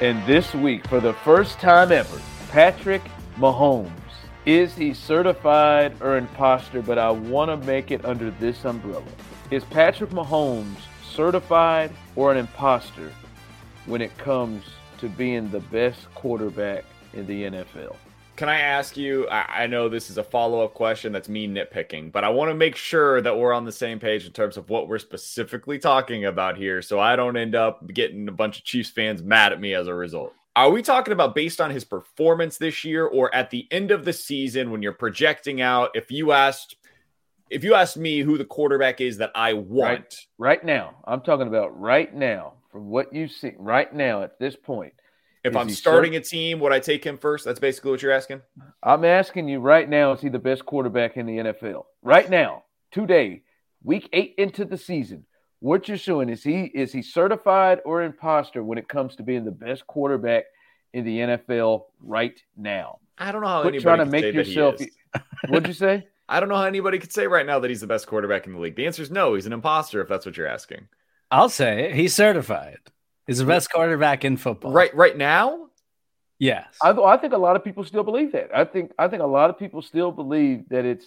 And 0.00 0.26
this 0.26 0.54
week, 0.54 0.88
for 0.88 1.00
the 1.00 1.12
first 1.12 1.58
time 1.60 1.92
ever, 1.92 2.18
Patrick 2.48 3.02
Mahomes. 3.36 3.90
Is 4.46 4.74
he 4.74 4.94
certified 4.94 6.00
or 6.00 6.16
imposter? 6.16 6.80
But 6.80 6.96
I 6.96 7.10
want 7.10 7.50
to 7.50 7.66
make 7.66 7.90
it 7.90 8.06
under 8.06 8.30
this 8.30 8.64
umbrella. 8.64 9.04
Is 9.50 9.64
Patrick 9.64 10.08
Mahomes 10.08 10.78
certified 11.12 11.90
or 12.16 12.32
an 12.32 12.38
imposter 12.38 13.12
when 13.84 14.00
it 14.00 14.16
comes 14.16 14.64
to 14.96 15.10
being 15.10 15.50
the 15.50 15.60
best 15.60 16.06
quarterback 16.14 16.86
in 17.12 17.26
the 17.26 17.44
NFL? 17.44 17.96
Can 18.38 18.48
I 18.48 18.60
ask 18.60 18.96
you? 18.96 19.28
I, 19.28 19.64
I 19.64 19.66
know 19.66 19.88
this 19.88 20.10
is 20.10 20.16
a 20.16 20.22
follow 20.22 20.60
up 20.60 20.72
question 20.72 21.10
that's 21.10 21.28
me 21.28 21.48
nitpicking, 21.48 22.12
but 22.12 22.22
I 22.22 22.28
want 22.28 22.52
to 22.52 22.54
make 22.54 22.76
sure 22.76 23.20
that 23.20 23.36
we're 23.36 23.52
on 23.52 23.64
the 23.64 23.72
same 23.72 23.98
page 23.98 24.26
in 24.26 24.30
terms 24.30 24.56
of 24.56 24.70
what 24.70 24.86
we're 24.86 25.00
specifically 25.00 25.76
talking 25.76 26.24
about 26.24 26.56
here 26.56 26.80
so 26.80 27.00
I 27.00 27.16
don't 27.16 27.36
end 27.36 27.56
up 27.56 27.84
getting 27.92 28.28
a 28.28 28.32
bunch 28.32 28.58
of 28.58 28.64
Chiefs 28.64 28.90
fans 28.90 29.24
mad 29.24 29.52
at 29.52 29.60
me 29.60 29.74
as 29.74 29.88
a 29.88 29.94
result. 29.94 30.34
Are 30.54 30.70
we 30.70 30.82
talking 30.82 31.10
about 31.10 31.34
based 31.34 31.60
on 31.60 31.72
his 31.72 31.82
performance 31.82 32.58
this 32.58 32.84
year 32.84 33.06
or 33.06 33.34
at 33.34 33.50
the 33.50 33.66
end 33.72 33.90
of 33.90 34.04
the 34.04 34.12
season 34.12 34.70
when 34.70 34.82
you're 34.82 34.92
projecting 34.92 35.60
out? 35.60 35.90
If 35.96 36.12
you 36.12 36.30
asked, 36.30 36.76
if 37.50 37.64
you 37.64 37.74
asked 37.74 37.96
me 37.96 38.20
who 38.20 38.38
the 38.38 38.44
quarterback 38.44 39.00
is 39.00 39.16
that 39.16 39.32
I 39.34 39.54
want, 39.54 40.26
Right 40.38 40.62
now, 40.62 40.94
I'm 41.04 41.22
talking 41.22 41.48
about 41.48 41.76
right 41.76 42.14
now, 42.14 42.52
from 42.70 42.88
what 42.88 43.12
you 43.12 43.26
see 43.26 43.54
right 43.58 43.92
now 43.92 44.22
at 44.22 44.38
this 44.38 44.54
point. 44.54 44.92
If 45.48 45.54
Is 45.54 45.56
I'm 45.56 45.70
starting 45.70 46.12
cert- 46.12 46.16
a 46.16 46.20
team, 46.20 46.60
would 46.60 46.72
I 46.72 46.80
take 46.80 47.04
him 47.04 47.18
first? 47.18 47.44
That's 47.44 47.58
basically 47.60 47.90
what 47.90 48.02
you're 48.02 48.12
asking. 48.12 48.42
I'm 48.82 49.04
asking 49.04 49.48
you 49.48 49.58
right 49.60 49.88
now, 49.88 50.12
is 50.12 50.20
he 50.20 50.28
the 50.28 50.38
best 50.38 50.64
quarterback 50.64 51.16
in 51.16 51.26
the 51.26 51.38
NFL? 51.38 51.84
Right 52.02 52.28
now, 52.30 52.64
today, 52.92 53.42
week 53.82 54.08
eight 54.12 54.34
into 54.38 54.64
the 54.64 54.78
season, 54.78 55.24
what 55.60 55.88
you're 55.88 55.98
showing 55.98 56.28
is 56.28 56.42
he 56.42 56.62
is 56.64 56.92
he 56.92 57.02
certified 57.02 57.80
or 57.84 58.02
imposter 58.02 58.62
when 58.62 58.78
it 58.78 58.88
comes 58.88 59.16
to 59.16 59.22
being 59.24 59.44
the 59.44 59.50
best 59.50 59.86
quarterback 59.86 60.44
in 60.92 61.04
the 61.04 61.18
NFL 61.18 61.86
right 62.00 62.40
now. 62.56 62.98
I 63.18 63.32
don't 63.32 63.42
know 63.42 63.48
how 63.48 63.62
Quit 63.62 63.74
anybody 63.74 63.82
trying 63.82 64.06
to 64.06 64.10
make 64.10 64.22
say 64.22 64.30
that 64.30 64.46
he 64.46 64.52
yourself. 64.52 64.80
is. 64.80 64.88
What'd 65.48 65.66
you 65.66 65.74
say? 65.74 66.06
I 66.28 66.40
don't 66.40 66.48
know 66.48 66.56
how 66.56 66.64
anybody 66.64 66.98
could 66.98 67.12
say 67.12 67.26
right 67.26 67.46
now 67.46 67.58
that 67.60 67.68
he's 67.70 67.80
the 67.80 67.86
best 67.86 68.06
quarterback 68.06 68.46
in 68.46 68.52
the 68.52 68.58
league. 68.60 68.76
The 68.76 68.86
answer 68.86 69.02
is 69.02 69.10
no. 69.10 69.34
He's 69.34 69.46
an 69.46 69.52
imposter 69.52 70.00
if 70.02 70.08
that's 70.08 70.26
what 70.26 70.36
you're 70.36 70.46
asking. 70.46 70.88
I'll 71.30 71.48
say 71.48 71.86
it. 71.86 71.94
He's 71.94 72.14
certified. 72.14 72.78
He's 73.28 73.38
the 73.38 73.44
best 73.44 73.70
quarterback 73.70 74.24
in 74.24 74.36
football. 74.36 74.72
Right, 74.72 74.92
right 74.96 75.16
now. 75.16 75.68
Yes. 76.40 76.66
I, 76.82 76.90
I 76.90 77.16
think 77.18 77.32
a 77.32 77.38
lot 77.38 77.54
of 77.54 77.62
people 77.62 77.84
still 77.84 78.02
believe 78.02 78.32
that. 78.32 78.50
I 78.54 78.64
think 78.64 78.92
I 78.98 79.06
think 79.08 79.22
a 79.22 79.26
lot 79.26 79.50
of 79.50 79.58
people 79.58 79.82
still 79.82 80.10
believe 80.10 80.68
that 80.70 80.84
it's 80.84 81.06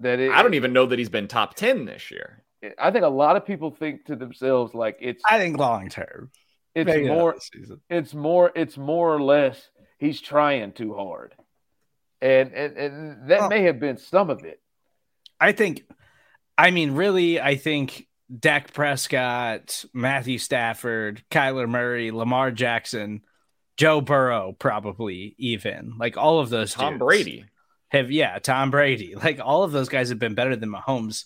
that 0.00 0.18
it. 0.20 0.30
I 0.32 0.42
don't 0.42 0.54
even 0.54 0.72
know 0.74 0.86
that 0.86 0.98
he's 0.98 1.08
been 1.10 1.28
top 1.28 1.54
ten 1.54 1.84
this 1.86 2.10
year. 2.10 2.42
I 2.78 2.90
think 2.90 3.04
a 3.04 3.08
lot 3.08 3.36
of 3.36 3.44
people 3.46 3.70
think 3.70 4.04
to 4.06 4.16
themselves 4.16 4.72
like 4.74 4.98
it's 5.00 5.22
I 5.28 5.38
think 5.38 5.58
long 5.58 5.88
term. 5.88 6.30
it's 6.74 6.86
Maybe 6.86 7.08
more 7.08 7.36
it's 7.90 8.14
more 8.14 8.52
it's 8.54 8.76
more 8.76 9.14
or 9.14 9.20
less 9.22 9.68
he's 9.98 10.20
trying 10.20 10.72
too 10.72 10.94
hard, 10.94 11.34
and 12.22 12.52
and, 12.52 12.76
and 12.76 13.28
that 13.30 13.40
Well- 13.40 13.48
may 13.50 13.62
have 13.62 13.78
been 13.78 13.96
some 13.98 14.30
of 14.30 14.44
it. 14.44 14.60
I 15.40 15.52
think, 15.52 15.84
I 16.56 16.70
mean, 16.70 16.92
really, 16.92 17.40
I 17.40 17.56
think 17.56 18.06
Dak 18.36 18.72
Prescott, 18.72 19.84
Matthew 19.92 20.38
Stafford, 20.38 21.22
Kyler 21.30 21.68
Murray, 21.68 22.10
Lamar 22.10 22.50
Jackson, 22.50 23.22
Joe 23.76 24.00
Burrow, 24.00 24.54
probably 24.58 25.34
even 25.38 25.94
like 25.98 26.16
all 26.16 26.40
of 26.40 26.50
those. 26.50 26.74
Tom 26.74 26.98
Brady. 26.98 27.44
have, 27.88 28.10
yeah, 28.10 28.38
Tom 28.38 28.70
Brady. 28.70 29.14
Like 29.22 29.40
all 29.42 29.64
of 29.64 29.72
those 29.72 29.88
guys 29.88 30.08
have 30.08 30.18
been 30.18 30.34
better 30.34 30.56
than 30.56 30.70
Mahomes 30.70 31.24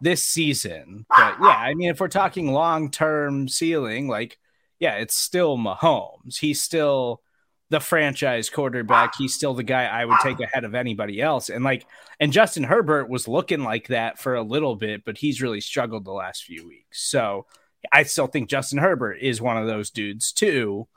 this 0.00 0.24
season. 0.24 1.06
But 1.08 1.36
yeah, 1.40 1.48
I 1.48 1.74
mean, 1.74 1.90
if 1.90 2.00
we're 2.00 2.08
talking 2.08 2.52
long 2.52 2.90
term 2.90 3.48
ceiling, 3.48 4.08
like, 4.08 4.38
yeah, 4.78 4.94
it's 4.96 5.16
still 5.16 5.58
Mahomes. 5.58 6.38
He's 6.38 6.62
still 6.62 7.22
the 7.70 7.80
franchise 7.80 8.50
quarterback. 8.50 9.14
He's 9.16 9.34
still 9.34 9.54
the 9.54 9.62
guy 9.62 9.84
I 9.84 10.04
would 10.04 10.18
take 10.22 10.40
ahead 10.40 10.64
of 10.64 10.74
anybody 10.74 11.22
else. 11.22 11.48
And 11.48 11.64
like, 11.64 11.86
and 12.18 12.32
Justin 12.32 12.64
Herbert 12.64 13.08
was 13.08 13.28
looking 13.28 13.62
like 13.62 13.88
that 13.88 14.18
for 14.18 14.34
a 14.34 14.42
little 14.42 14.76
bit, 14.76 15.04
but 15.04 15.16
he's 15.16 15.40
really 15.40 15.60
struggled 15.60 16.04
the 16.04 16.12
last 16.12 16.44
few 16.44 16.66
weeks. 16.66 17.08
So 17.08 17.46
I 17.92 18.02
still 18.02 18.26
think 18.26 18.50
Justin 18.50 18.78
Herbert 18.78 19.18
is 19.20 19.40
one 19.40 19.56
of 19.56 19.66
those 19.66 19.90
dudes 19.90 20.32
too. 20.32 20.88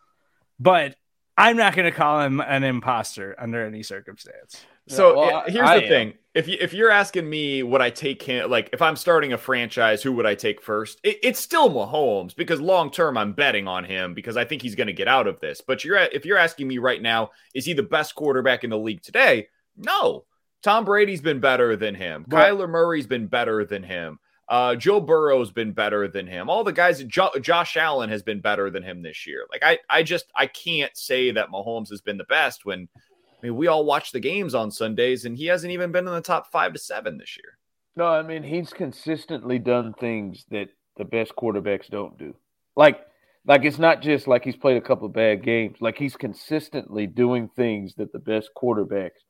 But 0.59 0.95
I'm 1.37 1.57
not 1.57 1.75
going 1.75 1.89
to 1.89 1.97
call 1.97 2.21
him 2.21 2.41
an 2.41 2.63
imposter 2.63 3.35
under 3.39 3.65
any 3.65 3.83
circumstance. 3.83 4.65
So 4.87 5.17
Well, 5.17 5.29
yeah, 5.29 5.43
here's 5.51 5.69
I 5.69 5.77
the 5.79 5.83
am. 5.85 5.89
thing: 5.89 6.13
if 6.33 6.47
you 6.47 6.57
if 6.59 6.73
you're 6.73 6.91
asking 6.91 7.29
me, 7.29 7.63
would 7.63 7.81
I 7.81 7.89
take 7.89 8.21
him? 8.21 8.49
Like, 8.49 8.69
if 8.73 8.81
I'm 8.81 8.95
starting 8.95 9.31
a 9.33 9.37
franchise, 9.37 10.03
who 10.03 10.11
would 10.13 10.25
I 10.25 10.35
take 10.35 10.61
first? 10.61 10.99
It, 11.03 11.19
it's 11.23 11.39
still 11.39 11.69
Mahomes 11.69 12.35
because 12.35 12.59
long 12.59 12.91
term, 12.91 13.17
I'm 13.17 13.33
betting 13.33 13.67
on 13.67 13.85
him 13.85 14.13
because 14.13 14.35
I 14.35 14.43
think 14.45 14.61
he's 14.61 14.75
going 14.75 14.87
to 14.87 14.93
get 14.93 15.07
out 15.07 15.27
of 15.27 15.39
this. 15.39 15.61
But 15.61 15.85
you're 15.85 15.97
if 15.97 16.25
you're 16.25 16.37
asking 16.37 16.67
me 16.67 16.79
right 16.79 17.01
now, 17.01 17.31
is 17.53 17.65
he 17.65 17.73
the 17.73 17.83
best 17.83 18.15
quarterback 18.15 18.63
in 18.63 18.69
the 18.69 18.77
league 18.77 19.01
today? 19.01 19.47
No, 19.77 20.25
Tom 20.61 20.83
Brady's 20.85 21.21
been 21.21 21.39
better 21.39 21.75
than 21.75 21.95
him. 21.95 22.25
But- 22.27 22.37
Kyler 22.37 22.69
Murray's 22.69 23.07
been 23.07 23.27
better 23.27 23.63
than 23.65 23.83
him. 23.83 24.19
Uh, 24.49 24.75
Joe 24.75 24.99
Burrow's 24.99 25.51
been 25.51 25.71
better 25.71 26.09
than 26.09 26.27
him. 26.27 26.49
All 26.49 26.65
the 26.65 26.73
guys, 26.73 27.01
jo- 27.05 27.31
Josh 27.41 27.77
Allen 27.77 28.09
has 28.09 28.21
been 28.21 28.41
better 28.41 28.69
than 28.69 28.83
him 28.83 29.01
this 29.01 29.25
year. 29.25 29.45
Like 29.49 29.63
I, 29.63 29.79
I 29.89 30.03
just 30.03 30.25
I 30.35 30.47
can't 30.47 30.95
say 30.97 31.31
that 31.31 31.49
Mahomes 31.49 31.89
has 31.89 32.01
been 32.01 32.17
the 32.17 32.25
best 32.25 32.65
when 32.65 32.89
I 33.43 33.47
mean, 33.47 33.57
we 33.57 33.67
all 33.67 33.83
watch 33.83 34.13
the 34.13 34.21
games 34.21 34.55
on 34.55 34.71
Sundays, 34.71 35.25
and 35.25 35.37
he 35.37 35.47
hasn't 35.47 35.73
even 35.73 35.91
been 35.91 36.07
in 36.07 36.13
the 36.13 36.21
top 36.21 36.49
five 36.49 36.71
to 36.73 36.79
seven 36.79 37.17
this 37.17 37.35
year. 37.35 37.57
No, 37.95 38.05
I 38.05 38.23
mean 38.23 38.43
he's 38.43 38.71
consistently 38.71 39.59
done 39.59 39.93
things 39.93 40.45
that 40.49 40.69
the 40.97 41.05
best 41.05 41.35
quarterbacks 41.35 41.87
don't 41.89 42.17
do. 42.17 42.35
Like 42.75 43.05
like 43.45 43.65
it's 43.65 43.77
not 43.77 44.01
just 44.01 44.27
like 44.27 44.43
he's 44.43 44.55
played 44.55 44.77
a 44.77 44.81
couple 44.81 45.05
of 45.05 45.13
bad 45.13 45.43
games. 45.43 45.77
Like 45.79 45.97
he's 45.97 46.15
consistently 46.15 47.05
doing 47.05 47.49
things 47.49 47.95
that 47.95 48.11
the 48.11 48.19
best 48.19 48.49
quarterbacks 48.57 49.21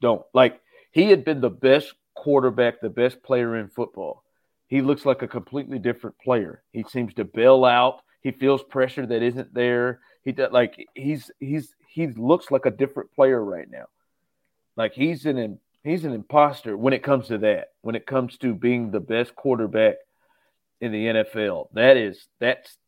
don't. 0.00 0.22
Like 0.34 0.60
he 0.92 1.10
had 1.10 1.24
been 1.24 1.40
the 1.40 1.50
best 1.50 1.94
quarterback, 2.14 2.80
the 2.80 2.90
best 2.90 3.22
player 3.22 3.56
in 3.56 3.68
football. 3.68 4.22
He 4.68 4.82
looks 4.82 5.04
like 5.04 5.22
a 5.22 5.28
completely 5.28 5.78
different 5.78 6.18
player. 6.18 6.62
He 6.72 6.84
seems 6.84 7.14
to 7.14 7.24
bail 7.24 7.64
out. 7.64 8.02
He 8.20 8.30
feels 8.30 8.62
pressure 8.62 9.06
that 9.06 9.22
isn't 9.22 9.52
there. 9.52 10.00
He 10.24 10.30
does 10.30 10.52
like 10.52 10.76
he's 10.94 11.30
he's 11.40 11.74
he 11.92 12.06
looks 12.06 12.50
like 12.50 12.64
a 12.64 12.70
different 12.70 13.12
player 13.12 13.42
right 13.44 13.70
now. 13.70 13.84
Like 14.76 14.94
he's 14.94 15.26
an 15.26 15.58
he's 15.84 16.04
an 16.04 16.12
imposter 16.12 16.76
when 16.76 16.94
it 16.94 17.02
comes 17.02 17.28
to 17.28 17.38
that. 17.38 17.72
When 17.82 17.94
it 17.94 18.06
comes 18.06 18.38
to 18.38 18.54
being 18.54 18.90
the 18.90 19.00
best 19.00 19.36
quarterback 19.36 19.96
in 20.80 20.90
the 20.90 21.06
NFL, 21.06 21.68
that 21.74 21.96
is 21.98 22.26
that's 22.40 22.78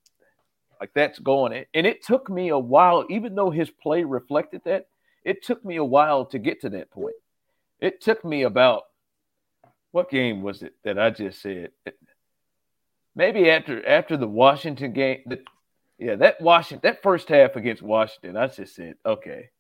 like 0.81 0.93
that's 0.95 1.19
going. 1.19 1.65
And 1.75 1.87
it 1.87 2.03
took 2.03 2.31
me 2.31 2.49
a 2.49 2.59
while, 2.59 3.05
even 3.11 3.35
though 3.35 3.51
his 3.51 3.71
play 3.71 4.05
reflected 4.05 4.63
that. 4.65 4.87
It 5.23 5.43
took 5.43 5.65
me 5.65 5.77
a 5.77 5.85
while 5.85 6.27
to 6.27 6.39
get 6.39 6.63
to 6.63 6.71
that 6.71 6.91
point. 6.91 7.17
It 7.81 8.01
took 8.01 8.25
me 8.25 8.43
about 8.43 8.83
what 9.91 10.11
game 10.11 10.43
was 10.43 10.63
it 10.63 10.75
that 10.85 10.99
I 10.99 11.11
just 11.11 11.41
said? 11.41 11.71
Maybe 13.15 13.51
after 13.51 13.87
after 13.87 14.17
the 14.17 14.27
Washington 14.27 14.93
game, 14.93 15.21
the, 15.27 15.41
yeah, 15.99 16.17
that 16.17 16.41
Washington 16.41 16.81
that 16.89 17.03
first 17.03 17.29
half 17.29 17.57
against 17.57 17.83
Washington, 17.83 18.37
I 18.37 18.47
just 18.49 18.75
said, 18.75 18.95
okay, 19.05 19.51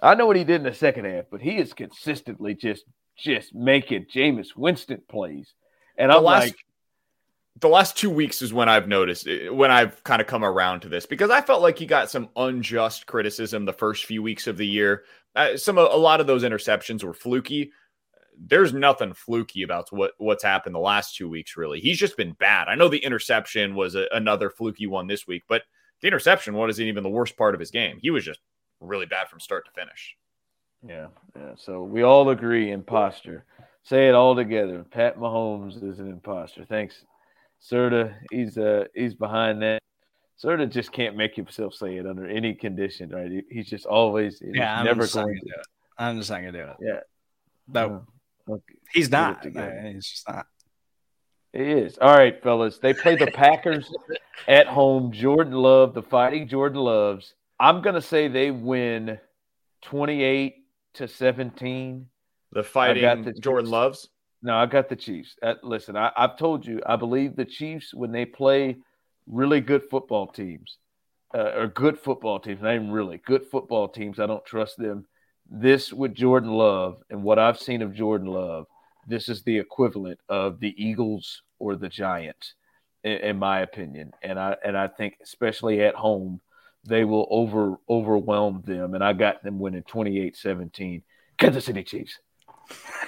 I 0.00 0.14
know 0.14 0.26
what 0.26 0.36
he 0.36 0.44
did 0.44 0.56
in 0.56 0.62
the 0.64 0.74
second 0.74 1.04
half, 1.06 1.26
but 1.30 1.40
he 1.40 1.56
is 1.58 1.72
consistently 1.72 2.54
just 2.54 2.84
just 3.16 3.54
making 3.54 4.06
Jameis 4.06 4.56
Winston 4.56 5.02
plays, 5.08 5.52
and 5.98 6.10
The 6.10 6.16
I'm 6.16 6.24
last- 6.24 6.46
like, 6.46 6.56
The 7.60 7.68
last 7.68 7.96
two 7.98 8.08
weeks 8.10 8.40
is 8.42 8.54
when 8.54 8.68
I've 8.70 8.88
noticed 8.88 9.26
it- 9.26 9.54
when 9.54 9.70
I've 9.70 10.02
kind 10.04 10.22
of 10.22 10.26
come 10.28 10.44
around 10.44 10.80
to 10.80 10.88
this 10.88 11.04
because 11.04 11.30
I 11.30 11.40
felt 11.42 11.60
like 11.60 11.78
he 11.78 11.84
got 11.84 12.08
some 12.10 12.30
unjust 12.36 13.06
criticism 13.06 13.64
the 13.64 13.72
first 13.72 14.06
few 14.06 14.22
weeks 14.22 14.46
of 14.46 14.56
the 14.56 14.66
year. 14.66 15.04
Uh, 15.36 15.56
some 15.56 15.76
a 15.76 15.82
lot 15.82 16.20
of 16.20 16.26
those 16.26 16.42
interceptions 16.44 17.04
were 17.04 17.12
fluky. 17.12 17.72
There's 18.42 18.72
nothing 18.72 19.12
fluky 19.12 19.62
about 19.62 19.92
what 19.92 20.12
what's 20.18 20.42
happened 20.42 20.74
the 20.74 20.78
last 20.80 21.14
two 21.16 21.28
weeks. 21.28 21.56
Really, 21.56 21.78
he's 21.80 21.98
just 21.98 22.16
been 22.16 22.32
bad. 22.32 22.68
I 22.68 22.74
know 22.74 22.88
the 22.88 23.04
interception 23.04 23.74
was 23.74 23.94
a, 23.94 24.06
another 24.12 24.48
fluky 24.50 24.86
one 24.86 25.06
this 25.06 25.26
week, 25.26 25.42
but 25.48 25.62
the 26.00 26.08
interception 26.08 26.54
wasn't 26.54 26.88
even 26.88 27.02
the 27.02 27.10
worst 27.10 27.36
part 27.36 27.54
of 27.54 27.60
his 27.60 27.70
game. 27.70 27.98
He 28.00 28.08
was 28.10 28.24
just 28.24 28.40
really 28.80 29.04
bad 29.06 29.28
from 29.28 29.40
start 29.40 29.66
to 29.66 29.70
finish. 29.72 30.16
yeah, 30.88 31.08
yeah. 31.36 31.52
So 31.56 31.82
we 31.82 32.02
all 32.02 32.30
agree, 32.30 32.70
imposter. 32.72 33.44
Say 33.82 34.08
it 34.08 34.14
all 34.14 34.34
together. 34.34 34.84
Pat 34.90 35.18
Mahomes 35.18 35.82
is 35.82 35.98
an 35.98 36.08
imposter. 36.08 36.64
Thanks, 36.64 37.04
Serda. 37.62 38.14
He's 38.30 38.56
uh 38.56 38.84
he's 38.94 39.14
behind 39.14 39.60
that. 39.62 39.80
Serda 40.42 40.66
just 40.70 40.92
can't 40.92 41.16
make 41.16 41.34
himself 41.36 41.74
say 41.74 41.96
it 41.96 42.06
under 42.06 42.26
any 42.26 42.54
condition, 42.54 43.10
right? 43.10 43.30
He- 43.30 43.42
He's 43.50 43.68
just 43.68 43.84
always 43.84 44.38
he's 44.38 44.52
Yeah, 44.54 44.78
I'm 44.78 44.86
never 44.86 45.02
just 45.02 45.14
not 45.14 45.24
going 45.24 45.34
gonna 45.34 45.40
to. 45.40 45.46
do 45.46 45.60
it. 45.60 45.66
I'm 45.98 46.16
just 46.18 46.30
not 46.30 46.36
gonna 46.40 46.52
do 46.52 46.58
it. 46.60 46.76
Yeah. 46.80 47.00
No, 47.68 47.84
Okay. 47.84 48.04
He's 48.92 49.10
not. 49.10 49.44
He's 49.44 50.08
just 50.08 50.28
not. 50.28 50.46
It 51.52 51.66
is. 51.66 51.98
All 51.98 52.16
right, 52.16 52.40
fellas. 52.42 52.78
They 52.78 52.94
play 52.94 53.16
the 53.16 53.26
Packers 53.26 53.90
at 54.48 54.66
home. 54.66 55.12
Jordan 55.12 55.52
Love, 55.52 55.94
the 55.94 56.02
fighting 56.02 56.46
Jordan 56.46 56.80
Loves. 56.80 57.34
I'm 57.58 57.82
going 57.82 57.94
to 57.94 58.02
say 58.02 58.28
they 58.28 58.50
win 58.50 59.18
28 59.82 60.54
to 60.94 61.08
17. 61.08 62.06
The 62.52 62.62
fighting 62.62 63.24
the 63.24 63.32
Jordan 63.32 63.66
Chiefs. 63.66 63.72
loves. 63.72 64.08
No, 64.42 64.56
I 64.56 64.66
got 64.66 64.88
the 64.88 64.96
Chiefs. 64.96 65.36
Uh, 65.42 65.54
listen, 65.62 65.96
I, 65.96 66.10
I've 66.16 66.38
told 66.38 66.64
you, 66.64 66.80
I 66.86 66.96
believe 66.96 67.36
the 67.36 67.44
Chiefs, 67.44 67.92
when 67.92 68.10
they 68.10 68.24
play 68.24 68.76
really 69.26 69.60
good 69.60 69.82
football 69.90 70.26
teams, 70.28 70.78
uh, 71.34 71.52
or 71.54 71.66
good 71.68 71.98
football 71.98 72.40
teams, 72.40 72.62
not 72.62 72.74
even 72.74 72.90
really 72.90 73.18
good 73.18 73.46
football 73.46 73.88
teams, 73.88 74.18
I 74.18 74.26
don't 74.26 74.44
trust 74.44 74.78
them. 74.78 75.06
This 75.50 75.92
with 75.92 76.14
Jordan 76.14 76.52
Love 76.52 77.02
and 77.10 77.24
what 77.24 77.40
I've 77.40 77.58
seen 77.58 77.82
of 77.82 77.92
Jordan 77.92 78.28
Love, 78.28 78.66
this 79.06 79.28
is 79.28 79.42
the 79.42 79.58
equivalent 79.58 80.20
of 80.28 80.60
the 80.60 80.72
Eagles 80.82 81.42
or 81.58 81.74
the 81.74 81.88
Giants, 81.88 82.54
in, 83.02 83.18
in 83.18 83.38
my 83.38 83.60
opinion. 83.60 84.12
And 84.22 84.38
I 84.38 84.56
and 84.64 84.78
I 84.78 84.86
think 84.86 85.16
especially 85.22 85.82
at 85.82 85.96
home, 85.96 86.40
they 86.86 87.04
will 87.04 87.26
over 87.30 87.76
overwhelm 87.88 88.62
them. 88.64 88.94
And 88.94 89.02
I 89.02 89.12
got 89.12 89.42
them 89.42 89.58
winning 89.58 89.82
28-17. 89.82 91.02
Kansas 91.36 91.64
City 91.64 91.82
Chiefs. 91.82 92.18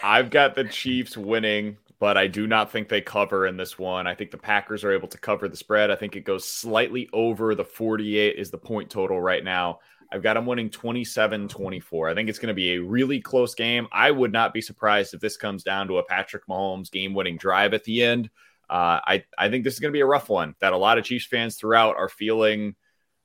I've 0.03 0.31
got 0.31 0.57
the 0.57 0.65
Chiefs 0.65 1.17
winning, 1.17 1.77
but 2.01 2.17
I 2.17 2.27
do 2.27 2.49
not 2.49 2.73
think 2.73 2.89
they 2.89 3.01
cover 3.01 3.47
in 3.47 3.57
this 3.57 3.79
one. 3.79 4.09
I 4.09 4.17
think 4.17 4.33
the 4.33 4.39
Packers 4.39 4.83
are 4.83 4.93
able 4.93 5.09
to 5.09 5.19
cover 5.19 5.49
the 5.49 5.57
spread. 5.57 5.91
I 5.91 5.97
think 5.97 6.17
it 6.17 6.25
goes 6.25 6.45
slightly 6.45 7.09
over 7.13 7.55
the 7.55 7.65
48 7.65 8.37
is 8.37 8.51
the 8.51 8.59
point 8.59 8.91
total 8.91 9.21
right 9.21 9.45
now. 9.45 9.79
I've 10.13 10.23
got 10.23 10.35
them 10.35 10.45
winning 10.45 10.69
27 10.69 11.49
24. 11.49 12.11
I 12.11 12.15
think 12.15 12.29
it's 12.29 12.39
going 12.39 12.49
to 12.49 12.55
be 12.55 12.75
a 12.75 12.83
really 12.83 13.19
close 13.19 13.55
game. 13.55 13.89
I 13.91 14.11
would 14.11 14.31
not 14.31 14.53
be 14.53 14.61
surprised 14.61 15.15
if 15.15 15.21
this 15.21 15.39
comes 15.39 15.63
down 15.63 15.89
to 15.89 15.99
a 15.99 16.05
Patrick 16.05 16.47
Mahomes 16.47 16.91
game 16.91 17.15
winning 17.15 17.39
drive 17.39 17.73
at 17.73 17.85
the 17.85 18.03
end. 18.03 18.29
Uh, 18.69 19.01
I, 19.07 19.25
I 19.39 19.49
think 19.49 19.65
this 19.65 19.75
is 19.75 19.81
going 19.81 19.91
to 19.91 19.97
be 19.97 20.01
a 20.01 20.07
rough 20.07 20.29
one 20.29 20.55
that 20.61 20.75
a 20.75 20.77
lot 20.77 20.99
of 20.99 21.05
Chiefs 21.05 21.27
fans 21.27 21.57
throughout 21.57 21.97
are 21.97 22.11
feeling 22.11 22.75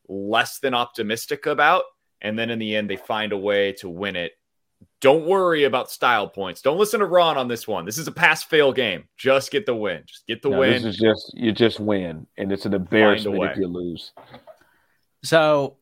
less 0.07 0.59
than 0.59 0.73
optimistic 0.73 1.45
about. 1.45 1.83
And 2.21 2.39
then 2.39 2.49
in 2.49 2.57
the 2.57 2.75
end, 2.75 2.89
they 2.89 2.95
find 2.95 3.33
a 3.33 3.38
way 3.38 3.73
to 3.73 3.89
win 3.89 4.15
it 4.15 4.31
Don't 5.01 5.25
worry 5.25 5.65
about 5.65 5.91
style 5.91 6.27
points. 6.27 6.61
Don't 6.61 6.77
listen 6.77 7.01
to 7.01 7.05
Ron 7.05 7.38
on 7.38 7.47
this 7.49 7.67
one. 7.67 7.85
This 7.85 7.97
is 7.97 8.07
a 8.07 8.11
pass 8.13 8.43
fail 8.43 8.71
game. 8.71 9.09
Just 9.17 9.51
get 9.51 9.65
the 9.65 9.75
win. 9.75 10.03
Just 10.05 10.25
get 10.25 10.41
the 10.41 10.49
No, 10.49 10.59
win. 10.59 10.71
This 10.71 10.85
is 10.85 10.97
just 10.97 11.33
you 11.33 11.51
just 11.51 11.79
win, 11.79 12.27
and 12.38 12.51
it's 12.51 12.65
an 12.65 12.73
embarrassment 12.73 13.43
if 13.43 13.57
you 13.57 13.67
lose. 13.67 14.13
So 15.23 15.77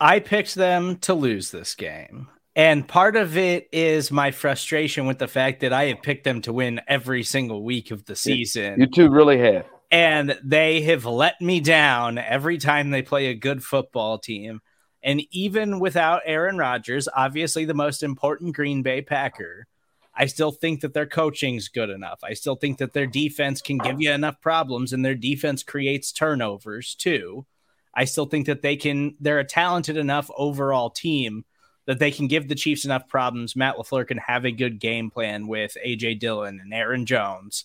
I 0.00 0.20
picked 0.20 0.54
them 0.54 0.96
to 0.98 1.14
lose 1.14 1.50
this 1.50 1.74
game. 1.74 2.28
And 2.56 2.86
part 2.88 3.16
of 3.16 3.36
it 3.36 3.68
is 3.72 4.10
my 4.10 4.32
frustration 4.32 5.06
with 5.06 5.18
the 5.18 5.28
fact 5.28 5.60
that 5.60 5.72
I 5.72 5.84
have 5.86 6.02
picked 6.02 6.24
them 6.24 6.42
to 6.42 6.52
win 6.52 6.80
every 6.88 7.22
single 7.22 7.62
week 7.62 7.90
of 7.90 8.04
the 8.06 8.16
season. 8.16 8.80
You 8.80 8.86
two 8.86 9.08
really 9.08 9.38
have. 9.38 9.66
and 9.90 10.38
they 10.42 10.82
have 10.82 11.04
let 11.04 11.40
me 11.40 11.60
down 11.60 12.18
every 12.18 12.58
time 12.58 12.90
they 12.90 13.02
play 13.02 13.26
a 13.26 13.34
good 13.34 13.62
football 13.62 14.18
team. 14.18 14.60
And 15.02 15.22
even 15.30 15.80
without 15.80 16.22
Aaron 16.26 16.58
Rodgers, 16.58 17.08
obviously 17.14 17.64
the 17.64 17.74
most 17.74 18.02
important 18.02 18.54
Green 18.54 18.82
Bay 18.82 19.02
Packer, 19.02 19.66
I 20.14 20.26
still 20.26 20.52
think 20.52 20.80
that 20.80 20.92
their 20.92 21.06
coaching's 21.06 21.68
good 21.68 21.88
enough. 21.88 22.20
I 22.22 22.34
still 22.34 22.56
think 22.56 22.78
that 22.78 22.92
their 22.92 23.06
defense 23.06 23.62
can 23.62 23.78
give 23.78 24.00
you 24.00 24.12
enough 24.12 24.40
problems 24.40 24.92
and 24.92 25.04
their 25.04 25.14
defense 25.14 25.62
creates 25.62 26.12
turnovers 26.12 26.94
too. 26.94 27.46
I 27.94 28.04
still 28.04 28.26
think 28.26 28.46
that 28.46 28.62
they 28.62 28.76
can, 28.76 29.16
they're 29.20 29.40
a 29.40 29.44
talented 29.44 29.96
enough 29.96 30.30
overall 30.36 30.90
team 30.90 31.44
that 31.86 31.98
they 31.98 32.10
can 32.10 32.28
give 32.28 32.48
the 32.48 32.54
Chiefs 32.54 32.84
enough 32.84 33.08
problems. 33.08 33.56
Matt 33.56 33.76
LaFleur 33.76 34.06
can 34.06 34.18
have 34.18 34.44
a 34.44 34.52
good 34.52 34.78
game 34.78 35.10
plan 35.10 35.48
with 35.48 35.76
AJ 35.84 36.20
Dillon 36.20 36.60
and 36.60 36.72
Aaron 36.72 37.06
Jones 37.06 37.64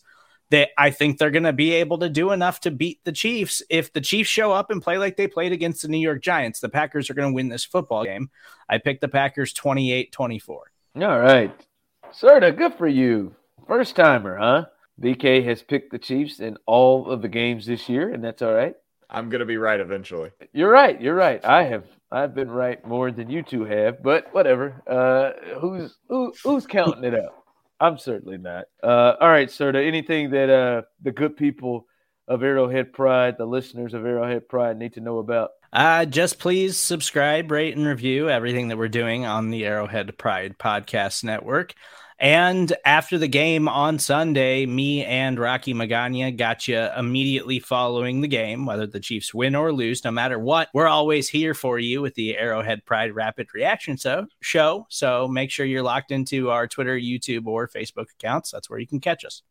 that 0.52 0.70
I 0.78 0.92
think 0.92 1.18
they're 1.18 1.32
going 1.32 1.44
to 1.44 1.54
be 1.54 1.74
able 1.74 1.98
to 2.00 2.10
do 2.10 2.32
enough 2.32 2.60
to 2.62 2.72
beat 2.72 3.04
the 3.04 3.12
Chiefs. 3.12 3.62
If 3.70 3.94
the 3.94 4.02
Chiefs 4.02 4.30
show 4.30 4.52
up 4.52 4.72
and 4.72 4.82
play 4.82 4.98
like 4.98 5.18
they 5.18 5.28
played 5.28 5.52
against 5.52 5.82
the 5.82 5.88
New 5.88 6.00
York 6.00 6.22
Giants, 6.22 6.60
the 6.60 6.70
Packers 6.70 7.10
are 7.10 7.14
going 7.14 7.32
to 7.32 7.36
win 7.36 7.50
this 7.50 7.66
football 7.66 8.04
game. 8.04 8.30
I 8.70 8.78
picked 8.78 9.02
the 9.02 9.08
Packers 9.08 9.54
28 9.54 10.12
24. 10.12 10.72
All 11.02 11.20
right. 11.20 11.68
Serda, 12.12 12.56
good 12.56 12.76
for 12.76 12.88
you. 12.88 13.36
First 13.68 13.96
timer, 13.96 14.38
huh? 14.38 14.66
BK 15.02 15.44
has 15.46 15.62
picked 15.62 15.92
the 15.92 16.00
Chiefs 16.00 16.40
in 16.40 16.58
all 16.66 17.10
of 17.10 17.22
the 17.22 17.28
games 17.28 17.66
this 17.66 17.90
year, 17.90 18.14
and 18.14 18.24
that's 18.24 18.42
all 18.42 18.54
right. 18.54 18.76
I'm 19.10 19.30
gonna 19.30 19.46
be 19.46 19.58
right 19.58 19.80
eventually. 19.80 20.32
You're 20.54 20.72
right. 20.72 21.00
You're 21.00 21.16
right. 21.16 21.44
I 21.46 21.64
have 21.64 21.86
I've 22.12 22.34
been 22.34 22.50
right 22.50 22.86
more 22.86 23.12
than 23.12 23.30
you 23.30 23.44
two 23.44 23.66
have, 23.66 24.02
but 24.04 24.34
whatever. 24.34 24.82
Uh, 24.88 25.32
who's 25.60 25.98
who, 26.08 26.34
who's 26.44 26.66
counting 26.66 27.04
it 27.04 27.14
up? 27.14 27.44
I'm 27.80 27.98
certainly 27.98 28.38
not. 28.38 28.66
Uh, 28.82 29.16
all 29.20 29.30
right, 29.30 29.50
Serda. 29.50 29.86
Anything 29.86 30.30
that 30.32 30.50
uh, 30.50 30.82
the 31.02 31.12
good 31.12 31.36
people 31.36 31.88
of 32.28 32.42
Arrowhead 32.44 32.94
Pride, 32.94 33.36
the 33.38 33.46
listeners 33.46 33.94
of 33.94 34.06
Arrowhead 34.06 34.48
Pride, 34.48 34.78
need 34.78 34.94
to 34.94 35.02
know 35.02 35.20
about? 35.20 35.52
Uh, 35.74 36.06
just 36.06 36.40
please 36.40 36.78
subscribe, 36.78 37.52
rate, 37.52 37.76
and 37.76 37.86
review 37.86 38.30
everything 38.30 38.70
that 38.70 38.78
we're 38.78 38.88
doing 38.88 39.26
on 39.26 39.50
the 39.50 39.66
Arrowhead 39.66 40.18
Pride 40.18 40.58
Podcast 40.58 41.24
Network. 41.24 41.74
And 42.18 42.74
after 42.86 43.18
the 43.18 43.28
game 43.28 43.68
on 43.68 44.00
Sunday, 44.00 44.66
me 44.66 45.04
and 45.04 45.38
Rocky 45.38 45.74
Magana 45.74 46.36
got 46.36 46.66
you 46.66 46.80
immediately 46.98 47.60
following 47.60 48.22
the 48.22 48.28
game, 48.30 48.66
whether 48.66 48.88
the 48.88 49.02
Chiefs 49.02 49.34
win 49.34 49.54
or 49.54 49.74
lose, 49.74 50.04
no 50.06 50.12
matter 50.12 50.40
what. 50.40 50.70
We're 50.74 50.88
always 50.88 51.28
here 51.28 51.54
for 51.54 51.78
you 51.78 52.02
with 52.02 52.16
the 52.16 52.38
Arrowhead 52.38 52.86
Pride 52.86 53.14
Rapid 53.14 53.54
Reaction 53.54 53.98
so, 53.98 54.28
show. 54.40 54.88
So 54.90 55.28
make 55.28 55.52
sure 55.52 55.66
you're 55.66 55.84
locked 55.84 56.12
into 56.12 56.52
our 56.52 56.68
Twitter, 56.68 56.98
YouTube, 56.98 57.48
or 57.48 57.68
Facebook 57.68 58.06
accounts. 58.18 58.50
That's 58.50 58.70
where 58.70 58.80
you 58.80 58.88
can 58.88 59.02
catch 59.02 59.26
us. 59.26 59.42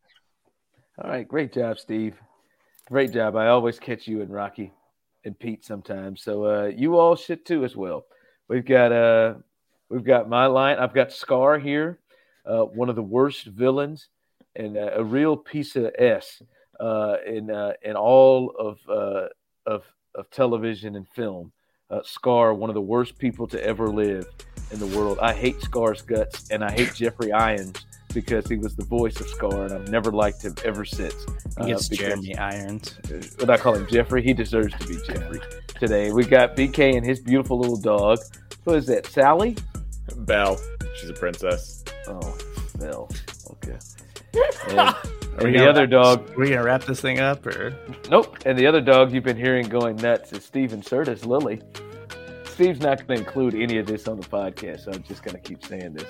All 0.97 1.09
right, 1.09 1.27
great 1.27 1.53
job, 1.53 1.77
Steve. 1.77 2.15
Great 2.87 3.11
job. 3.11 3.35
I 3.35 3.47
always 3.47 3.77
catch 3.77 4.07
you 4.07 4.21
and 4.21 4.33
Rocky 4.33 4.71
and 5.23 5.37
Pete 5.37 5.65
sometimes. 5.65 6.23
So 6.23 6.45
uh, 6.45 6.71
you 6.75 6.97
all 6.97 7.15
should 7.15 7.45
too 7.45 7.63
as 7.63 7.75
well. 7.75 8.05
We've 8.47 8.65
got 8.65 8.91
uh, 8.91 9.35
we've 9.89 10.03
got 10.03 10.29
my 10.29 10.47
line. 10.47 10.77
I've 10.77 10.93
got 10.93 11.11
Scar 11.11 11.59
here 11.59 11.99
uh, 12.45 12.61
one 12.63 12.89
of 12.89 12.95
the 12.95 13.03
worst 13.03 13.45
villains 13.45 14.09
and 14.55 14.77
uh, 14.77 14.91
a 14.95 15.03
real 15.03 15.35
piece 15.35 15.75
of 15.75 15.91
s 15.97 16.41
uh, 16.79 17.17
in 17.25 17.51
uh, 17.51 17.73
in 17.83 17.95
all 17.95 18.51
of 18.57 18.79
uh, 18.89 19.27
of 19.65 19.83
of 20.13 20.29
television 20.31 20.95
and 20.95 21.07
film. 21.09 21.51
Uh, 21.89 21.99
Scar, 22.03 22.53
one 22.53 22.69
of 22.69 22.73
the 22.73 22.81
worst 22.81 23.17
people 23.19 23.45
to 23.47 23.63
ever 23.63 23.89
live 23.89 24.25
in 24.71 24.79
the 24.79 24.87
world. 24.97 25.19
I 25.21 25.33
hate 25.33 25.61
Scar's 25.61 26.01
guts, 26.01 26.49
and 26.49 26.63
I 26.63 26.71
hate 26.71 26.95
Jeffrey 26.95 27.31
Irons 27.31 27.85
because 28.11 28.47
he 28.47 28.55
was 28.55 28.75
the 28.75 28.85
voice 28.85 29.19
of 29.19 29.27
Scar, 29.27 29.65
and 29.65 29.73
I've 29.73 29.89
never 29.89 30.11
liked 30.11 30.41
him 30.41 30.55
ever 30.63 30.83
since. 30.83 31.13
He 31.59 31.67
gets 31.67 31.87
because- 31.87 32.07
Jeremy 32.07 32.35
Irons. 32.37 32.97
When 33.37 33.51
I 33.51 33.57
call 33.57 33.75
him 33.75 33.85
Jeffrey, 33.87 34.23
he 34.23 34.33
deserves 34.33 34.73
to 34.79 34.87
be 34.87 34.97
Jeffrey. 35.05 35.39
Today 35.79 36.11
we 36.11 36.25
got 36.25 36.55
BK 36.55 36.97
and 36.97 37.05
his 37.05 37.19
beautiful 37.19 37.59
little 37.59 37.79
dog. 37.79 38.17
Who 38.63 38.73
is 38.73 38.87
that? 38.87 39.05
Sally? 39.05 39.55
Belle, 40.17 40.59
she's 40.95 41.09
a 41.09 41.13
princess. 41.13 41.84
Oh, 42.07 42.37
Belle. 42.79 43.09
Okay. 43.51 43.77
And, 44.67 44.79
Are 44.79 44.95
and 45.47 45.53
the 45.53 45.59
gonna 45.59 45.69
other 45.69 45.81
wrap- 45.81 45.89
dog, 45.89 46.31
Are 46.31 46.37
we 46.39 46.49
gonna 46.49 46.63
wrap 46.63 46.83
this 46.85 46.99
thing 47.01 47.19
up, 47.19 47.45
or 47.45 47.73
nope. 48.09 48.37
And 48.45 48.57
the 48.57 48.67
other 48.67 48.81
dog 48.81 49.11
you've 49.13 49.23
been 49.23 49.37
hearing 49.37 49.67
going 49.69 49.95
nuts 49.97 50.31
is 50.33 50.43
Steven 50.43 50.81
Serda's, 50.81 51.25
Lily. 51.25 51.61
Steve's 52.47 52.79
not 52.79 53.05
going 53.05 53.19
to 53.19 53.25
include 53.25 53.53
any 53.55 53.77
of 53.79 53.85
this 53.85 54.07
on 54.07 54.17
the 54.19 54.25
podcast, 54.27 54.85
so 54.85 54.91
I'm 54.93 55.03
just 55.03 55.23
going 55.23 55.35
to 55.35 55.41
keep 55.41 55.63
saying 55.65 55.93
this 55.93 56.05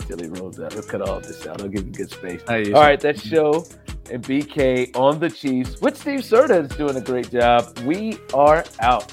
until 0.00 0.18
he 0.18 0.26
rolls 0.40 0.58
out. 0.60 0.72
He'll 0.72 0.82
cut 0.82 1.00
all 1.00 1.20
this 1.20 1.46
out. 1.46 1.62
I'll 1.62 1.68
give 1.68 1.82
him 1.84 1.92
good 1.92 2.10
space. 2.10 2.42
I 2.48 2.56
usually- 2.58 2.74
All 2.74 2.82
right, 2.82 2.98
that's 3.00 3.20
show 3.22 3.64
and 4.10 4.22
BK 4.22 4.96
on 4.96 5.18
the 5.20 5.30
Chiefs 5.30 5.80
with 5.80 5.96
Steve 5.96 6.20
Serda 6.20 6.68
is 6.68 6.76
doing 6.76 6.96
a 6.96 7.00
great 7.00 7.30
job. 7.30 7.76
We 7.84 8.18
are 8.34 8.64
out. 8.80 9.12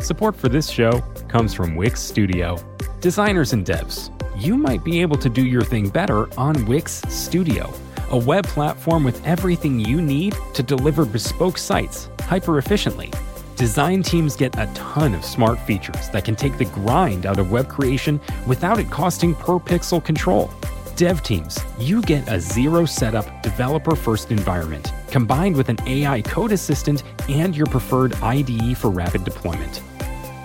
Support 0.00 0.36
for 0.36 0.48
this 0.48 0.70
show 0.70 1.00
comes 1.28 1.52
from 1.52 1.74
Wix 1.74 2.00
Studio. 2.00 2.56
Designers 3.00 3.52
and 3.52 3.66
devs, 3.66 4.10
you 4.40 4.56
might 4.56 4.84
be 4.84 5.02
able 5.02 5.16
to 5.18 5.28
do 5.28 5.44
your 5.44 5.62
thing 5.62 5.88
better 5.88 6.32
on 6.38 6.64
Wix 6.66 7.02
Studio, 7.08 7.72
a 8.10 8.16
web 8.16 8.46
platform 8.46 9.02
with 9.02 9.24
everything 9.26 9.80
you 9.80 10.00
need 10.00 10.36
to 10.54 10.62
deliver 10.62 11.04
bespoke 11.04 11.58
sites 11.58 12.08
hyper 12.20 12.58
efficiently. 12.58 13.10
Design 13.56 14.04
teams 14.04 14.36
get 14.36 14.56
a 14.56 14.70
ton 14.72 15.14
of 15.14 15.24
smart 15.24 15.58
features 15.60 16.08
that 16.10 16.24
can 16.24 16.36
take 16.36 16.56
the 16.58 16.66
grind 16.66 17.26
out 17.26 17.40
of 17.40 17.50
web 17.50 17.68
creation 17.68 18.20
without 18.46 18.78
it 18.78 18.90
costing 18.90 19.34
per 19.34 19.58
pixel 19.58 20.02
control. 20.02 20.48
Dev 20.94 21.22
teams, 21.24 21.58
you 21.78 22.00
get 22.02 22.26
a 22.28 22.40
zero 22.40 22.84
setup, 22.84 23.42
developer 23.42 23.96
first 23.96 24.30
environment 24.30 24.92
combined 25.10 25.56
with 25.56 25.68
an 25.68 25.78
AI 25.86 26.22
code 26.22 26.52
assistant 26.52 27.02
and 27.28 27.56
your 27.56 27.66
preferred 27.66 28.14
IDE 28.22 28.76
for 28.76 28.90
rapid 28.90 29.24
deployment. 29.24 29.82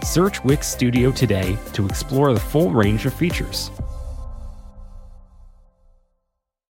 Search 0.04 0.44
Wix 0.44 0.68
Studio 0.68 1.12
today 1.12 1.58
to 1.74 1.86
explore 1.86 2.34
the 2.34 2.40
full 2.40 2.72
range 2.72 3.06
of 3.06 3.14
features. 3.14 3.72